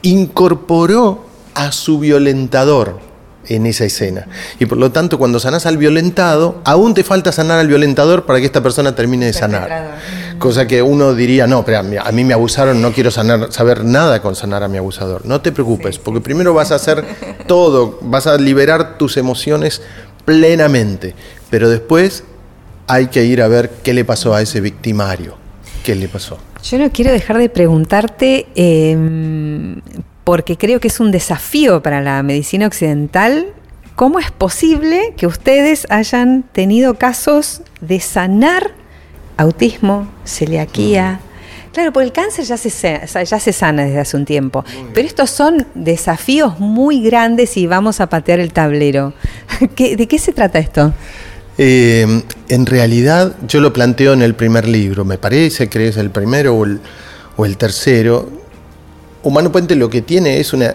incorporó 0.04 1.24
a 1.54 1.72
su 1.72 1.98
violentador 1.98 3.00
en 3.48 3.66
esa 3.66 3.84
escena. 3.84 4.26
Y 4.58 4.66
por 4.66 4.78
lo 4.78 4.92
tanto, 4.92 5.18
cuando 5.18 5.40
sanás 5.40 5.66
al 5.66 5.76
violentado, 5.76 6.60
aún 6.64 6.94
te 6.94 7.04
falta 7.04 7.32
sanar 7.32 7.58
al 7.58 7.68
violentador 7.68 8.24
para 8.24 8.38
que 8.38 8.46
esta 8.46 8.62
persona 8.62 8.94
termine 8.94 9.26
de 9.26 9.32
sanar. 9.32 9.98
Cosa 10.38 10.66
que 10.66 10.82
uno 10.82 11.14
diría, 11.14 11.46
no, 11.46 11.64
pero 11.64 11.78
a 11.78 12.12
mí 12.12 12.24
me 12.24 12.34
abusaron, 12.34 12.80
no 12.80 12.92
quiero 12.92 13.10
sanar, 13.10 13.52
saber 13.52 13.84
nada 13.84 14.22
con 14.22 14.34
sanar 14.36 14.62
a 14.62 14.68
mi 14.68 14.78
abusador. 14.78 15.24
No 15.24 15.40
te 15.40 15.52
preocupes, 15.52 15.98
porque 15.98 16.20
primero 16.20 16.54
vas 16.54 16.72
a 16.72 16.76
hacer 16.76 17.04
todo, 17.46 17.98
vas 18.02 18.26
a 18.26 18.36
liberar 18.36 18.98
tus 18.98 19.16
emociones 19.16 19.82
plenamente, 20.24 21.14
pero 21.50 21.68
después 21.68 22.24
hay 22.86 23.08
que 23.08 23.24
ir 23.24 23.42
a 23.42 23.48
ver 23.48 23.70
qué 23.82 23.94
le 23.94 24.04
pasó 24.04 24.34
a 24.34 24.42
ese 24.42 24.60
victimario. 24.60 25.43
¿Qué 25.84 25.94
le 25.94 26.08
pasó? 26.08 26.38
Yo 26.62 26.78
no 26.78 26.90
quiero 26.90 27.12
dejar 27.12 27.36
de 27.36 27.50
preguntarte, 27.50 28.46
em, 28.54 29.82
porque 30.24 30.56
creo 30.56 30.80
que 30.80 30.88
es 30.88 30.98
un 30.98 31.10
desafío 31.10 31.82
para 31.82 32.00
la 32.00 32.22
medicina 32.22 32.66
occidental. 32.66 33.48
¿Cómo 33.94 34.18
es 34.18 34.30
posible 34.30 35.12
que 35.18 35.26
ustedes 35.26 35.86
hayan 35.90 36.42
tenido 36.42 36.94
casos 36.94 37.60
de 37.82 38.00
sanar 38.00 38.70
autismo, 39.36 40.08
celiaquía? 40.24 41.20
Claro, 41.74 41.92
porque 41.92 42.06
el 42.06 42.12
cáncer 42.12 42.46
ya 42.46 42.56
se, 42.56 42.70
ya 42.70 43.40
se 43.40 43.52
sana 43.52 43.84
desde 43.84 44.00
hace 44.00 44.16
un 44.16 44.24
tiempo, 44.24 44.64
pero 44.94 45.06
estos 45.06 45.28
son 45.28 45.66
desafíos 45.74 46.60
muy 46.60 47.02
grandes 47.02 47.58
y 47.58 47.66
vamos 47.66 48.00
a 48.00 48.08
patear 48.08 48.40
el 48.40 48.54
tablero. 48.54 49.12
¿De 49.76 50.08
qué 50.08 50.18
se 50.18 50.32
trata 50.32 50.58
esto? 50.60 50.94
Eh, 51.56 52.22
en 52.48 52.66
realidad 52.66 53.36
yo 53.46 53.60
lo 53.60 53.72
planteo 53.72 54.12
en 54.12 54.22
el 54.22 54.34
primer 54.34 54.68
libro, 54.68 55.04
me 55.04 55.18
parece 55.18 55.68
que 55.68 55.88
es 55.88 55.96
el 55.96 56.10
primero 56.10 56.54
o 56.54 56.64
el, 56.64 56.80
o 57.36 57.46
el 57.46 57.56
tercero. 57.56 58.28
Humano 59.22 59.52
Puente 59.52 59.76
lo 59.76 59.88
que 59.88 60.02
tiene 60.02 60.40
es 60.40 60.52
una, 60.52 60.74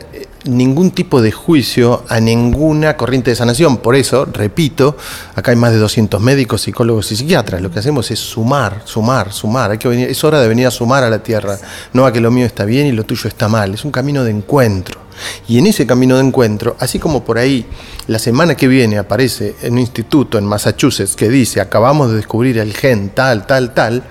ningún 0.50 0.92
tipo 0.92 1.22
de 1.22 1.32
juicio 1.32 2.04
a 2.10 2.20
ninguna 2.20 2.98
corriente 2.98 3.32
de 3.32 3.36
sanación. 3.36 3.78
Por 3.78 3.96
eso, 3.96 4.26
repito, 4.26 4.98
acá 5.36 5.52
hay 5.52 5.58
más 5.58 5.72
de 5.72 5.78
200 5.78 6.22
médicos, 6.22 6.62
psicólogos 6.62 7.12
y 7.12 7.16
psiquiatras. 7.16 7.62
Lo 7.62 7.72
que 7.72 7.80
hacemos 7.80 8.10
es 8.12 8.20
sumar, 8.20 8.82
sumar, 8.86 9.32
sumar. 9.32 9.72
Hay 9.72 9.78
que 9.78 9.88
venir, 9.88 10.10
es 10.10 10.24
hora 10.24 10.42
de 10.42 10.48
venir 10.48 10.68
a 10.68 10.72
sumar 10.72 11.04
a 11.04 11.10
la 11.10 11.24
tierra, 11.24 11.58
no 11.94 12.06
a 12.06 12.12
que 12.12 12.20
lo 12.20 12.32
mío 12.32 12.46
está 12.46 12.66
bien 12.66 12.88
y 12.88 12.92
lo 12.92 13.06
tuyo 13.06 13.28
está 13.28 13.48
mal. 13.48 13.74
Es 13.74 13.86
un 13.86 13.92
camino 13.92 14.24
de 14.24 14.32
encuentro. 14.32 15.10
Y 15.48 15.58
en 15.58 15.68
ese 15.68 15.86
camino 15.86 16.16
de 16.16 16.24
encuentro, 16.24 16.76
así 16.80 17.00
como 17.00 17.24
por 17.24 17.38
ahí 17.38 17.66
la 18.08 18.20
semana 18.20 18.56
que 18.56 18.68
viene 18.68 18.98
aparece 18.98 19.56
en 19.62 19.74
un 19.74 19.80
instituto 19.80 20.38
en 20.38 20.46
Massachusetts 20.46 21.16
que 21.16 21.30
dice 21.30 21.62
acabamos 21.62 22.10
de 22.10 22.18
descubrir 22.18 22.58
el 22.58 22.74
gen 22.74 23.10
tal, 23.10 23.46
tal, 23.46 23.74
tal, 23.74 24.04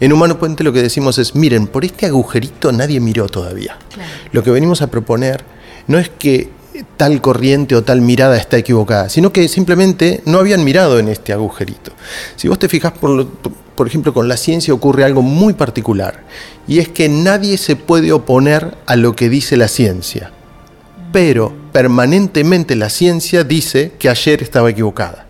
en 0.00 0.12
Humano 0.12 0.38
Puente 0.38 0.64
lo 0.64 0.72
que 0.72 0.82
decimos 0.82 1.18
es, 1.18 1.34
miren, 1.34 1.66
por 1.66 1.84
este 1.84 2.06
agujerito 2.06 2.72
nadie 2.72 3.00
miró 3.00 3.28
todavía. 3.28 3.76
Lo 4.32 4.42
que 4.42 4.50
venimos 4.50 4.82
a 4.82 4.88
proponer 4.88 5.44
no 5.86 5.98
es 5.98 6.08
que 6.08 6.50
tal 6.96 7.20
corriente 7.20 7.76
o 7.76 7.84
tal 7.84 8.00
mirada 8.00 8.36
está 8.36 8.56
equivocada, 8.56 9.08
sino 9.08 9.32
que 9.32 9.48
simplemente 9.48 10.22
no 10.26 10.38
habían 10.38 10.64
mirado 10.64 10.98
en 10.98 11.08
este 11.08 11.32
agujerito. 11.32 11.92
Si 12.36 12.48
vos 12.48 12.58
te 12.58 12.68
fijas, 12.68 12.92
por, 12.92 13.26
por 13.74 13.86
ejemplo, 13.86 14.12
con 14.12 14.28
la 14.28 14.36
ciencia 14.36 14.74
ocurre 14.74 15.04
algo 15.04 15.22
muy 15.22 15.54
particular, 15.54 16.24
y 16.66 16.78
es 16.78 16.88
que 16.88 17.08
nadie 17.08 17.58
se 17.58 17.76
puede 17.76 18.12
oponer 18.12 18.76
a 18.86 18.96
lo 18.96 19.14
que 19.14 19.28
dice 19.28 19.56
la 19.56 19.68
ciencia, 19.68 20.32
pero 21.12 21.52
permanentemente 21.72 22.74
la 22.76 22.90
ciencia 22.90 23.44
dice 23.44 23.92
que 23.98 24.08
ayer 24.08 24.42
estaba 24.42 24.70
equivocada. 24.70 25.26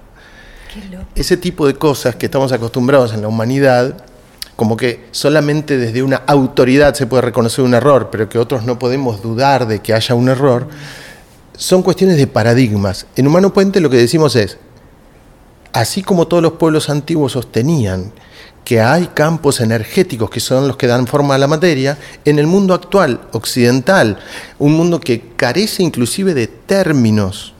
Ese 1.15 1.37
tipo 1.37 1.67
de 1.67 1.75
cosas 1.75 2.17
que 2.17 2.27
estamos 2.27 2.51
acostumbrados 2.53 3.13
en 3.13 3.23
la 3.23 3.29
humanidad 3.29 3.97
como 4.57 4.77
que 4.77 5.07
solamente 5.11 5.77
desde 5.77 6.03
una 6.03 6.23
autoridad 6.27 6.95
se 6.95 7.07
puede 7.07 7.23
reconocer 7.23 7.65
un 7.65 7.75
error, 7.75 8.09
pero 8.11 8.29
que 8.29 8.39
otros 8.39 8.65
no 8.65 8.79
podemos 8.79 9.23
dudar 9.23 9.67
de 9.67 9.81
que 9.81 9.95
haya 9.95 10.15
un 10.15 10.29
error, 10.29 10.69
son 11.57 11.83
cuestiones 11.83 12.17
de 12.17 12.27
paradigmas. 12.27 13.07
En 13.17 13.27
Humano 13.27 13.53
Puente 13.53 13.81
lo 13.81 13.91
que 13.91 13.97
decimos 13.97 14.37
es, 14.37 14.59
así 15.73 16.03
como 16.03 16.29
todos 16.29 16.43
los 16.43 16.53
pueblos 16.53 16.89
antiguos 16.89 17.33
sostenían 17.33 18.13
que 18.65 18.81
hay 18.81 19.09
campos 19.09 19.61
energéticos 19.61 20.31
que 20.31 20.41
son 20.41 20.67
los 20.67 20.77
que 20.77 20.87
dan 20.87 21.07
forma 21.07 21.35
a 21.35 21.39
la 21.39 21.47
materia, 21.47 21.99
en 22.25 22.39
el 22.39 22.47
mundo 22.47 22.73
actual, 22.73 23.21
occidental, 23.33 24.19
un 24.59 24.73
mundo 24.73 25.01
que 25.01 25.33
carece 25.37 25.83
inclusive 25.83 26.33
de 26.33 26.47
términos, 26.47 27.53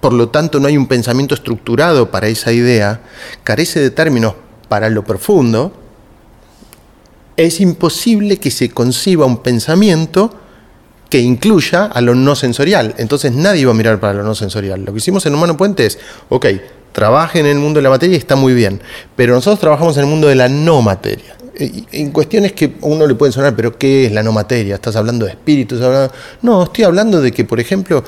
por 0.00 0.12
lo 0.12 0.28
tanto 0.28 0.60
no 0.60 0.68
hay 0.68 0.76
un 0.76 0.86
pensamiento 0.86 1.34
estructurado 1.34 2.10
para 2.10 2.28
esa 2.28 2.52
idea, 2.52 3.00
carece 3.42 3.80
de 3.80 3.90
términos 3.90 4.34
para 4.68 4.90
lo 4.90 5.02
profundo, 5.02 5.72
es 7.46 7.60
imposible 7.60 8.36
que 8.36 8.50
se 8.50 8.70
conciba 8.70 9.24
un 9.24 9.38
pensamiento 9.38 10.34
que 11.08 11.20
incluya 11.20 11.86
a 11.86 12.00
lo 12.00 12.14
no 12.14 12.36
sensorial. 12.36 12.94
Entonces 12.98 13.32
nadie 13.32 13.64
va 13.64 13.72
a 13.72 13.74
mirar 13.74 13.98
para 13.98 14.14
lo 14.14 14.22
no 14.22 14.34
sensorial. 14.34 14.84
Lo 14.84 14.92
que 14.92 14.98
hicimos 14.98 15.24
en 15.26 15.34
Humano 15.34 15.56
Puente 15.56 15.86
es, 15.86 15.98
ok, 16.28 16.46
trabaje 16.92 17.40
en 17.40 17.46
el 17.46 17.58
mundo 17.58 17.78
de 17.78 17.82
la 17.82 17.90
materia 17.90 18.14
y 18.14 18.18
está 18.18 18.36
muy 18.36 18.52
bien, 18.52 18.80
pero 19.16 19.34
nosotros 19.34 19.58
trabajamos 19.58 19.96
en 19.96 20.04
el 20.04 20.08
mundo 20.08 20.28
de 20.28 20.34
la 20.34 20.48
no 20.48 20.82
materia. 20.82 21.36
En 21.56 22.10
cuestiones 22.10 22.52
que 22.52 22.66
a 22.66 22.86
uno 22.86 23.06
le 23.06 23.14
pueden 23.14 23.32
sonar, 23.32 23.54
pero 23.56 23.76
¿qué 23.76 24.06
es 24.06 24.12
la 24.12 24.22
no 24.22 24.32
materia? 24.32 24.76
¿Estás 24.76 24.96
hablando 24.96 25.26
de 25.26 25.32
espíritus? 25.32 25.80
No, 26.42 26.62
estoy 26.62 26.84
hablando 26.84 27.20
de 27.20 27.32
que, 27.32 27.44
por 27.44 27.58
ejemplo, 27.60 28.04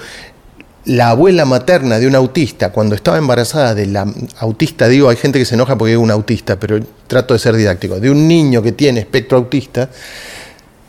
la 0.85 1.11
abuela 1.11 1.45
materna 1.45 1.99
de 1.99 2.07
un 2.07 2.15
autista, 2.15 2.73
cuando 2.73 2.95
estaba 2.95 3.19
embarazada 3.19 3.75
de 3.75 3.87
la 3.87 4.13
autista, 4.39 4.89
digo, 4.89 5.09
hay 5.09 5.17
gente 5.17 5.39
que 5.39 5.45
se 5.45 5.55
enoja 5.55 5.79
porque 5.79 5.93
es 5.93 5.99
un 5.99 6.11
autista, 6.11 6.59
pero 6.59 6.81
trato 7.07 7.35
de 7.35 7.41
ser 7.41 7.55
didáctico, 7.55 8.01
de 8.01 8.11
un 8.11 8.27
niño 8.27 8.63
que 8.63 8.73
tiene 8.73 9.01
espectro 9.01 9.39
autista, 9.39 9.89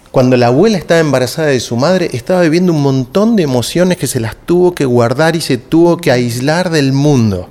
cuando 0.09 0.37
la 0.37 0.47
abuela 0.47 0.77
estaba 0.77 0.99
embarazada 0.99 1.47
de 1.47 1.59
su 1.59 1.75
madre, 1.75 2.09
estaba 2.13 2.41
viviendo 2.41 2.71
un 2.71 2.81
montón 2.81 3.35
de 3.35 3.43
emociones 3.43 3.97
que 3.97 4.07
se 4.07 4.19
las 4.19 4.35
tuvo 4.35 4.75
que 4.75 4.85
guardar 4.85 5.35
y 5.35 5.41
se 5.41 5.57
tuvo 5.57 5.97
que 5.97 6.11
aislar 6.11 6.69
del 6.69 6.93
mundo. 6.93 7.49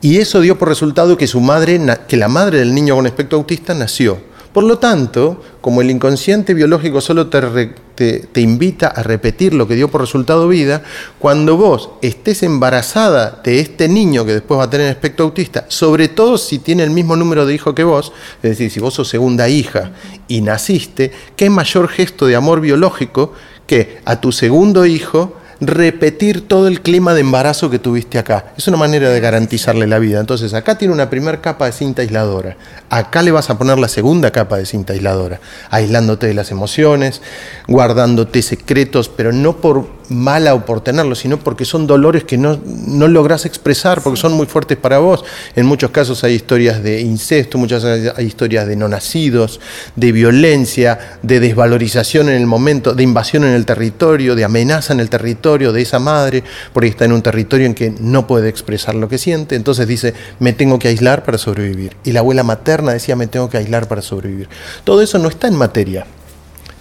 Y 0.00 0.18
eso 0.18 0.40
dio 0.40 0.58
por 0.58 0.68
resultado 0.68 1.16
que 1.16 1.26
su 1.26 1.40
madre, 1.40 1.80
que 2.06 2.16
la 2.16 2.28
madre 2.28 2.58
del 2.58 2.74
niño 2.74 2.94
con 2.94 3.06
espectro 3.06 3.38
autista 3.38 3.74
nació. 3.74 4.18
Por 4.52 4.64
lo 4.64 4.78
tanto, 4.78 5.42
como 5.60 5.80
el 5.80 5.90
inconsciente 5.90 6.54
biológico 6.54 7.00
solo 7.00 7.28
te, 7.28 7.74
te, 7.98 8.40
invita 8.40 8.86
a 8.86 9.02
repetir 9.02 9.54
lo 9.54 9.66
que 9.66 9.74
dio 9.74 9.88
por 9.88 10.00
resultado 10.00 10.46
vida, 10.46 10.84
cuando 11.18 11.56
vos 11.56 11.90
estés 12.00 12.44
embarazada 12.44 13.40
de 13.42 13.58
este 13.58 13.88
niño 13.88 14.24
que 14.24 14.34
después 14.34 14.60
va 14.60 14.64
a 14.64 14.70
tener 14.70 14.86
espectro 14.86 15.24
autista, 15.24 15.64
sobre 15.66 16.06
todo 16.06 16.38
si 16.38 16.60
tiene 16.60 16.84
el 16.84 16.90
mismo 16.90 17.16
número 17.16 17.44
de 17.44 17.54
hijos 17.54 17.74
que 17.74 17.82
vos, 17.82 18.12
es 18.40 18.50
decir, 18.50 18.70
si 18.70 18.78
vos 18.78 18.94
sos 18.94 19.08
segunda 19.08 19.48
hija 19.48 19.90
y 20.28 20.42
naciste, 20.42 21.10
¿qué 21.34 21.50
mayor 21.50 21.88
gesto 21.88 22.26
de 22.26 22.36
amor 22.36 22.60
biológico 22.60 23.32
que 23.66 23.98
a 24.04 24.20
tu 24.20 24.30
segundo 24.30 24.86
hijo 24.86 25.34
repetir 25.60 26.46
todo 26.46 26.68
el 26.68 26.82
clima 26.82 27.14
de 27.14 27.20
embarazo 27.20 27.68
que 27.68 27.78
tuviste 27.78 28.18
acá. 28.18 28.52
Es 28.56 28.68
una 28.68 28.76
manera 28.76 29.10
de 29.10 29.20
garantizarle 29.20 29.86
la 29.86 29.98
vida. 29.98 30.20
Entonces, 30.20 30.54
acá 30.54 30.78
tiene 30.78 30.94
una 30.94 31.10
primera 31.10 31.40
capa 31.40 31.66
de 31.66 31.72
cinta 31.72 32.02
aisladora. 32.02 32.56
Acá 32.90 33.22
le 33.22 33.32
vas 33.32 33.50
a 33.50 33.58
poner 33.58 33.78
la 33.78 33.88
segunda 33.88 34.30
capa 34.30 34.56
de 34.56 34.66
cinta 34.66 34.92
aisladora, 34.92 35.40
aislándote 35.70 36.28
de 36.28 36.34
las 36.34 36.50
emociones, 36.50 37.22
guardándote 37.66 38.42
secretos, 38.42 39.08
pero 39.08 39.32
no 39.32 39.56
por 39.56 39.98
mala 40.08 40.54
o 40.54 40.64
por 40.64 40.80
tenerlo, 40.80 41.14
sino 41.14 41.38
porque 41.38 41.66
son 41.66 41.86
dolores 41.86 42.24
que 42.24 42.38
no, 42.38 42.58
no 42.64 43.08
logras 43.08 43.44
expresar, 43.44 44.00
porque 44.00 44.18
son 44.18 44.32
muy 44.32 44.46
fuertes 44.46 44.78
para 44.78 44.98
vos. 44.98 45.24
En 45.54 45.66
muchos 45.66 45.90
casos 45.90 46.24
hay 46.24 46.34
historias 46.34 46.82
de 46.82 47.00
incesto, 47.00 47.58
muchas 47.58 47.84
hay 47.84 48.24
historias 48.24 48.66
de 48.66 48.76
no 48.76 48.88
nacidos, 48.88 49.60
de 49.96 50.12
violencia, 50.12 51.18
de 51.22 51.40
desvalorización 51.40 52.28
en 52.28 52.36
el 52.36 52.46
momento, 52.46 52.94
de 52.94 53.02
invasión 53.02 53.44
en 53.44 53.52
el 53.52 53.66
territorio, 53.66 54.34
de 54.34 54.44
amenaza 54.44 54.92
en 54.92 55.00
el 55.00 55.10
territorio 55.10 55.47
de 55.56 55.80
esa 55.80 55.98
madre, 55.98 56.44
porque 56.72 56.88
está 56.88 57.06
en 57.06 57.12
un 57.12 57.22
territorio 57.22 57.66
en 57.66 57.74
que 57.74 57.94
no 57.98 58.26
puede 58.26 58.48
expresar 58.48 58.94
lo 58.94 59.08
que 59.08 59.16
siente, 59.16 59.56
entonces 59.56 59.88
dice, 59.88 60.12
me 60.40 60.52
tengo 60.52 60.78
que 60.78 60.88
aislar 60.88 61.24
para 61.24 61.38
sobrevivir. 61.38 61.96
Y 62.04 62.12
la 62.12 62.20
abuela 62.20 62.42
materna 62.42 62.92
decía, 62.92 63.16
me 63.16 63.26
tengo 63.26 63.48
que 63.48 63.56
aislar 63.56 63.88
para 63.88 64.02
sobrevivir. 64.02 64.48
Todo 64.84 65.00
eso 65.00 65.18
no 65.18 65.28
está 65.28 65.48
en 65.48 65.56
materia. 65.56 66.06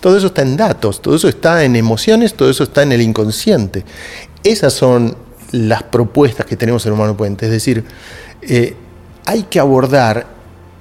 Todo 0.02 0.18
eso 0.18 0.28
está 0.28 0.42
en 0.42 0.58
datos, 0.58 1.02
todo 1.02 1.16
eso 1.16 1.28
está 1.28 1.64
en 1.64 1.76
emociones, 1.76 2.34
todo 2.34 2.50
eso 2.50 2.64
está 2.64 2.84
en 2.84 2.92
el 2.92 3.02
inconsciente. 3.02 3.84
Esas 4.44 4.74
son 4.74 5.16
las 5.52 5.84
propuestas 5.84 6.46
que 6.46 6.58
tenemos 6.58 6.86
en 6.86 6.92
Humano 6.92 7.16
Puente. 7.16 7.46
Es 7.46 7.52
decir, 7.52 7.84
eh, 8.42 8.76
hay 9.26 9.44
que 9.44 9.60
abordar 9.60 10.28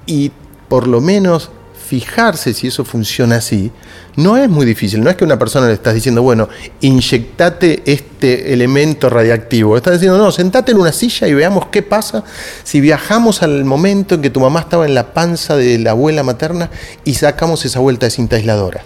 y 0.05 0.31
por 0.67 0.87
lo 0.87 1.01
menos 1.01 1.51
fijarse 1.87 2.53
si 2.53 2.67
eso 2.67 2.83
funciona 2.83 3.37
así, 3.37 3.71
no 4.17 4.35
es 4.35 4.49
muy 4.49 4.65
difícil. 4.65 5.01
No 5.01 5.09
es 5.09 5.15
que 5.15 5.23
una 5.23 5.39
persona 5.39 5.67
le 5.67 5.73
estás 5.73 5.93
diciendo, 5.93 6.21
bueno, 6.21 6.49
inyectate 6.81 7.81
este 7.85 8.53
elemento 8.53 9.09
radiactivo. 9.09 9.77
Estás 9.77 9.93
diciendo, 9.93 10.17
no, 10.17 10.31
sentate 10.31 10.73
en 10.73 10.79
una 10.79 10.91
silla 10.91 11.27
y 11.27 11.33
veamos 11.33 11.67
qué 11.67 11.81
pasa 11.81 12.23
si 12.63 12.81
viajamos 12.81 13.41
al 13.41 13.63
momento 13.63 14.15
en 14.15 14.21
que 14.21 14.29
tu 14.29 14.41
mamá 14.41 14.59
estaba 14.59 14.85
en 14.85 14.95
la 14.95 15.13
panza 15.13 15.55
de 15.55 15.79
la 15.79 15.91
abuela 15.91 16.23
materna 16.23 16.69
y 17.05 17.13
sacamos 17.13 17.63
esa 17.65 17.79
vuelta 17.79 18.05
de 18.05 18.11
cinta 18.11 18.35
aisladora. 18.35 18.83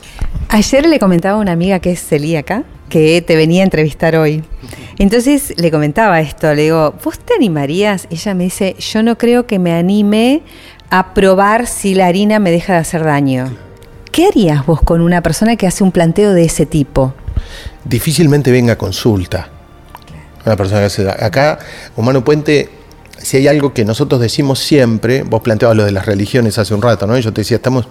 Ayer 0.49 0.85
le 0.85 0.99
comentaba 0.99 1.37
a 1.37 1.41
una 1.41 1.53
amiga 1.53 1.79
que 1.79 1.91
es 1.91 2.05
celíaca 2.05 2.63
que 2.89 3.23
te 3.25 3.35
venía 3.35 3.61
a 3.61 3.63
entrevistar 3.63 4.17
hoy. 4.17 4.43
Entonces 4.99 5.53
le 5.57 5.71
comentaba 5.71 6.19
esto, 6.19 6.53
le 6.53 6.63
digo, 6.63 6.93
¿vos 7.03 7.17
te 7.17 7.33
animarías? 7.33 8.05
Ella 8.11 8.33
me 8.35 8.43
dice, 8.43 8.75
yo 8.77 9.01
no 9.01 9.17
creo 9.17 9.47
que 9.47 9.57
me 9.57 9.71
anime 9.71 10.43
a 10.91 11.13
probar 11.13 11.67
si 11.67 11.95
la 11.95 12.07
harina 12.07 12.37
me 12.37 12.51
deja 12.51 12.73
de 12.73 12.79
hacer 12.79 13.05
daño. 13.05 13.49
¿Qué 14.11 14.27
harías 14.27 14.65
vos 14.65 14.81
con 14.81 14.99
una 14.99 15.21
persona 15.21 15.55
que 15.55 15.65
hace 15.65 15.85
un 15.85 15.93
planteo 15.93 16.33
de 16.33 16.43
ese 16.43 16.65
tipo? 16.65 17.13
Difícilmente 17.85 18.51
venga 18.51 18.73
a 18.73 18.77
consulta. 18.77 19.47
Una 20.45 20.57
persona 20.57 20.81
que 20.81 20.85
hace. 20.87 21.09
Acá, 21.09 21.59
Humano 21.95 22.25
Puente, 22.25 22.69
si 23.17 23.37
hay 23.37 23.47
algo 23.47 23.73
que 23.73 23.85
nosotros 23.85 24.19
decimos 24.19 24.59
siempre, 24.59 25.23
vos 25.23 25.41
planteabas 25.41 25.77
lo 25.77 25.85
de 25.85 25.93
las 25.93 26.05
religiones 26.05 26.57
hace 26.57 26.73
un 26.73 26.81
rato, 26.81 27.07
¿no? 27.07 27.17
Yo 27.17 27.31
te 27.31 27.41
decía, 27.41 27.55
estamos. 27.55 27.87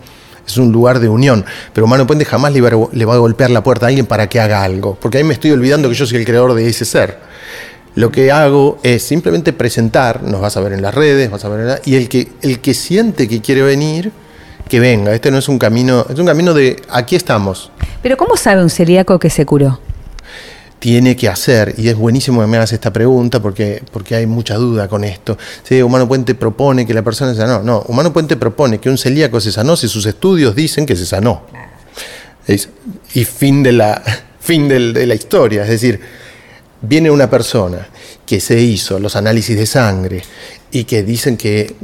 Es 0.47 0.57
un 0.57 0.73
lugar 0.73 1.01
de 1.01 1.09
unión, 1.09 1.45
pero 1.73 1.85
Humano 1.85 2.07
Puente 2.07 2.25
jamás 2.25 2.53
le 2.53 2.61
va, 2.61 2.69
a, 2.69 2.89
le 2.93 3.05
va 3.05 3.15
a 3.15 3.19
golpear 3.19 3.51
la 3.51 3.63
puerta 3.63 3.87
a 3.87 3.89
alguien 3.89 4.07
para 4.07 4.29
que 4.29 4.41
haga 4.41 4.65
algo, 4.65 4.97
porque 5.01 5.19
ahí 5.19 5.25
me 5.25 5.35
estoy 5.35 5.53
olvidando 5.53 5.89
que 5.89 5.95
yo 5.95 6.07
soy 6.07 6.19
el 6.19 6.25
creador 6.25 6.55
de 6.55 6.67
ese 6.67 6.85
ser. 6.85 7.19
Lo 7.95 8.13
que 8.13 8.31
hago 8.31 8.79
es 8.83 9.03
simplemente 9.03 9.53
presentar, 9.53 10.23
nos 10.23 10.41
vas 10.41 10.57
a 10.57 10.61
ver 10.61 10.73
en 10.73 10.83
las 10.83 10.95
redes, 10.95 11.31
vas 11.31 11.45
a 11.45 11.49
ver 11.49 11.61
en 11.61 11.67
la, 11.67 11.81
y 11.85 11.97
el 11.97 12.09
que, 12.09 12.29
el 12.43 12.61
que 12.61 12.75
siente 12.75 13.29
que 13.29 13.41
quiere 13.41 13.63
venir, 13.63 14.13
que 14.69 14.79
venga. 14.79 15.13
Este 15.13 15.31
no 15.31 15.39
es 15.39 15.49
un 15.49 15.59
camino, 15.59 16.07
es 16.09 16.19
un 16.19 16.27
camino 16.27 16.55
de 16.55 16.81
aquí 16.89 17.17
estamos. 17.17 17.73
Pero 18.03 18.17
¿cómo 18.17 18.37
sabe 18.37 18.63
un 18.63 18.71
celíaco 18.71 19.19
que 19.19 19.31
se 19.31 19.45
curó? 19.45 19.81
tiene 20.81 21.15
que 21.15 21.29
hacer, 21.29 21.75
y 21.77 21.89
es 21.89 21.95
buenísimo 21.95 22.41
que 22.41 22.47
me 22.47 22.57
hagas 22.57 22.73
esta 22.73 22.91
pregunta 22.91 23.41
porque, 23.41 23.83
porque 23.93 24.17
hay 24.17 24.27
mucha 24.27 24.55
duda 24.55 24.89
con 24.89 25.05
esto. 25.05 25.37
Sí, 25.63 25.81
Humano 25.83 26.09
Puente 26.09 26.35
propone 26.35 26.87
que 26.87 26.95
la 26.95 27.03
persona 27.03 27.33
se 27.35 27.41
sanó. 27.41 27.63
No, 27.63 27.83
Humano 27.83 28.13
Puente 28.15 28.37
propone 28.37 28.79
que 28.79 28.89
un 28.89 28.97
celíaco 28.97 29.41
se 29.41 29.53
sanó 29.53 29.77
si 29.77 29.89
sus 29.89 30.07
estudios 30.07 30.57
dicen 30.57 30.87
que 30.87 30.97
se 30.97 31.05
sanó. 31.05 31.43
y 33.15 33.25
fin 33.27 33.63
de 33.63 33.73
la, 33.73 34.03
fin 34.41 34.69
de 34.69 35.07
la 35.07 35.15
historia. 35.15 35.65
Es 35.65 35.69
decir, 35.69 36.01
viene 36.83 37.11
una 37.11 37.29
persona 37.29 37.89
que 38.27 38.41
se 38.41 38.61
hizo 38.61 38.99
los 38.99 39.17
análisis 39.17 39.57
de 39.57 39.67
sangre 39.67 40.23
y 40.71 40.85
que 40.85 41.03
dicen 41.03 41.37
que 41.37 41.75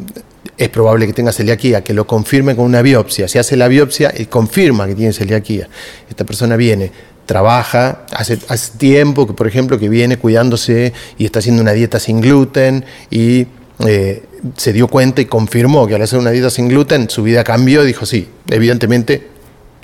es 0.56 0.68
probable 0.68 1.06
que 1.06 1.12
tenga 1.12 1.32
celiaquía, 1.32 1.82
que 1.82 1.92
lo 1.92 2.06
confirme 2.06 2.56
con 2.56 2.64
una 2.64 2.82
biopsia. 2.82 3.28
Se 3.28 3.38
hace 3.38 3.56
la 3.56 3.68
biopsia 3.68 4.12
y 4.16 4.26
confirma 4.26 4.86
que 4.86 4.94
tiene 4.94 5.12
celiaquía. 5.12 5.68
Esta 6.08 6.24
persona 6.24 6.56
viene, 6.56 6.90
trabaja, 7.26 8.06
hace, 8.12 8.38
tiempo 8.78 9.26
que, 9.26 9.34
por 9.34 9.46
ejemplo, 9.46 9.78
que 9.78 9.88
viene 9.88 10.16
cuidándose 10.16 10.92
y 11.18 11.26
está 11.26 11.40
haciendo 11.40 11.62
una 11.62 11.72
dieta 11.72 11.98
sin 11.98 12.20
gluten 12.20 12.84
y 13.10 13.46
eh, 13.86 14.22
se 14.56 14.72
dio 14.72 14.88
cuenta 14.88 15.20
y 15.20 15.26
confirmó 15.26 15.86
que 15.86 15.96
al 15.96 16.02
hacer 16.02 16.18
una 16.18 16.30
dieta 16.30 16.48
sin 16.48 16.68
gluten 16.68 17.10
su 17.10 17.22
vida 17.22 17.44
cambió 17.44 17.84
dijo, 17.84 18.06
sí, 18.06 18.28
evidentemente 18.48 19.26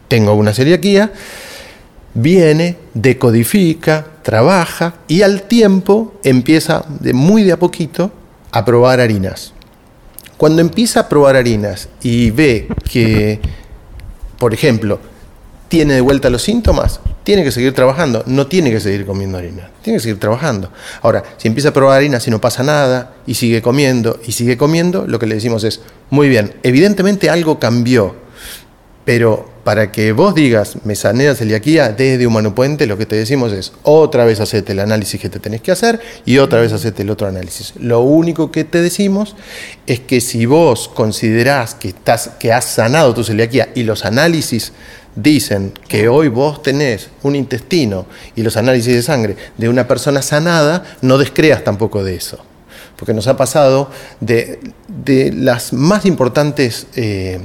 tengo 0.08 0.32
una 0.34 0.54
celiaquía. 0.54 1.12
Viene, 2.14 2.76
decodifica, 2.94 4.06
trabaja 4.22 4.94
y 5.08 5.22
al 5.22 5.42
tiempo 5.42 6.14
empieza 6.24 6.84
de 7.00 7.12
muy 7.12 7.42
de 7.42 7.52
a 7.52 7.58
poquito 7.58 8.10
a 8.50 8.64
probar 8.64 9.00
harinas. 9.00 9.52
Cuando 10.36 10.60
empieza 10.60 11.00
a 11.00 11.08
probar 11.08 11.36
harinas 11.36 11.88
y 12.02 12.30
ve 12.30 12.68
que, 12.90 13.40
por 14.38 14.54
ejemplo, 14.54 14.98
tiene 15.68 15.94
de 15.94 16.00
vuelta 16.00 16.28
los 16.30 16.42
síntomas, 16.42 17.00
tiene 17.24 17.44
que 17.44 17.52
seguir 17.52 17.72
trabajando, 17.72 18.24
no 18.26 18.46
tiene 18.46 18.70
que 18.70 18.80
seguir 18.80 19.06
comiendo 19.06 19.38
harina, 19.38 19.70
tiene 19.82 19.98
que 19.98 20.02
seguir 20.02 20.18
trabajando. 20.18 20.70
Ahora, 21.00 21.22
si 21.36 21.48
empieza 21.48 21.70
a 21.70 21.72
probar 21.72 21.96
harina, 21.96 22.20
si 22.20 22.30
no 22.30 22.40
pasa 22.40 22.62
nada, 22.62 23.14
y 23.26 23.34
sigue 23.34 23.62
comiendo, 23.62 24.20
y 24.26 24.32
sigue 24.32 24.56
comiendo, 24.56 25.06
lo 25.06 25.18
que 25.18 25.26
le 25.26 25.36
decimos 25.36 25.64
es, 25.64 25.80
muy 26.10 26.28
bien, 26.28 26.54
evidentemente 26.62 27.30
algo 27.30 27.58
cambió, 27.58 28.16
pero 29.04 29.50
para 29.64 29.92
que 29.92 30.12
vos 30.12 30.34
digas, 30.34 30.78
me 30.84 30.96
sané 30.96 31.26
la 31.26 31.34
celiaquía 31.34 31.90
desde 31.90 32.26
Humano 32.26 32.54
Puente, 32.54 32.86
lo 32.86 32.98
que 32.98 33.06
te 33.06 33.16
decimos 33.16 33.52
es, 33.52 33.72
otra 33.82 34.24
vez 34.24 34.40
hacete 34.40 34.72
el 34.72 34.80
análisis 34.80 35.20
que 35.20 35.28
te 35.28 35.38
tenés 35.38 35.60
que 35.60 35.70
hacer 35.70 36.00
y 36.24 36.38
otra 36.38 36.60
vez 36.60 36.72
hacete 36.72 37.02
el 37.02 37.10
otro 37.10 37.28
análisis. 37.28 37.74
Lo 37.78 38.00
único 38.00 38.50
que 38.50 38.64
te 38.64 38.82
decimos 38.82 39.36
es 39.86 40.00
que 40.00 40.20
si 40.20 40.46
vos 40.46 40.88
considerás 40.88 41.74
que, 41.74 41.88
estás, 41.88 42.30
que 42.40 42.52
has 42.52 42.64
sanado 42.64 43.14
tu 43.14 43.22
celiaquía 43.24 43.70
y 43.74 43.84
los 43.84 44.04
análisis 44.04 44.72
dicen 45.14 45.72
que 45.88 46.08
hoy 46.08 46.28
vos 46.28 46.62
tenés 46.62 47.10
un 47.22 47.36
intestino 47.36 48.06
y 48.34 48.42
los 48.42 48.56
análisis 48.56 48.94
de 48.94 49.02
sangre 49.02 49.36
de 49.58 49.68
una 49.68 49.86
persona 49.86 50.22
sanada, 50.22 50.84
no 51.02 51.18
descreas 51.18 51.62
tampoco 51.62 52.02
de 52.02 52.16
eso. 52.16 52.38
Porque 52.96 53.14
nos 53.14 53.26
ha 53.26 53.36
pasado 53.36 53.90
de, 54.20 54.60
las 55.34 55.72
más 55.72 56.06
importantes 56.06 56.86
eh, 56.94 57.40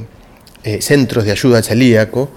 eh, 0.68 0.82
centros 0.82 1.24
de 1.24 1.32
ayuda 1.32 1.60
al 1.60 1.64
celíaco, 1.64 2.30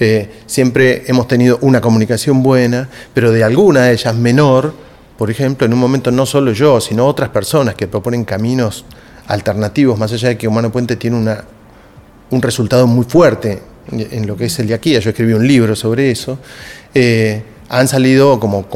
eh, 0.00 0.28
siempre 0.46 1.04
hemos 1.06 1.28
tenido 1.28 1.56
una 1.60 1.80
comunicación 1.80 2.42
buena, 2.42 2.88
pero 3.14 3.30
de 3.30 3.44
alguna 3.44 3.84
de 3.84 3.92
ellas 3.92 4.12
menor, 4.16 4.74
por 5.16 5.30
ejemplo, 5.30 5.66
en 5.66 5.72
un 5.72 5.78
momento 5.78 6.10
no 6.10 6.26
solo 6.26 6.50
yo, 6.50 6.80
sino 6.80 7.06
otras 7.06 7.28
personas 7.28 7.76
que 7.76 7.86
proponen 7.86 8.24
caminos 8.24 8.84
alternativos, 9.28 9.96
más 9.96 10.12
allá 10.12 10.30
de 10.30 10.36
que 10.36 10.48
Humano 10.48 10.72
Puente 10.72 10.96
tiene 10.96 11.16
una, 11.16 11.44
un 12.30 12.42
resultado 12.42 12.88
muy 12.88 13.04
fuerte 13.04 13.62
en 13.92 14.26
lo 14.26 14.36
que 14.36 14.46
es 14.46 14.58
el 14.58 14.66
de 14.66 14.74
aquí, 14.74 14.98
yo 14.98 15.10
escribí 15.10 15.32
un 15.32 15.46
libro 15.46 15.76
sobre 15.76 16.10
eso, 16.10 16.40
eh, 16.92 17.40
han 17.68 17.86
salido 17.86 18.40
como, 18.40 18.66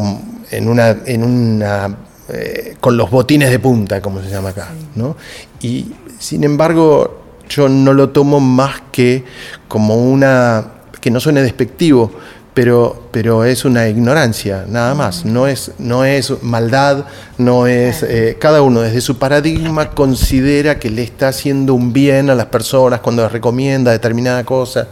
en 0.53 0.69
una, 0.69 0.97
en 1.05 1.25
una 1.25 1.97
eh, 2.29 2.77
con 2.79 2.97
los 2.97 3.11
botines 3.11 3.51
de 3.51 3.59
punta, 3.59 4.01
como 4.01 4.23
se 4.23 4.31
llama 4.31 4.51
acá. 4.51 4.69
¿no? 4.95 5.17
Y 5.61 5.87
sin 6.17 6.45
embargo, 6.45 7.20
yo 7.51 7.69
no 7.69 7.93
lo 7.93 8.09
tomo 8.11 8.41
más 8.41 8.81
que 8.91 9.25
como 9.69 9.97
una, 9.97 10.65
que 11.01 11.11
no 11.11 11.21
suene 11.21 11.43
despectivo, 11.43 12.11
pero, 12.55 13.09
pero 13.11 13.45
es 13.45 13.65
una 13.65 13.89
ignorancia, 13.89 14.65
nada 14.69 14.95
más. 14.95 15.25
No 15.25 15.47
es, 15.47 15.73
no 15.79 16.05
es 16.05 16.43
maldad, 16.43 17.05
no 17.39 17.67
es. 17.67 18.03
Eh, 18.03 18.37
cada 18.41 18.63
uno 18.63 18.81
desde 18.81 19.01
su 19.01 19.19
paradigma 19.19 19.91
considera 19.91 20.79
que 20.79 20.91
le 20.91 21.03
está 21.03 21.29
haciendo 21.29 21.75
un 21.75 21.93
bien 21.93 22.31
a 22.31 22.35
las 22.35 22.47
personas 22.47 23.01
cuando 23.01 23.23
les 23.23 23.33
recomienda 23.33 23.93
determinada 23.93 24.45
cosa. 24.45 24.89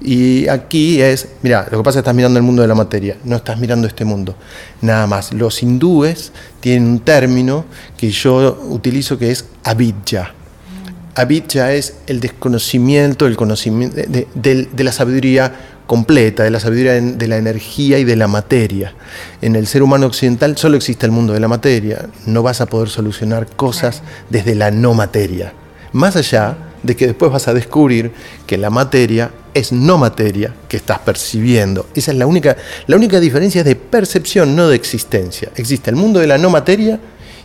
Y 0.00 0.46
aquí 0.48 1.02
es, 1.02 1.28
mira, 1.42 1.66
lo 1.70 1.78
que 1.78 1.84
pasa 1.84 1.90
es 1.90 1.94
que 1.94 1.98
estás 2.00 2.14
mirando 2.14 2.38
el 2.38 2.44
mundo 2.44 2.62
de 2.62 2.68
la 2.68 2.76
materia, 2.76 3.16
no 3.24 3.36
estás 3.36 3.58
mirando 3.58 3.88
este 3.88 4.04
mundo, 4.04 4.36
nada 4.80 5.08
más. 5.08 5.32
Los 5.32 5.60
hindúes 5.62 6.30
tienen 6.60 6.88
un 6.88 7.00
término 7.00 7.64
que 7.96 8.10
yo 8.10 8.60
utilizo 8.68 9.18
que 9.18 9.32
es 9.32 9.46
avidya. 9.64 10.34
Avidya 11.18 11.72
es 11.72 11.94
el 12.06 12.20
desconocimiento, 12.20 13.26
el 13.26 13.36
conocimiento 13.36 13.96
de 13.96 14.84
la 14.84 14.92
sabiduría 14.92 15.52
completa, 15.84 16.44
de 16.44 16.50
la 16.52 16.60
sabiduría 16.60 16.92
de 17.00 17.26
la 17.26 17.38
energía 17.38 17.98
y 17.98 18.04
de 18.04 18.14
la 18.14 18.28
materia. 18.28 18.94
En 19.42 19.56
el 19.56 19.66
ser 19.66 19.82
humano 19.82 20.06
occidental 20.06 20.56
solo 20.56 20.76
existe 20.76 21.06
el 21.06 21.12
mundo 21.12 21.32
de 21.32 21.40
la 21.40 21.48
materia. 21.48 22.08
No 22.26 22.44
vas 22.44 22.60
a 22.60 22.66
poder 22.66 22.88
solucionar 22.88 23.48
cosas 23.48 24.02
desde 24.30 24.54
la 24.54 24.70
no 24.70 24.94
materia. 24.94 25.52
Más 25.90 26.14
allá 26.14 26.56
de 26.84 26.94
que 26.94 27.08
después 27.08 27.32
vas 27.32 27.48
a 27.48 27.54
descubrir 27.54 28.12
que 28.46 28.56
la 28.56 28.70
materia 28.70 29.32
es 29.54 29.72
no 29.72 29.98
materia 29.98 30.54
que 30.68 30.76
estás 30.76 31.00
percibiendo. 31.00 31.88
Esa 31.96 32.12
es 32.12 32.16
la 32.16 32.28
única, 32.28 32.56
la 32.86 32.94
única 32.94 33.18
diferencia 33.18 33.62
es 33.62 33.64
de 33.64 33.74
percepción, 33.74 34.54
no 34.54 34.68
de 34.68 34.76
existencia. 34.76 35.50
Existe 35.56 35.90
el 35.90 35.96
mundo 35.96 36.20
de 36.20 36.28
la 36.28 36.38
no 36.38 36.48
materia 36.48 37.00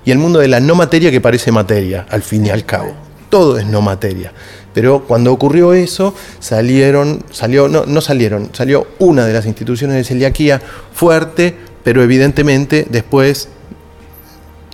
y 0.05 0.11
el 0.11 0.19
mundo 0.19 0.37
de 0.37 0.47
la 0.47 0.59
no 0.59 0.75
materia 0.75 1.09
que 1.09 1.21
parece 1.21 1.51
materia, 1.51 2.05
al 2.11 2.21
fin 2.21 2.45
y 2.45 2.51
al 2.51 2.65
cabo. 2.65 3.12
Todo 3.33 3.57
es 3.57 3.65
no 3.65 3.81
materia. 3.81 4.31
Pero 4.75 5.05
cuando 5.07 5.33
ocurrió 5.33 5.73
eso, 5.73 6.13
salieron, 6.39 7.23
salió, 7.31 7.67
no, 7.67 7.83
no 7.87 7.99
salieron, 7.99 8.51
salió 8.53 8.85
una 8.99 9.25
de 9.25 9.33
las 9.33 9.47
instituciones 9.47 9.97
de 9.97 10.03
celiaquía 10.03 10.61
fuerte, 10.93 11.57
pero 11.83 12.03
evidentemente 12.03 12.85
después 12.87 13.47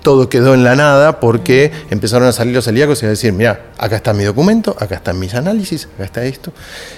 todo 0.03 0.27
quedó 0.27 0.53
en 0.55 0.65
la 0.65 0.75
nada 0.75 1.21
porque 1.21 1.71
empezaron 1.89 2.27
a 2.27 2.33
salir 2.33 2.53
los 2.53 2.65
celíacos 2.65 3.01
y 3.01 3.05
a 3.05 3.09
decir, 3.09 3.31
mira, 3.31 3.67
acá 3.77 3.95
está 3.95 4.11
mi 4.11 4.25
documento, 4.25 4.75
acá 4.77 4.95
están 4.95 5.17
mis 5.19 5.35
análisis, 5.35 5.87
acá 5.95 6.03
está 6.03 6.25
esto. 6.25 6.51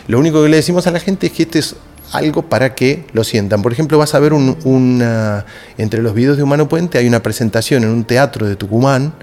Lo 0.07 0.17
único 0.17 0.41
que 0.41 0.49
le 0.49 0.57
decimos 0.57 0.87
a 0.87 0.91
la 0.91 0.99
gente 0.99 1.27
es 1.27 1.33
que 1.33 1.43
este 1.43 1.59
es 1.59 1.75
algo 2.11 2.43
para 2.43 2.75
que 2.75 3.05
lo 3.13 3.23
sientan. 3.23 3.61
Por 3.61 3.71
ejemplo, 3.71 3.97
vas 3.97 4.13
a 4.15 4.19
ver 4.19 4.33
una, 4.33 5.45
entre 5.77 6.01
los 6.01 6.13
videos 6.13 6.37
de 6.37 6.43
Humano 6.43 6.67
Puente 6.67 6.97
hay 6.97 7.07
una 7.07 7.23
presentación 7.23 7.83
en 7.83 7.89
un 7.89 8.03
teatro 8.03 8.47
de 8.47 8.55
Tucumán 8.55 9.13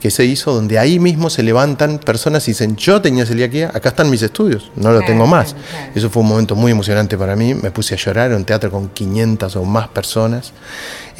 que 0.00 0.10
se 0.10 0.24
hizo 0.24 0.52
donde 0.52 0.78
ahí 0.78 0.98
mismo 0.98 1.30
se 1.30 1.42
levantan 1.42 1.98
personas 1.98 2.46
y 2.48 2.52
dicen, 2.52 2.76
yo 2.76 3.00
tenía 3.00 3.26
celiaquía, 3.26 3.70
acá 3.74 3.90
están 3.90 4.10
mis 4.10 4.22
estudios, 4.22 4.70
no 4.76 4.92
lo 4.92 5.00
tengo 5.02 5.26
más. 5.26 5.54
Eso 5.94 6.10
fue 6.10 6.22
un 6.22 6.28
momento 6.28 6.56
muy 6.56 6.72
emocionante 6.72 7.16
para 7.16 7.36
mí, 7.36 7.54
me 7.54 7.70
puse 7.70 7.94
a 7.94 7.98
llorar 7.98 8.30
en 8.30 8.38
un 8.38 8.44
teatro 8.44 8.70
con 8.70 8.88
500 8.88 9.56
o 9.56 9.64
más 9.64 9.88
personas. 9.88 10.52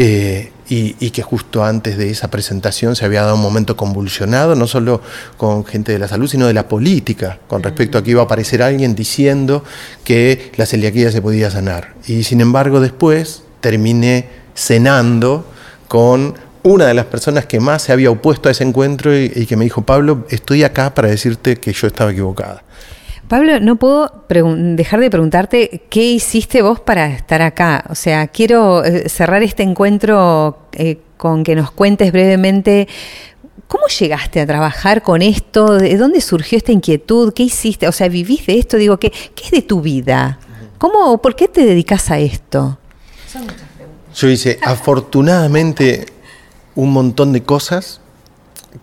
Eh, 0.00 0.52
y, 0.70 1.10
que 1.10 1.22
justo 1.22 1.64
antes 1.64 1.96
de 1.96 2.10
esa 2.10 2.30
presentación 2.30 2.94
se 2.94 3.04
había 3.04 3.22
dado 3.22 3.34
un 3.34 3.40
momento 3.40 3.76
convulsionado, 3.76 4.54
no 4.54 4.66
solo 4.66 5.00
con 5.36 5.64
gente 5.64 5.92
de 5.92 5.98
la 5.98 6.08
salud, 6.08 6.28
sino 6.28 6.46
de 6.46 6.52
la 6.52 6.68
política, 6.68 7.38
con 7.48 7.62
respecto 7.62 7.98
a 7.98 8.04
que 8.04 8.10
iba 8.10 8.20
a 8.20 8.26
aparecer 8.26 8.62
alguien 8.62 8.94
diciendo 8.94 9.64
que 10.04 10.52
la 10.56 10.66
celiaquía 10.66 11.10
se 11.10 11.22
podía 11.22 11.50
sanar. 11.50 11.94
Y 12.06 12.24
sin 12.24 12.40
embargo 12.40 12.80
después 12.80 13.42
terminé 13.60 14.28
cenando 14.54 15.46
con 15.88 16.34
una 16.62 16.86
de 16.86 16.94
las 16.94 17.06
personas 17.06 17.46
que 17.46 17.60
más 17.60 17.82
se 17.82 17.92
había 17.92 18.10
opuesto 18.10 18.48
a 18.48 18.52
ese 18.52 18.64
encuentro 18.64 19.16
y 19.16 19.46
que 19.46 19.56
me 19.56 19.64
dijo, 19.64 19.82
Pablo, 19.82 20.26
estoy 20.28 20.64
acá 20.64 20.94
para 20.94 21.08
decirte 21.08 21.56
que 21.56 21.72
yo 21.72 21.86
estaba 21.86 22.12
equivocada. 22.12 22.62
Pablo, 23.28 23.60
no 23.60 23.76
puedo 23.76 24.24
dejar 24.28 25.00
de 25.00 25.10
preguntarte 25.10 25.82
qué 25.90 26.02
hiciste 26.02 26.62
vos 26.62 26.80
para 26.80 27.08
estar 27.08 27.42
acá. 27.42 27.84
O 27.90 27.94
sea, 27.94 28.28
quiero 28.28 28.84
eh, 28.84 29.08
cerrar 29.08 29.42
este 29.42 29.62
encuentro 29.62 30.58
eh, 30.72 30.98
con 31.16 31.44
que 31.44 31.54
nos 31.54 31.70
cuentes 31.70 32.10
brevemente 32.10 32.88
¿Cómo 33.68 33.86
llegaste 33.86 34.40
a 34.40 34.46
trabajar 34.46 35.02
con 35.02 35.20
esto? 35.20 35.76
¿De 35.76 35.98
dónde 35.98 36.22
surgió 36.22 36.56
esta 36.56 36.72
inquietud? 36.72 37.34
¿Qué 37.34 37.42
hiciste? 37.42 37.86
O 37.86 37.92
sea, 37.92 38.08
¿vivís 38.08 38.46
de 38.46 38.58
esto? 38.58 38.78
Digo, 38.78 38.96
¿qué, 38.98 39.12
es 39.44 39.50
de 39.50 39.60
tu 39.60 39.82
vida? 39.82 40.38
¿Cómo, 40.78 41.18
¿Por 41.18 41.36
qué 41.36 41.48
te 41.48 41.66
dedicas 41.66 42.10
a 42.10 42.18
esto? 42.18 42.78
Yo 44.14 44.28
hice 44.28 44.58
afortunadamente 44.62 46.06
un 46.74 46.92
montón 46.92 47.34
de 47.34 47.42
cosas 47.42 48.00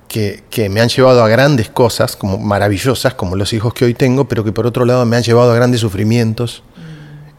que, 0.08 0.44
que, 0.50 0.70
me 0.70 0.82
han 0.82 0.90
llevado 0.90 1.24
a 1.24 1.28
grandes 1.28 1.70
cosas, 1.70 2.16
como 2.16 2.38
maravillosas, 2.38 3.14
como 3.14 3.36
los 3.36 3.54
hijos 3.54 3.74
que 3.74 3.86
hoy 3.86 3.94
tengo, 3.94 4.28
pero 4.28 4.44
que 4.44 4.52
por 4.52 4.66
otro 4.66 4.86
lado 4.86 5.06
me 5.06 5.18
han 5.18 5.24
llevado 5.24 5.52
a 5.52 5.56
grandes 5.56 5.82
sufrimientos 5.82 6.64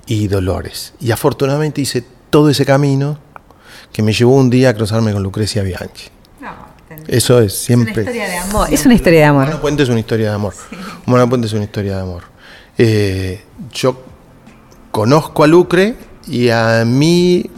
y 0.06 0.28
dolores. 0.28 0.94
Y 1.00 1.10
afortunadamente 1.10 1.80
hice 1.80 2.04
todo 2.30 2.50
ese 2.50 2.64
camino 2.64 3.18
que 3.92 4.02
me 4.02 4.12
llevó 4.12 4.36
un 4.36 4.50
día 4.50 4.70
a 4.70 4.74
cruzarme 4.74 5.12
con 5.12 5.22
Lucrecia 5.22 5.62
Bianchi. 5.62 6.10
Eso 7.08 7.40
es 7.40 7.56
siempre. 7.56 7.92
Es 7.92 7.96
una 7.96 8.10
historia 8.10 8.28
de 8.28 8.36
amor. 8.36 8.68
Es 8.72 8.86
una 8.86 8.94
historia 8.94 9.18
de 9.20 9.24
amor. 9.26 9.60
Puente 9.60 9.82
es 9.82 9.88
una 9.88 10.00
historia 10.00 10.28
de 10.28 10.34
amor. 10.34 10.54
Sí. 10.54 10.76
Puente 11.28 11.46
es 11.46 11.52
una 11.52 11.64
historia 11.64 11.96
de 11.96 12.02
amor. 12.02 12.22
Eh, 12.78 13.44
yo 13.72 14.02
conozco 14.90 15.44
a 15.44 15.46
Lucre 15.46 15.96
y 16.26 16.48
a 16.50 16.84
mí, 16.84 17.48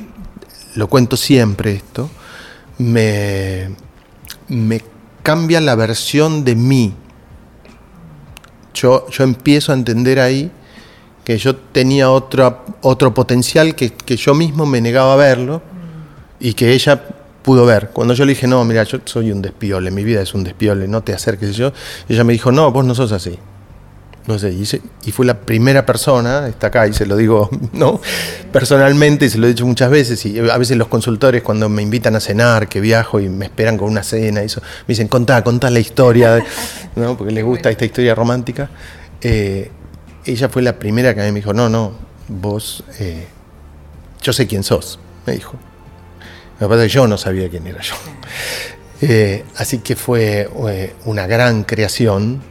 lo 0.75 0.89
cuento 0.89 1.17
siempre 1.17 1.75
esto, 1.75 2.11
me, 2.79 3.71
me 4.49 4.83
cambia 5.23 5.61
la 5.61 5.75
versión 5.75 6.45
de 6.45 6.55
mí. 6.55 6.95
Yo, 8.75 9.09
yo 9.11 9.25
empiezo 9.25 9.73
a 9.73 9.75
entender 9.75 10.21
ahí 10.21 10.51
que 11.25 11.37
yo 11.37 11.57
tenía 11.57 12.11
otro, 12.11 12.65
otro 12.83 13.13
potencial 13.13 13.75
que, 13.75 13.91
que 13.91 14.17
yo 14.17 14.35
mismo 14.35 14.65
me 14.67 14.81
negaba 14.81 15.15
a 15.15 15.17
verlo 15.17 15.61
y 16.41 16.55
que 16.55 16.73
ella 16.73 17.03
pudo 17.43 17.67
ver. 17.67 17.91
Cuando 17.93 18.15
yo 18.15 18.25
le 18.25 18.33
dije, 18.33 18.47
no, 18.47 18.65
mira, 18.65 18.83
yo 18.85 18.99
soy 19.05 19.33
un 19.33 19.43
despiole, 19.43 19.91
mi 19.91 20.05
vida 20.05 20.23
es 20.23 20.35
un 20.35 20.45
despiole, 20.45 20.89
no 20.89 21.03
te 21.03 21.13
acerques. 21.13 21.57
yo, 21.57 21.73
ella 22.09 22.25
me 22.25 22.33
dijo, 22.33 22.53
no, 22.53 22.71
vos 22.71 22.85
no 22.85 22.95
sos 22.95 23.13
así. 23.13 23.39
No 24.29 24.39
sé, 24.39 24.51
y, 24.51 24.63
y, 25.07 25.11
fue 25.11 25.25
la 25.25 25.41
primera 25.41 25.87
persona, 25.87 26.49
está 26.49 26.67
acá 26.67 26.87
y 26.87 26.93
se 26.93 27.07
lo 27.07 27.17
digo 27.17 27.49
¿no? 27.73 27.99
personalmente 28.53 29.25
y 29.25 29.31
se 29.31 29.39
lo 29.39 29.47
he 29.47 29.49
dicho 29.49 29.65
muchas 29.65 29.91
veces. 29.91 30.27
Y 30.27 30.39
a 30.39 30.59
veces 30.59 30.77
los 30.77 30.89
consultores, 30.89 31.43
cuando 31.43 31.71
me 31.71 31.81
invitan 31.81 32.15
a 32.15 32.21
cenar, 32.21 32.69
que 32.69 32.83
viajo 32.83 33.21
y 33.21 33.31
me 33.31 33.47
esperan 33.47 33.79
con 33.79 33.89
una 33.89 34.03
cena, 34.03 34.43
y 34.43 34.45
eso, 34.45 34.61
me 34.61 34.89
dicen, 34.89 35.09
contá, 35.09 35.43
contá 35.43 35.71
la 35.71 35.81
historia, 35.81 36.45
¿no? 36.97 37.17
porque 37.17 37.33
les 37.33 37.43
gusta 37.43 37.71
esta 37.71 37.87
historia 37.87 38.15
romántica. 38.15 38.69
Eh, 39.23 39.71
ella 40.27 40.51
fue 40.51 40.61
la 40.61 40.79
primera 40.79 41.15
que 41.15 41.23
a 41.23 41.25
mí 41.25 41.33
me 41.33 41.41
dijo, 41.41 41.55
no, 41.55 41.71
no, 41.71 41.93
vos, 42.29 42.85
eh, 42.99 43.27
yo 44.21 44.35
sé 44.35 44.47
quién 44.47 44.63
sos, 44.63 44.99
me 45.25 45.33
dijo. 45.33 45.55
Lo 46.61 46.69
que 46.69 46.71
pasa 46.71 46.85
es 46.85 46.93
que 46.93 46.97
yo 46.97 47.09
no 47.09 47.17
sabía 47.17 47.49
quién 47.49 47.67
era 47.67 47.81
yo. 47.81 47.95
Eh, 49.01 49.45
así 49.57 49.79
que 49.79 49.97
fue 49.97 50.51
una 51.07 51.27
gran 51.27 51.65
creación 51.65 52.43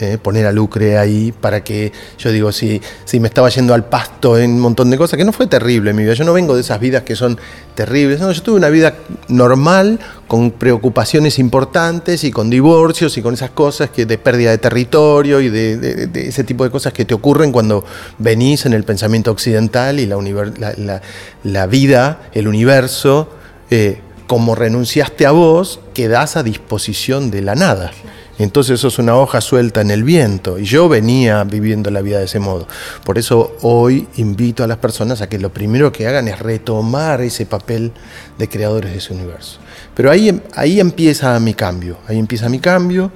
eh, 0.00 0.18
poner 0.20 0.46
a 0.46 0.52
Lucre 0.52 0.98
ahí 0.98 1.32
para 1.32 1.64
que 1.64 1.92
yo 2.18 2.30
digo, 2.30 2.52
si, 2.52 2.80
si 3.04 3.20
me 3.20 3.28
estaba 3.28 3.48
yendo 3.48 3.74
al 3.74 3.84
pasto 3.84 4.38
en 4.38 4.52
un 4.52 4.60
montón 4.60 4.90
de 4.90 4.98
cosas, 4.98 5.16
que 5.16 5.24
no 5.24 5.32
fue 5.32 5.46
terrible 5.46 5.92
mi 5.92 6.02
vida. 6.02 6.14
Yo 6.14 6.24
no 6.24 6.32
vengo 6.32 6.54
de 6.54 6.60
esas 6.60 6.80
vidas 6.80 7.02
que 7.02 7.16
son 7.16 7.38
terribles. 7.74 8.20
No, 8.20 8.30
yo 8.30 8.42
tuve 8.42 8.56
una 8.56 8.68
vida 8.68 8.94
normal, 9.28 9.98
con 10.28 10.50
preocupaciones 10.50 11.38
importantes 11.38 12.24
y 12.24 12.30
con 12.30 12.50
divorcios 12.50 13.16
y 13.16 13.22
con 13.22 13.34
esas 13.34 13.50
cosas 13.50 13.90
que 13.90 14.06
de 14.06 14.18
pérdida 14.18 14.50
de 14.50 14.58
territorio 14.58 15.40
y 15.40 15.48
de, 15.48 16.10
ese 16.14 16.44
tipo 16.44 16.64
de 16.64 16.70
cosas 16.70 16.92
que 16.92 17.04
te 17.04 17.14
ocurren 17.14 17.52
cuando 17.52 17.84
venís 18.18 18.66
en 18.66 18.72
el 18.72 18.84
pensamiento 18.84 19.30
occidental 19.30 20.00
y 20.00 20.06
la, 20.06 20.16
la, 20.58 20.74
la, 20.76 21.02
la 21.44 21.66
vida, 21.66 22.28
el 22.32 22.48
universo 22.48 23.28
eh, 23.70 24.00
como 24.26 24.54
renunciaste 24.54 25.24
a 25.26 25.30
vos, 25.30 25.80
quedás 25.94 26.36
a 26.36 26.42
disposición 26.42 27.30
de 27.30 27.42
la 27.42 27.54
nada. 27.54 27.92
Entonces 28.38 28.78
eso 28.78 28.88
es 28.88 28.98
una 28.98 29.16
hoja 29.16 29.40
suelta 29.40 29.80
en 29.80 29.90
el 29.90 30.04
viento. 30.04 30.58
Y 30.58 30.64
yo 30.64 30.88
venía 30.88 31.44
viviendo 31.44 31.90
la 31.90 32.02
vida 32.02 32.18
de 32.18 32.26
ese 32.26 32.38
modo. 32.38 32.68
Por 33.04 33.18
eso 33.18 33.56
hoy 33.62 34.08
invito 34.16 34.62
a 34.62 34.66
las 34.66 34.78
personas 34.78 35.22
a 35.22 35.28
que 35.28 35.38
lo 35.38 35.50
primero 35.50 35.90
que 35.92 36.06
hagan 36.06 36.28
es 36.28 36.38
retomar 36.38 37.20
ese 37.22 37.46
papel 37.46 37.92
de 38.38 38.48
creadores 38.48 38.92
de 38.92 38.98
ese 38.98 39.14
universo. 39.14 39.58
Pero 39.94 40.10
ahí, 40.10 40.42
ahí 40.54 40.80
empieza 40.80 41.38
mi 41.40 41.54
cambio. 41.54 41.98
Ahí 42.06 42.18
empieza 42.18 42.48
mi 42.48 42.58
cambio. 42.58 43.10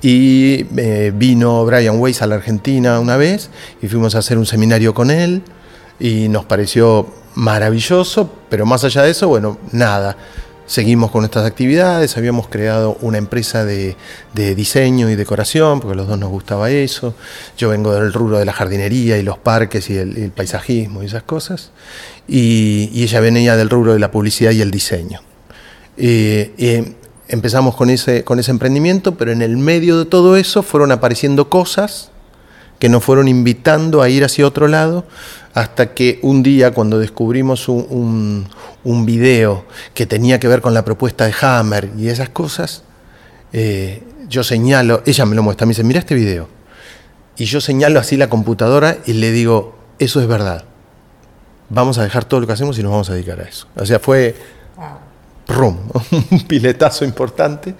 Y 0.00 0.66
eh, 0.76 1.12
vino 1.14 1.64
Brian 1.64 2.00
Weiss 2.00 2.22
a 2.22 2.26
la 2.26 2.36
Argentina 2.36 2.98
una 2.98 3.16
vez 3.16 3.50
y 3.80 3.88
fuimos 3.88 4.14
a 4.14 4.18
hacer 4.18 4.36
un 4.36 4.46
seminario 4.46 4.94
con 4.94 5.10
él 5.10 5.42
y 6.00 6.28
nos 6.28 6.44
pareció 6.44 7.06
maravilloso, 7.34 8.30
pero 8.48 8.66
más 8.66 8.84
allá 8.84 9.02
de 9.02 9.10
eso, 9.10 9.28
bueno, 9.28 9.58
nada. 9.70 10.16
Seguimos 10.66 11.10
con 11.10 11.22
nuestras 11.22 11.44
actividades, 11.44 12.16
habíamos 12.16 12.48
creado 12.48 12.96
una 13.00 13.18
empresa 13.18 13.64
de, 13.64 13.96
diseño 14.34 15.10
y 15.10 15.16
decoración, 15.16 15.80
porque 15.80 15.94
a 15.94 15.96
los 15.96 16.06
dos 16.06 16.18
nos 16.18 16.30
gustaba 16.30 16.70
eso. 16.70 17.14
Yo 17.58 17.68
vengo 17.68 17.92
del 17.92 18.12
rubro 18.12 18.38
de 18.38 18.44
la 18.44 18.52
jardinería 18.52 19.18
y 19.18 19.22
los 19.22 19.38
parques 19.38 19.90
y 19.90 19.96
el, 19.96 20.30
paisajismo 20.30 21.02
y 21.02 21.06
esas 21.06 21.24
cosas. 21.24 21.72
Y, 22.28 23.02
ella 23.02 23.20
venía 23.20 23.56
del 23.56 23.68
rubro 23.68 23.92
de 23.92 23.98
la 23.98 24.10
publicidad 24.10 24.52
y 24.52 24.60
el 24.60 24.70
diseño. 24.70 25.20
Y, 25.98 26.52
y 26.56 26.94
empezamos 27.28 27.74
con 27.74 27.90
ese, 27.90 28.22
con 28.22 28.38
ese 28.38 28.52
emprendimiento, 28.52 29.16
pero 29.16 29.32
en 29.32 29.42
el 29.42 29.56
medio 29.56 29.98
de 29.98 30.04
todo 30.04 30.36
eso 30.36 30.62
fueron 30.62 30.92
apareciendo 30.92 31.48
cosas 31.48 32.11
que 32.82 32.88
nos 32.88 33.04
fueron 33.04 33.28
invitando 33.28 34.02
a 34.02 34.08
ir 34.08 34.24
hacia 34.24 34.44
otro 34.44 34.66
lado 34.66 35.04
hasta 35.54 35.94
que 35.94 36.18
un 36.22 36.42
día 36.42 36.72
cuando 36.74 36.98
descubrimos 36.98 37.68
un, 37.68 38.48
un, 38.82 39.06
video 39.06 39.66
que 39.94 40.04
tenía 40.04 40.40
que 40.40 40.48
ver 40.48 40.60
con 40.60 40.74
la 40.74 40.84
propuesta 40.84 41.24
de 41.24 41.32
Hammer 41.42 41.90
y 41.96 42.08
esas 42.08 42.30
cosas, 42.30 42.82
eh, 43.52 44.02
yo 44.28 44.42
señalo, 44.42 45.00
ella 45.06 45.24
me 45.26 45.36
lo 45.36 45.44
muestra, 45.44 45.64
me 45.64 45.70
dice, 45.70 45.84
mira 45.84 46.00
este 46.00 46.16
video. 46.16 46.48
Y 47.36 47.44
yo 47.44 47.60
señalo 47.60 48.00
así 48.00 48.16
la 48.16 48.28
computadora 48.28 48.98
y 49.06 49.12
le 49.12 49.30
digo, 49.30 49.78
eso 50.00 50.20
es 50.20 50.26
verdad. 50.26 50.64
Vamos 51.68 51.98
a 51.98 52.02
dejar 52.02 52.24
todo 52.24 52.40
lo 52.40 52.48
que 52.48 52.54
hacemos 52.54 52.76
y 52.80 52.82
nos 52.82 52.90
vamos 52.90 53.10
a 53.10 53.12
dedicar 53.12 53.38
a 53.38 53.44
eso. 53.44 53.68
O 53.76 53.86
sea, 53.86 54.00
fue 54.00 54.34
rum, 55.48 55.76
un 56.30 56.40
piletazo 56.46 57.04
importante. 57.04 57.74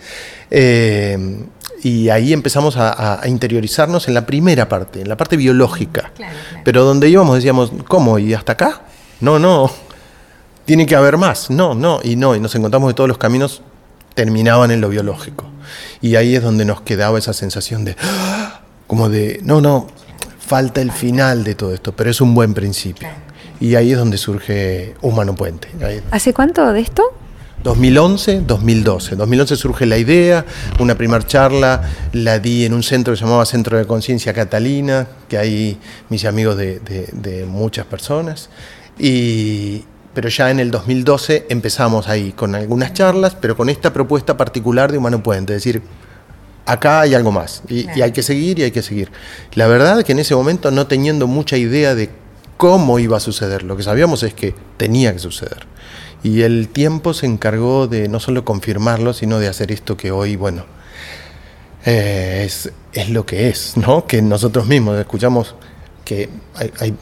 Eh, 0.51 1.47
y 1.83 2.09
ahí 2.11 2.33
empezamos 2.33 2.77
a, 2.77 3.23
a, 3.23 3.29
interiorizarnos 3.29 4.07
en 4.07 4.15
la 4.15 4.25
primera 4.25 4.69
parte, 4.69 5.01
en 5.01 5.09
la 5.09 5.17
parte 5.17 5.37
biológica. 5.37 6.13
Claro, 6.15 6.37
claro. 6.49 6.63
Pero 6.65 6.85
donde 6.85 7.09
íbamos 7.09 7.37
decíamos, 7.37 7.73
¿cómo? 7.89 8.19
¿Y 8.19 8.35
hasta 8.35 8.53
acá? 8.53 8.83
No, 9.21 9.39
no, 9.39 9.71
tiene 10.65 10.87
que 10.87 10.95
haber 10.95 11.17
más. 11.17 11.51
No, 11.51 11.75
no, 11.75 12.01
y 12.03 12.17
no, 12.17 12.37
y 12.37 12.41
nos 12.41 12.55
encontramos 12.55 12.91
que 12.91 12.95
todos 12.95 13.09
los 13.09 13.19
caminos 13.19 13.63
terminaban 14.15 14.71
en 14.71 14.81
lo 14.81 14.89
biológico. 14.89 15.47
Y 16.01 16.17
ahí 16.17 16.37
es 16.37 16.43
donde 16.43 16.65
nos 16.65 16.83
quedaba 16.83 17.19
esa 17.19 17.33
sensación 17.33 17.85
de, 17.85 17.97
como 18.87 19.09
de, 19.09 19.41
no, 19.43 19.61
no, 19.61 19.87
falta 20.39 20.81
el 20.81 20.93
final 20.93 21.45
de 21.45 21.55
todo 21.55 21.73
esto, 21.73 21.93
pero 21.93 22.11
es 22.11 22.21
un 22.21 22.35
buen 22.35 22.55
principio. 22.55 23.09
Y 23.61 23.77
ahí 23.77 23.93
es 23.93 23.99
donde 23.99 24.19
surge 24.19 24.95
Humano 25.03 25.35
Puente. 25.35 25.69
¿Hace 26.11 26.35
cuánto 26.35 26.73
de 26.73 26.81
esto? 26.81 27.03
2011, 27.63 28.41
2012. 28.41 29.17
2011 29.17 29.57
surge 29.57 29.87
la 29.87 29.99
idea, 29.99 30.45
una 30.81 30.97
primera 30.97 31.25
charla 31.25 31.83
la 32.13 32.39
di 32.39 32.65
en 32.65 32.75
un 32.75 32.83
centro 32.83 33.13
que 33.13 33.19
se 33.19 33.25
llamaba 33.25 33.47
Centro 33.47 33.79
de 33.79 33.87
Conciencia 33.87 34.33
Catalina, 34.33 35.07
que 35.29 35.39
hay 35.39 35.79
mis 36.09 36.25
amigos 36.25 36.57
de, 36.57 36.81
de, 36.81 37.09
de, 37.13 37.45
muchas 37.45 37.87
personas. 37.87 38.51
Y, 38.99 39.85
pero 40.13 40.29
ya 40.29 40.51
en 40.51 40.61
el 40.61 40.71
2012 40.71 41.47
empezamos 41.49 42.09
ahí 42.09 42.33
con 42.33 42.55
algunas 42.55 42.93
charlas, 42.93 43.37
pero 43.41 43.57
con 43.57 43.69
esta 43.69 43.93
propuesta 43.93 44.37
particular 44.37 44.91
de 44.91 44.99
Humano 44.99 45.23
Puente, 45.23 45.55
es 45.55 45.65
decir, 45.65 45.83
acá 46.67 47.01
hay 47.01 47.15
algo 47.15 47.33
más 47.33 47.63
y, 47.69 47.87
y 47.97 48.03
hay 48.03 48.13
que 48.13 48.23
seguir 48.23 48.59
y 48.59 48.65
hay 48.65 48.71
que 48.73 48.83
seguir. 48.83 49.11
La 49.55 49.67
verdad 49.69 50.01
es 50.01 50.05
que 50.05 50.13
en 50.13 50.19
ese 50.19 50.35
momento 50.35 50.71
no 50.71 50.87
teniendo 50.87 51.27
mucha 51.27 51.57
idea 51.57 51.95
de 51.95 52.11
cómo 52.57 52.99
iba 52.99 53.17
a 53.17 53.21
suceder, 53.21 53.63
lo 53.63 53.77
que 53.77 53.83
sabíamos 53.83 54.23
es 54.23 54.35
que 54.35 54.55
tenía 54.77 55.13
que 55.13 55.19
suceder. 55.19 55.72
Y 56.23 56.43
el 56.43 56.69
tiempo 56.69 57.15
se 57.15 57.27
encargó 57.27 57.89
de 57.89 58.09
no 58.09 58.21
solo 58.21 58.45
confirmarlo, 58.45 59.13
sino 59.13 59.39
de 59.41 59.49
hacer 59.49 59.73
esto 59.73 59.97
que 59.97 60.13
hoy, 60.13 60.37
bueno, 60.37 60.65
eh, 61.85 62.45
es, 62.47 62.71
es, 62.93 63.11
lo 63.11 63.27
que 63.27 63.49
es, 63.49 63.77
¿no? 63.77 64.07
Que 64.07 64.23
nosotros 64.23 64.67
mismos 64.67 64.99
escuchamos 65.01 65.57
que 66.05 66.29
hay, 66.55 66.73
hay, 66.79 66.95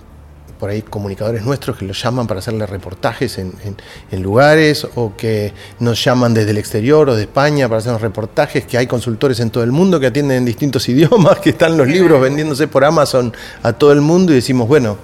por 0.59 0.71
ahí 0.71 0.81
comunicadores 0.81 1.43
nuestros 1.43 1.77
que 1.77 1.85
los 1.85 2.03
llaman 2.03 2.27
para 2.27 2.41
hacerle 2.41 2.65
reportajes 2.67 3.39
en, 3.39 3.53
en, 3.65 3.77
en, 4.11 4.23
lugares 4.23 4.87
o 4.95 5.15
que 5.17 5.53
nos 5.81 6.03
llaman 6.03 6.33
desde 6.33 6.51
el 6.51 6.59
exterior 6.59 7.09
o 7.11 7.17
de 7.17 7.23
España 7.23 7.69
para 7.69 7.79
hacer 7.79 7.95
reportajes, 8.01 8.65
que 8.65 8.79
hay 8.79 8.87
consultores 8.87 9.41
en 9.41 9.51
todo 9.51 9.65
el 9.65 9.73
mundo 9.73 10.01
que 10.01 10.07
atienden 10.07 10.39
en 10.39 10.45
distintos 10.47 10.89
idiomas, 10.89 11.41
que 11.41 11.51
están 11.51 11.77
los 11.77 11.87
libros 11.87 12.23
vendiéndose 12.23 12.69
por 12.69 12.85
Amazon 12.85 13.35
a 13.63 13.75
todo 13.75 13.93
el 13.93 14.01
mundo 14.01 14.33
y 14.33 14.37
decimos, 14.37 14.67
bueno, 14.67 14.97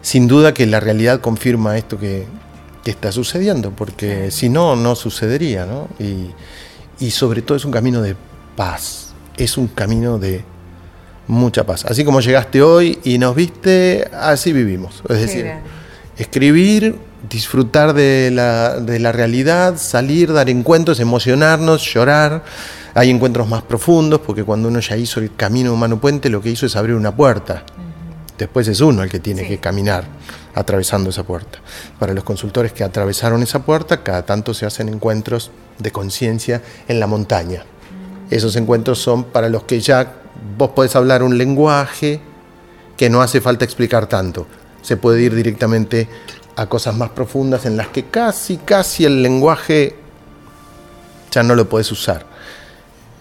sin 0.00 0.26
duda 0.26 0.54
que 0.54 0.66
la 0.66 0.80
realidad 0.80 1.20
confirma 1.20 1.76
esto 1.76 1.98
que, 1.98 2.26
que 2.84 2.90
está 2.90 3.12
sucediendo, 3.12 3.70
porque 3.70 4.30
si 4.30 4.48
no, 4.48 4.76
no 4.76 4.94
sucedería, 4.94 5.66
¿no? 5.66 5.88
Y, 5.98 6.30
y, 7.04 7.10
sobre 7.10 7.42
todo 7.42 7.56
es 7.56 7.64
un 7.64 7.70
camino 7.70 8.02
de 8.02 8.16
paz, 8.56 9.14
es 9.36 9.56
un 9.56 9.68
camino 9.68 10.18
de 10.18 10.44
mucha 11.28 11.64
paz. 11.64 11.84
Así 11.84 12.04
como 12.04 12.20
llegaste 12.20 12.62
hoy 12.62 12.98
y 13.04 13.18
nos 13.18 13.34
viste, 13.34 14.08
así 14.12 14.52
vivimos. 14.52 15.02
Es 15.08 15.20
decir, 15.20 15.52
escribir 16.16 16.96
disfrutar 17.28 17.94
de 17.94 18.30
la, 18.32 18.80
de 18.80 18.98
la 18.98 19.12
realidad, 19.12 19.76
salir, 19.78 20.32
dar 20.32 20.48
encuentros, 20.50 21.00
emocionarnos, 21.00 21.82
llorar. 21.92 22.44
Hay 22.94 23.10
encuentros 23.10 23.48
más 23.48 23.62
profundos, 23.62 24.20
porque 24.20 24.44
cuando 24.44 24.68
uno 24.68 24.80
ya 24.80 24.96
hizo 24.96 25.20
el 25.20 25.34
camino 25.34 25.72
humano 25.72 26.00
puente, 26.00 26.28
lo 26.28 26.42
que 26.42 26.50
hizo 26.50 26.66
es 26.66 26.76
abrir 26.76 26.96
una 26.96 27.14
puerta. 27.14 27.64
Después 28.42 28.66
es 28.66 28.80
uno 28.80 29.04
el 29.04 29.08
que 29.08 29.20
tiene 29.20 29.46
que 29.46 29.58
caminar 29.58 30.02
atravesando 30.56 31.10
esa 31.10 31.22
puerta. 31.22 31.60
Para 32.00 32.12
los 32.12 32.24
consultores 32.24 32.72
que 32.72 32.82
atravesaron 32.82 33.40
esa 33.40 33.64
puerta, 33.64 34.02
cada 34.02 34.26
tanto 34.26 34.52
se 34.52 34.66
hacen 34.66 34.88
encuentros 34.88 35.52
de 35.78 35.92
conciencia 35.92 36.60
en 36.88 36.98
la 36.98 37.06
montaña. 37.06 37.62
Esos 38.30 38.56
encuentros 38.56 38.98
son 38.98 39.22
para 39.22 39.48
los 39.48 39.62
que 39.62 39.78
ya 39.78 40.14
vos 40.58 40.70
podés 40.70 40.96
hablar 40.96 41.22
un 41.22 41.38
lenguaje 41.38 42.20
que 42.96 43.08
no 43.08 43.22
hace 43.22 43.40
falta 43.40 43.64
explicar 43.64 44.08
tanto. 44.08 44.48
Se 44.82 44.96
puede 44.96 45.22
ir 45.22 45.36
directamente 45.36 46.08
a 46.56 46.66
cosas 46.66 46.96
más 46.96 47.10
profundas 47.10 47.64
en 47.64 47.76
las 47.76 47.86
que 47.90 48.06
casi, 48.06 48.56
casi 48.56 49.04
el 49.04 49.22
lenguaje 49.22 49.94
ya 51.30 51.44
no 51.44 51.54
lo 51.54 51.68
podés 51.68 51.92
usar. 51.92 52.26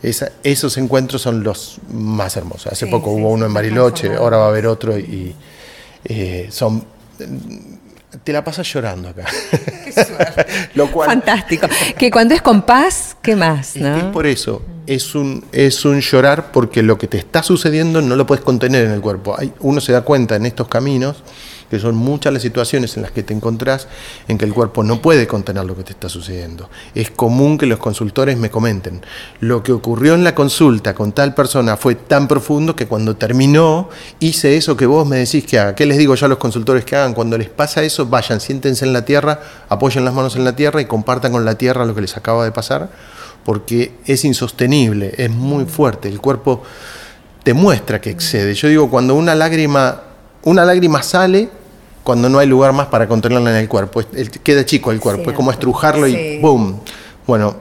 Esos 0.02 0.78
encuentros 0.78 1.22
son 1.22 1.43
los 1.43 1.78
más 1.91 2.36
hermosos. 2.38 2.72
Hace 2.72 2.88
poco 2.88 3.12
hubo 3.12 3.30
uno 3.30 3.45
en 3.45 3.54
Bariloche, 3.54 4.16
ahora 4.16 4.38
va 4.38 4.45
a 4.45 4.49
haber 4.49 4.68
otro 4.68 4.97
y 4.97 5.36
eh, 6.06 6.47
son 6.52 6.84
te 8.24 8.34
la 8.34 8.43
pasas 8.43 8.72
llorando 8.72 9.10
acá. 9.10 9.26
Qué 9.86 9.93
Fantástico. 11.06 11.68
Que 11.97 12.12
cuando 12.12 12.34
es 12.34 12.41
con 12.41 12.64
paz, 12.64 13.16
¿qué 13.22 13.36
más? 13.36 13.76
Es 13.76 14.04
por 14.06 14.28
eso, 14.28 14.62
es 14.86 15.16
un, 15.16 15.43
es 15.52 15.86
un 15.86 16.02
llorar 16.02 16.52
porque 16.52 16.84
lo 16.84 16.97
que 16.97 17.08
te 17.08 17.18
está 17.18 17.41
sucediendo 17.43 18.02
no 18.02 18.16
lo 18.16 18.26
puedes 18.26 18.43
contener 18.43 18.86
en 18.86 18.91
el 18.91 19.02
cuerpo. 19.02 19.36
Hay, 19.38 19.54
uno 19.60 19.82
se 19.82 19.93
da 19.93 20.02
cuenta 20.02 20.36
en 20.36 20.45
estos 20.45 20.68
caminos 20.68 21.24
que 21.72 21.80
son 21.80 21.96
muchas 21.96 22.34
las 22.34 22.42
situaciones 22.42 22.98
en 22.98 23.04
las 23.04 23.12
que 23.12 23.24
te 23.24 23.34
encontrás 23.34 23.88
en 24.28 24.38
que 24.38 24.44
el 24.44 24.54
cuerpo 24.54 24.84
no 24.84 25.02
puede 25.02 25.26
contener 25.26 25.64
lo 25.64 25.76
que 25.76 25.84
te 25.84 25.94
está 25.94 26.10
sucediendo. 26.10 26.70
Es 26.94 27.10
común 27.10 27.58
que 27.58 27.66
los 27.66 27.80
consultores 27.80 28.38
me 28.38 28.52
comenten, 28.52 29.02
lo 29.40 29.64
que 29.64 29.72
ocurrió 29.72 30.14
en 30.14 30.26
la 30.26 30.36
consulta 30.36 30.94
con 30.94 31.14
tal 31.14 31.34
persona 31.34 31.78
fue 31.78 31.96
tan 31.96 32.28
profundo 32.28 32.76
que 32.76 32.88
cuando 32.88 33.16
terminó 33.16 33.90
hice 34.20 34.58
eso 34.58 34.76
que 34.76 34.86
vos 34.86 35.08
me 35.08 35.18
decís 35.18 35.46
que 35.46 35.60
haga. 35.60 35.74
¿Qué 35.74 35.86
les 35.86 35.98
digo 35.98 36.14
yo 36.14 36.26
a 36.26 36.30
los 36.30 36.38
consultores 36.38 36.84
que 36.84 36.98
hagan? 36.98 37.14
Cuando 37.14 37.38
les 37.38 37.48
pasa 37.48 37.82
eso, 37.84 38.06
vayan, 38.06 38.42
siéntense 38.42 38.84
en 38.84 38.92
la 38.92 39.06
tierra, 39.06 39.40
apoyen 39.70 40.04
las 40.04 40.14
manos 40.14 40.36
en 40.36 40.44
la 40.44 40.58
tierra 40.58 40.82
y 40.82 40.86
compartan 40.86 41.32
con 41.32 41.46
la 41.46 41.56
tierra 41.56 41.86
lo 41.86 41.96
que 41.96 42.02
les 42.02 42.18
acaba 42.18 42.44
de 42.44 42.52
pasar, 42.52 42.90
porque 43.46 43.94
es 44.06 44.26
insostenible, 44.26 45.14
es 45.18 45.30
muy 45.32 45.64
fuerte, 45.64 46.10
el 46.10 46.20
cuerpo 46.20 46.64
te 47.44 47.54
muestra 47.54 48.02
que 48.02 48.10
excede. 48.10 48.54
Yo 48.56 48.68
digo, 48.68 48.90
cuando 48.90 49.16
una 49.16 49.36
lágrima, 49.36 50.02
una 50.44 50.66
lágrima 50.66 51.02
sale, 51.02 51.61
cuando 52.04 52.30
no 52.30 52.39
hay 52.39 52.47
lugar 52.47 52.74
más 52.74 52.88
para 52.88 53.08
contenerla 53.08 53.52
en 53.52 53.58
el 53.58 53.68
cuerpo. 53.68 54.02
Queda 54.43 54.66
chico 54.66 54.91
el 54.91 54.99
cuerpo, 54.99 55.30
es 55.30 55.36
como 55.36 55.52
estrujarlo 55.52 56.08
y 56.08 56.39
¡boom! 56.39 56.80
Bueno, 57.28 57.56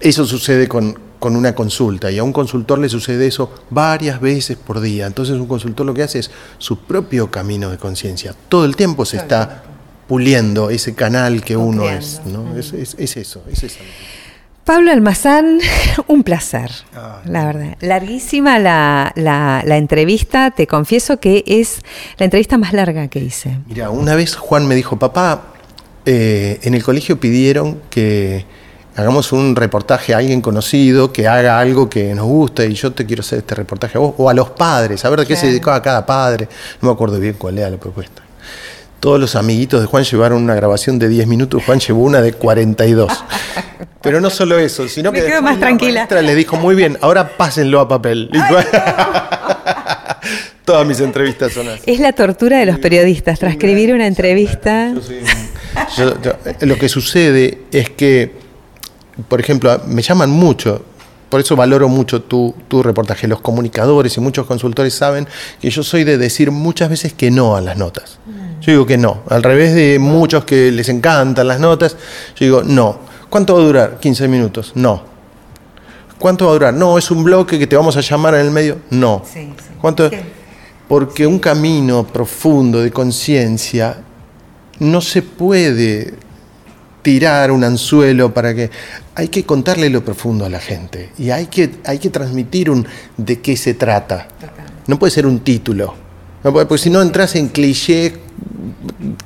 eso 0.00 0.26
sucede 0.26 0.68
con, 0.68 0.98
con 1.18 1.36
una 1.36 1.54
consulta 1.54 2.10
y 2.10 2.18
a 2.18 2.24
un 2.24 2.32
consultor 2.32 2.78
le 2.78 2.88
sucede 2.88 3.26
eso 3.26 3.52
varias 3.70 4.20
veces 4.20 4.56
por 4.56 4.80
día. 4.80 5.06
Entonces 5.06 5.36
un 5.36 5.46
consultor 5.46 5.86
lo 5.86 5.94
que 5.94 6.02
hace 6.02 6.18
es 6.18 6.30
su 6.58 6.78
propio 6.78 7.30
camino 7.30 7.70
de 7.70 7.78
conciencia. 7.78 8.34
Todo 8.48 8.64
el 8.64 8.76
tiempo 8.76 9.04
se 9.04 9.18
está 9.18 9.62
puliendo 10.06 10.70
ese 10.70 10.94
canal 10.94 11.42
que 11.42 11.56
uno 11.56 11.88
es. 11.88 12.20
¿no? 12.26 12.56
Es, 12.56 12.72
es, 12.72 12.96
es, 12.98 13.16
eso, 13.16 13.42
es 13.50 13.62
eso. 13.62 13.78
Pablo 14.64 14.92
Almazán, 14.92 15.58
un 16.06 16.22
placer, 16.22 16.70
la 17.26 17.44
verdad. 17.44 17.76
Larguísima 17.80 18.58
la, 18.58 19.62
entrevista, 19.66 20.52
te 20.52 20.66
confieso 20.66 21.18
que 21.20 21.44
es 21.46 21.80
la 22.16 22.24
entrevista 22.24 22.56
más 22.56 22.72
larga 22.72 23.08
que 23.08 23.18
hice. 23.18 23.58
Mira, 23.66 23.90
una 23.90 24.14
vez 24.14 24.36
Juan 24.36 24.66
me 24.66 24.74
dijo, 24.74 24.98
papá, 24.98 25.42
eh, 26.06 26.60
en 26.62 26.72
el 26.72 26.82
colegio 26.82 27.20
pidieron 27.20 27.78
que 27.90 28.46
hagamos 28.96 29.32
un 29.32 29.54
reportaje 29.54 30.14
a 30.14 30.18
alguien 30.18 30.40
conocido, 30.40 31.12
que 31.12 31.28
haga 31.28 31.58
algo 31.58 31.90
que 31.90 32.14
nos 32.14 32.24
guste 32.24 32.66
y 32.66 32.72
yo 32.72 32.90
te 32.92 33.04
quiero 33.04 33.20
hacer 33.20 33.40
este 33.40 33.54
reportaje 33.54 33.98
a 33.98 34.00
vos, 34.00 34.14
o 34.16 34.30
a 34.30 34.34
los 34.34 34.48
padres, 34.50 35.04
a 35.04 35.10
ver 35.10 35.20
de 35.20 35.26
qué 35.26 35.36
se 35.36 35.48
dedicaba 35.48 35.82
cada 35.82 36.06
padre. 36.06 36.48
No 36.80 36.88
me 36.88 36.94
acuerdo 36.94 37.20
bien 37.20 37.34
cuál 37.38 37.58
era 37.58 37.68
la 37.68 37.76
propuesta. 37.76 38.23
Todos 39.04 39.20
los 39.20 39.36
amiguitos 39.36 39.82
de 39.82 39.86
Juan 39.86 40.02
llevaron 40.02 40.42
una 40.42 40.54
grabación 40.54 40.98
de 40.98 41.10
10 41.10 41.26
minutos, 41.26 41.62
Juan 41.66 41.78
llevó 41.78 42.04
una 42.04 42.22
de 42.22 42.32
42. 42.32 43.12
Pero 44.02 44.18
no 44.18 44.30
solo 44.30 44.58
eso, 44.58 44.88
sino 44.88 45.12
Me 45.12 45.20
que 45.20 45.26
quedo 45.26 45.42
más 45.42 45.60
tranquila. 45.60 46.08
le 46.10 46.34
dijo, 46.34 46.56
muy 46.56 46.74
bien, 46.74 46.96
ahora 47.02 47.36
pásenlo 47.36 47.80
a 47.80 47.86
papel. 47.86 48.30
Todas 50.64 50.86
mis 50.86 51.00
entrevistas 51.00 51.52
son 51.52 51.68
así. 51.68 51.82
Es 51.84 52.00
la 52.00 52.14
tortura 52.14 52.56
de 52.56 52.64
los 52.64 52.78
periodistas, 52.78 53.38
transcribir 53.38 53.92
una 53.92 54.06
entrevista. 54.06 54.94
lo 56.60 56.78
que 56.78 56.88
sucede 56.88 57.58
es 57.72 57.90
que, 57.90 58.32
por 59.28 59.38
ejemplo, 59.38 59.82
me 59.86 60.00
llaman 60.00 60.30
mucho, 60.30 60.82
por 61.28 61.40
eso 61.40 61.56
valoro 61.56 61.88
mucho 61.88 62.22
tu, 62.22 62.54
tu, 62.68 62.82
reportaje. 62.82 63.26
Los 63.26 63.40
comunicadores 63.40 64.16
y 64.16 64.20
muchos 64.20 64.46
consultores 64.46 64.94
saben 64.94 65.26
que 65.60 65.70
yo 65.70 65.82
soy 65.82 66.04
de 66.04 66.18
decir 66.18 66.50
muchas 66.50 66.90
veces 66.90 67.12
que 67.12 67.30
no 67.30 67.56
a 67.56 67.60
las 67.60 67.76
notas. 67.76 68.18
Yo 68.60 68.72
digo 68.72 68.86
que 68.86 68.96
no. 68.96 69.22
Al 69.28 69.42
revés 69.42 69.74
de 69.74 69.98
muchos 69.98 70.44
que 70.44 70.70
les 70.70 70.88
encantan 70.88 71.48
las 71.48 71.60
notas, 71.60 71.96
yo 72.36 72.44
digo 72.44 72.62
no. 72.62 72.98
¿Cuánto 73.28 73.54
va 73.54 73.60
a 73.60 73.64
durar? 73.64 73.98
15 74.00 74.28
minutos. 74.28 74.72
No. 74.74 75.02
¿Cuánto 76.18 76.46
va 76.46 76.52
a 76.52 76.54
durar? 76.54 76.74
No, 76.74 76.96
es 76.96 77.10
un 77.10 77.24
bloque 77.24 77.58
que 77.58 77.66
te 77.66 77.76
vamos 77.76 77.96
a 77.96 78.00
llamar 78.00 78.34
en 78.34 78.40
el 78.40 78.50
medio. 78.50 78.78
No. 78.90 79.22
¿Cuánto? 79.80 80.10
Porque 80.88 81.26
un 81.26 81.38
camino 81.38 82.06
profundo 82.06 82.80
de 82.80 82.90
conciencia 82.90 83.98
no 84.78 85.00
se 85.00 85.22
puede 85.22 86.14
tirar 87.04 87.52
un 87.52 87.62
anzuelo 87.62 88.32
para 88.32 88.54
que 88.54 88.70
hay 89.14 89.28
que 89.28 89.44
contarle 89.44 89.90
lo 89.90 90.02
profundo 90.02 90.46
a 90.46 90.48
la 90.48 90.58
gente 90.58 91.10
y 91.18 91.30
hay 91.30 91.46
que, 91.46 91.70
hay 91.84 91.98
que 91.98 92.08
transmitir 92.08 92.70
un 92.70 92.84
de 93.18 93.40
qué 93.40 93.56
se 93.56 93.74
trata. 93.74 94.26
No 94.86 94.98
puede 94.98 95.10
ser 95.10 95.26
un 95.26 95.40
título. 95.40 95.94
porque 96.42 96.78
si 96.78 96.90
no 96.90 97.02
entras 97.02 97.36
en 97.36 97.48
cliché 97.48 98.14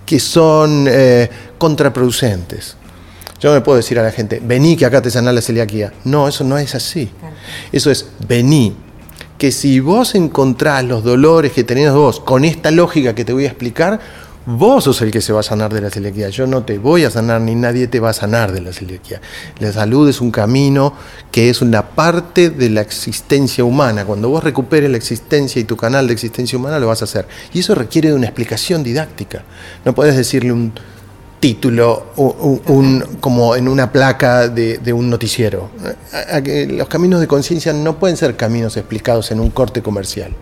que 0.04 0.18
son 0.18 0.86
eh, 0.88 1.30
contraproducentes. 1.56 2.76
Yo 3.40 3.50
no 3.50 3.54
me 3.54 3.60
puedo 3.60 3.76
decir 3.76 3.96
a 4.00 4.02
la 4.02 4.10
gente, 4.10 4.42
vení 4.44 4.76
que 4.76 4.84
acá 4.84 5.00
te 5.00 5.10
sana 5.10 5.32
la 5.32 5.40
celiaquía. 5.40 5.92
No, 6.02 6.26
eso 6.26 6.42
no 6.42 6.58
es 6.58 6.74
así. 6.74 7.08
Eso 7.70 7.92
es, 7.92 8.06
vení. 8.26 8.74
Que 9.38 9.52
si 9.52 9.78
vos 9.78 10.16
encontrás 10.16 10.82
los 10.82 11.04
dolores 11.04 11.52
que 11.52 11.62
tenés 11.62 11.92
vos 11.92 12.18
con 12.18 12.44
esta 12.44 12.72
lógica 12.72 13.14
que 13.14 13.24
te 13.24 13.32
voy 13.32 13.44
a 13.44 13.48
explicar, 13.48 14.00
Vos 14.50 14.84
sos 14.84 15.02
el 15.02 15.10
que 15.10 15.20
se 15.20 15.34
va 15.34 15.40
a 15.40 15.42
sanar 15.42 15.74
de 15.74 15.82
la 15.82 15.90
celiaquía. 15.90 16.30
Yo 16.30 16.46
no 16.46 16.64
te 16.64 16.78
voy 16.78 17.04
a 17.04 17.10
sanar 17.10 17.42
ni 17.42 17.54
nadie 17.54 17.86
te 17.86 18.00
va 18.00 18.08
a 18.08 18.12
sanar 18.14 18.50
de 18.50 18.62
la 18.62 18.72
celiaquía. 18.72 19.20
La 19.58 19.70
salud 19.72 20.08
es 20.08 20.22
un 20.22 20.30
camino 20.30 20.94
que 21.30 21.50
es 21.50 21.60
una 21.60 21.90
parte 21.90 22.48
de 22.48 22.70
la 22.70 22.80
existencia 22.80 23.62
humana. 23.62 24.06
Cuando 24.06 24.30
vos 24.30 24.42
recuperes 24.42 24.90
la 24.90 24.96
existencia 24.96 25.60
y 25.60 25.64
tu 25.64 25.76
canal 25.76 26.06
de 26.06 26.14
existencia 26.14 26.58
humana 26.58 26.78
lo 26.78 26.86
vas 26.86 27.02
a 27.02 27.04
hacer. 27.04 27.28
Y 27.52 27.58
eso 27.58 27.74
requiere 27.74 28.08
de 28.08 28.14
una 28.14 28.24
explicación 28.24 28.82
didáctica. 28.82 29.44
No 29.84 29.94
puedes 29.94 30.16
decirle 30.16 30.50
un 30.50 30.72
título 31.40 32.06
un, 32.16 33.04
como 33.20 33.54
en 33.54 33.68
una 33.68 33.92
placa 33.92 34.48
de, 34.48 34.78
de 34.78 34.92
un 34.94 35.10
noticiero. 35.10 35.68
Los 36.68 36.88
caminos 36.88 37.20
de 37.20 37.26
conciencia 37.26 37.74
no 37.74 37.98
pueden 37.98 38.16
ser 38.16 38.34
caminos 38.34 38.78
explicados 38.78 39.30
en 39.30 39.40
un 39.40 39.50
corte 39.50 39.82
comercial. 39.82 40.34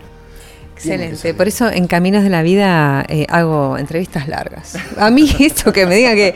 Excelente, 0.77 1.33
por 1.33 1.47
eso 1.47 1.69
en 1.71 1.87
Caminos 1.87 2.23
de 2.23 2.29
la 2.29 2.43
Vida 2.43 3.03
eh, 3.09 3.25
hago 3.29 3.77
entrevistas 3.77 4.27
largas. 4.27 4.75
A 4.97 5.09
mí 5.09 5.29
esto 5.39 5.73
que 5.73 5.85
me 5.87 5.95
diga 5.95 6.13
que, 6.13 6.35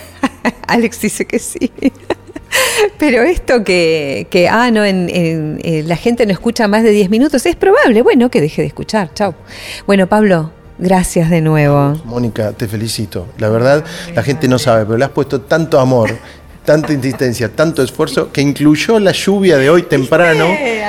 Alex 0.66 1.00
dice 1.00 1.26
que 1.26 1.38
sí. 1.38 1.70
Pero 2.98 3.22
esto 3.22 3.62
que, 3.62 4.26
que 4.30 4.48
ah, 4.48 4.70
no, 4.70 4.84
en, 4.84 5.08
eh, 5.10 5.82
la 5.84 5.96
gente 5.96 6.24
no 6.24 6.32
escucha 6.32 6.66
más 6.66 6.82
de 6.82 6.90
10 6.90 7.10
minutos, 7.10 7.44
es 7.46 7.56
probable, 7.56 8.00
bueno, 8.02 8.30
que 8.30 8.40
deje 8.40 8.62
de 8.62 8.68
escuchar. 8.68 9.12
Chao. 9.12 9.34
Bueno, 9.86 10.06
Pablo, 10.06 10.50
gracias 10.78 11.28
de 11.28 11.40
nuevo. 11.40 12.00
Mónica, 12.04 12.52
te 12.52 12.66
felicito. 12.68 13.26
La 13.38 13.48
verdad, 13.48 13.84
la 14.14 14.22
gente 14.22 14.48
no 14.48 14.58
sabe, 14.58 14.86
pero 14.86 14.96
le 14.96 15.04
has 15.04 15.10
puesto 15.10 15.42
tanto 15.42 15.78
amor 15.78 16.16
tanta 16.64 16.94
insistencia, 16.94 17.50
tanto 17.50 17.82
esfuerzo, 17.82 18.32
que 18.32 18.40
incluyó 18.40 18.98
la 18.98 19.12
lluvia 19.12 19.58
de 19.58 19.68
hoy 19.68 19.82
temprano. 19.82 20.46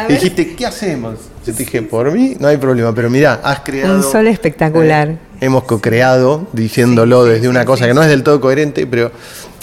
y 0.07 0.13
dijiste, 0.13 0.55
¿qué 0.55 0.65
hacemos? 0.65 1.15
Yo 1.45 1.53
te 1.53 1.59
dije, 1.59 1.83
por 1.83 2.11
mí 2.11 2.35
no 2.39 2.47
hay 2.47 2.57
problema, 2.57 2.93
pero 2.95 3.07
mira, 3.07 3.39
has 3.43 3.59
creado... 3.59 3.95
Un 3.95 4.03
sol 4.03 4.27
espectacular. 4.27 5.09
Eh, 5.09 5.17
hemos 5.41 5.63
co-creado, 5.65 6.47
diciéndolo 6.53 7.23
desde 7.23 7.47
una 7.47 7.65
cosa 7.65 7.85
que 7.85 7.93
no 7.93 8.01
es 8.01 8.09
del 8.09 8.23
todo 8.23 8.41
coherente, 8.41 8.87
pero 8.87 9.11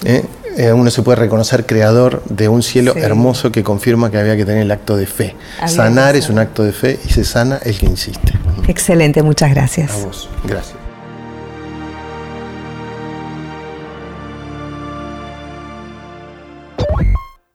eh, 0.05 0.23
eh, 0.57 0.73
uno 0.73 0.91
se 0.93 1.03
puede 1.03 1.17
reconocer 1.17 1.67
creador 1.67 2.23
de 2.27 2.49
un 2.49 2.63
cielo 2.63 2.95
hermoso 2.95 3.51
que 3.51 3.65
confirma 3.65 4.13
que 4.13 4.19
había 4.19 4.37
que 4.37 4.45
tener 4.45 4.63
el 4.63 4.71
acto 4.71 4.97
de 4.97 5.07
fe. 5.07 5.35
Sanar 5.67 6.15
es 6.15 6.29
un 6.29 6.39
acto 6.39 6.63
de 6.63 6.73
fe 6.73 7.01
y 7.05 7.09
se 7.09 7.25
sana 7.25 7.59
el 7.65 7.77
que 7.77 7.87
insiste. 7.87 8.33
Excelente, 8.69 9.25
muchas 9.25 9.51
gracias. 9.51 9.91
A 9.91 10.07
vos, 10.07 10.31
gracias. 10.45 10.77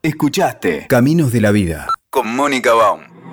Escuchaste 0.02 0.86
Caminos 0.88 1.32
de 1.32 1.42
la 1.42 1.52
Vida 1.52 1.88
con 2.10 2.34
Mónica 2.36 2.74
Baum. 2.74 3.17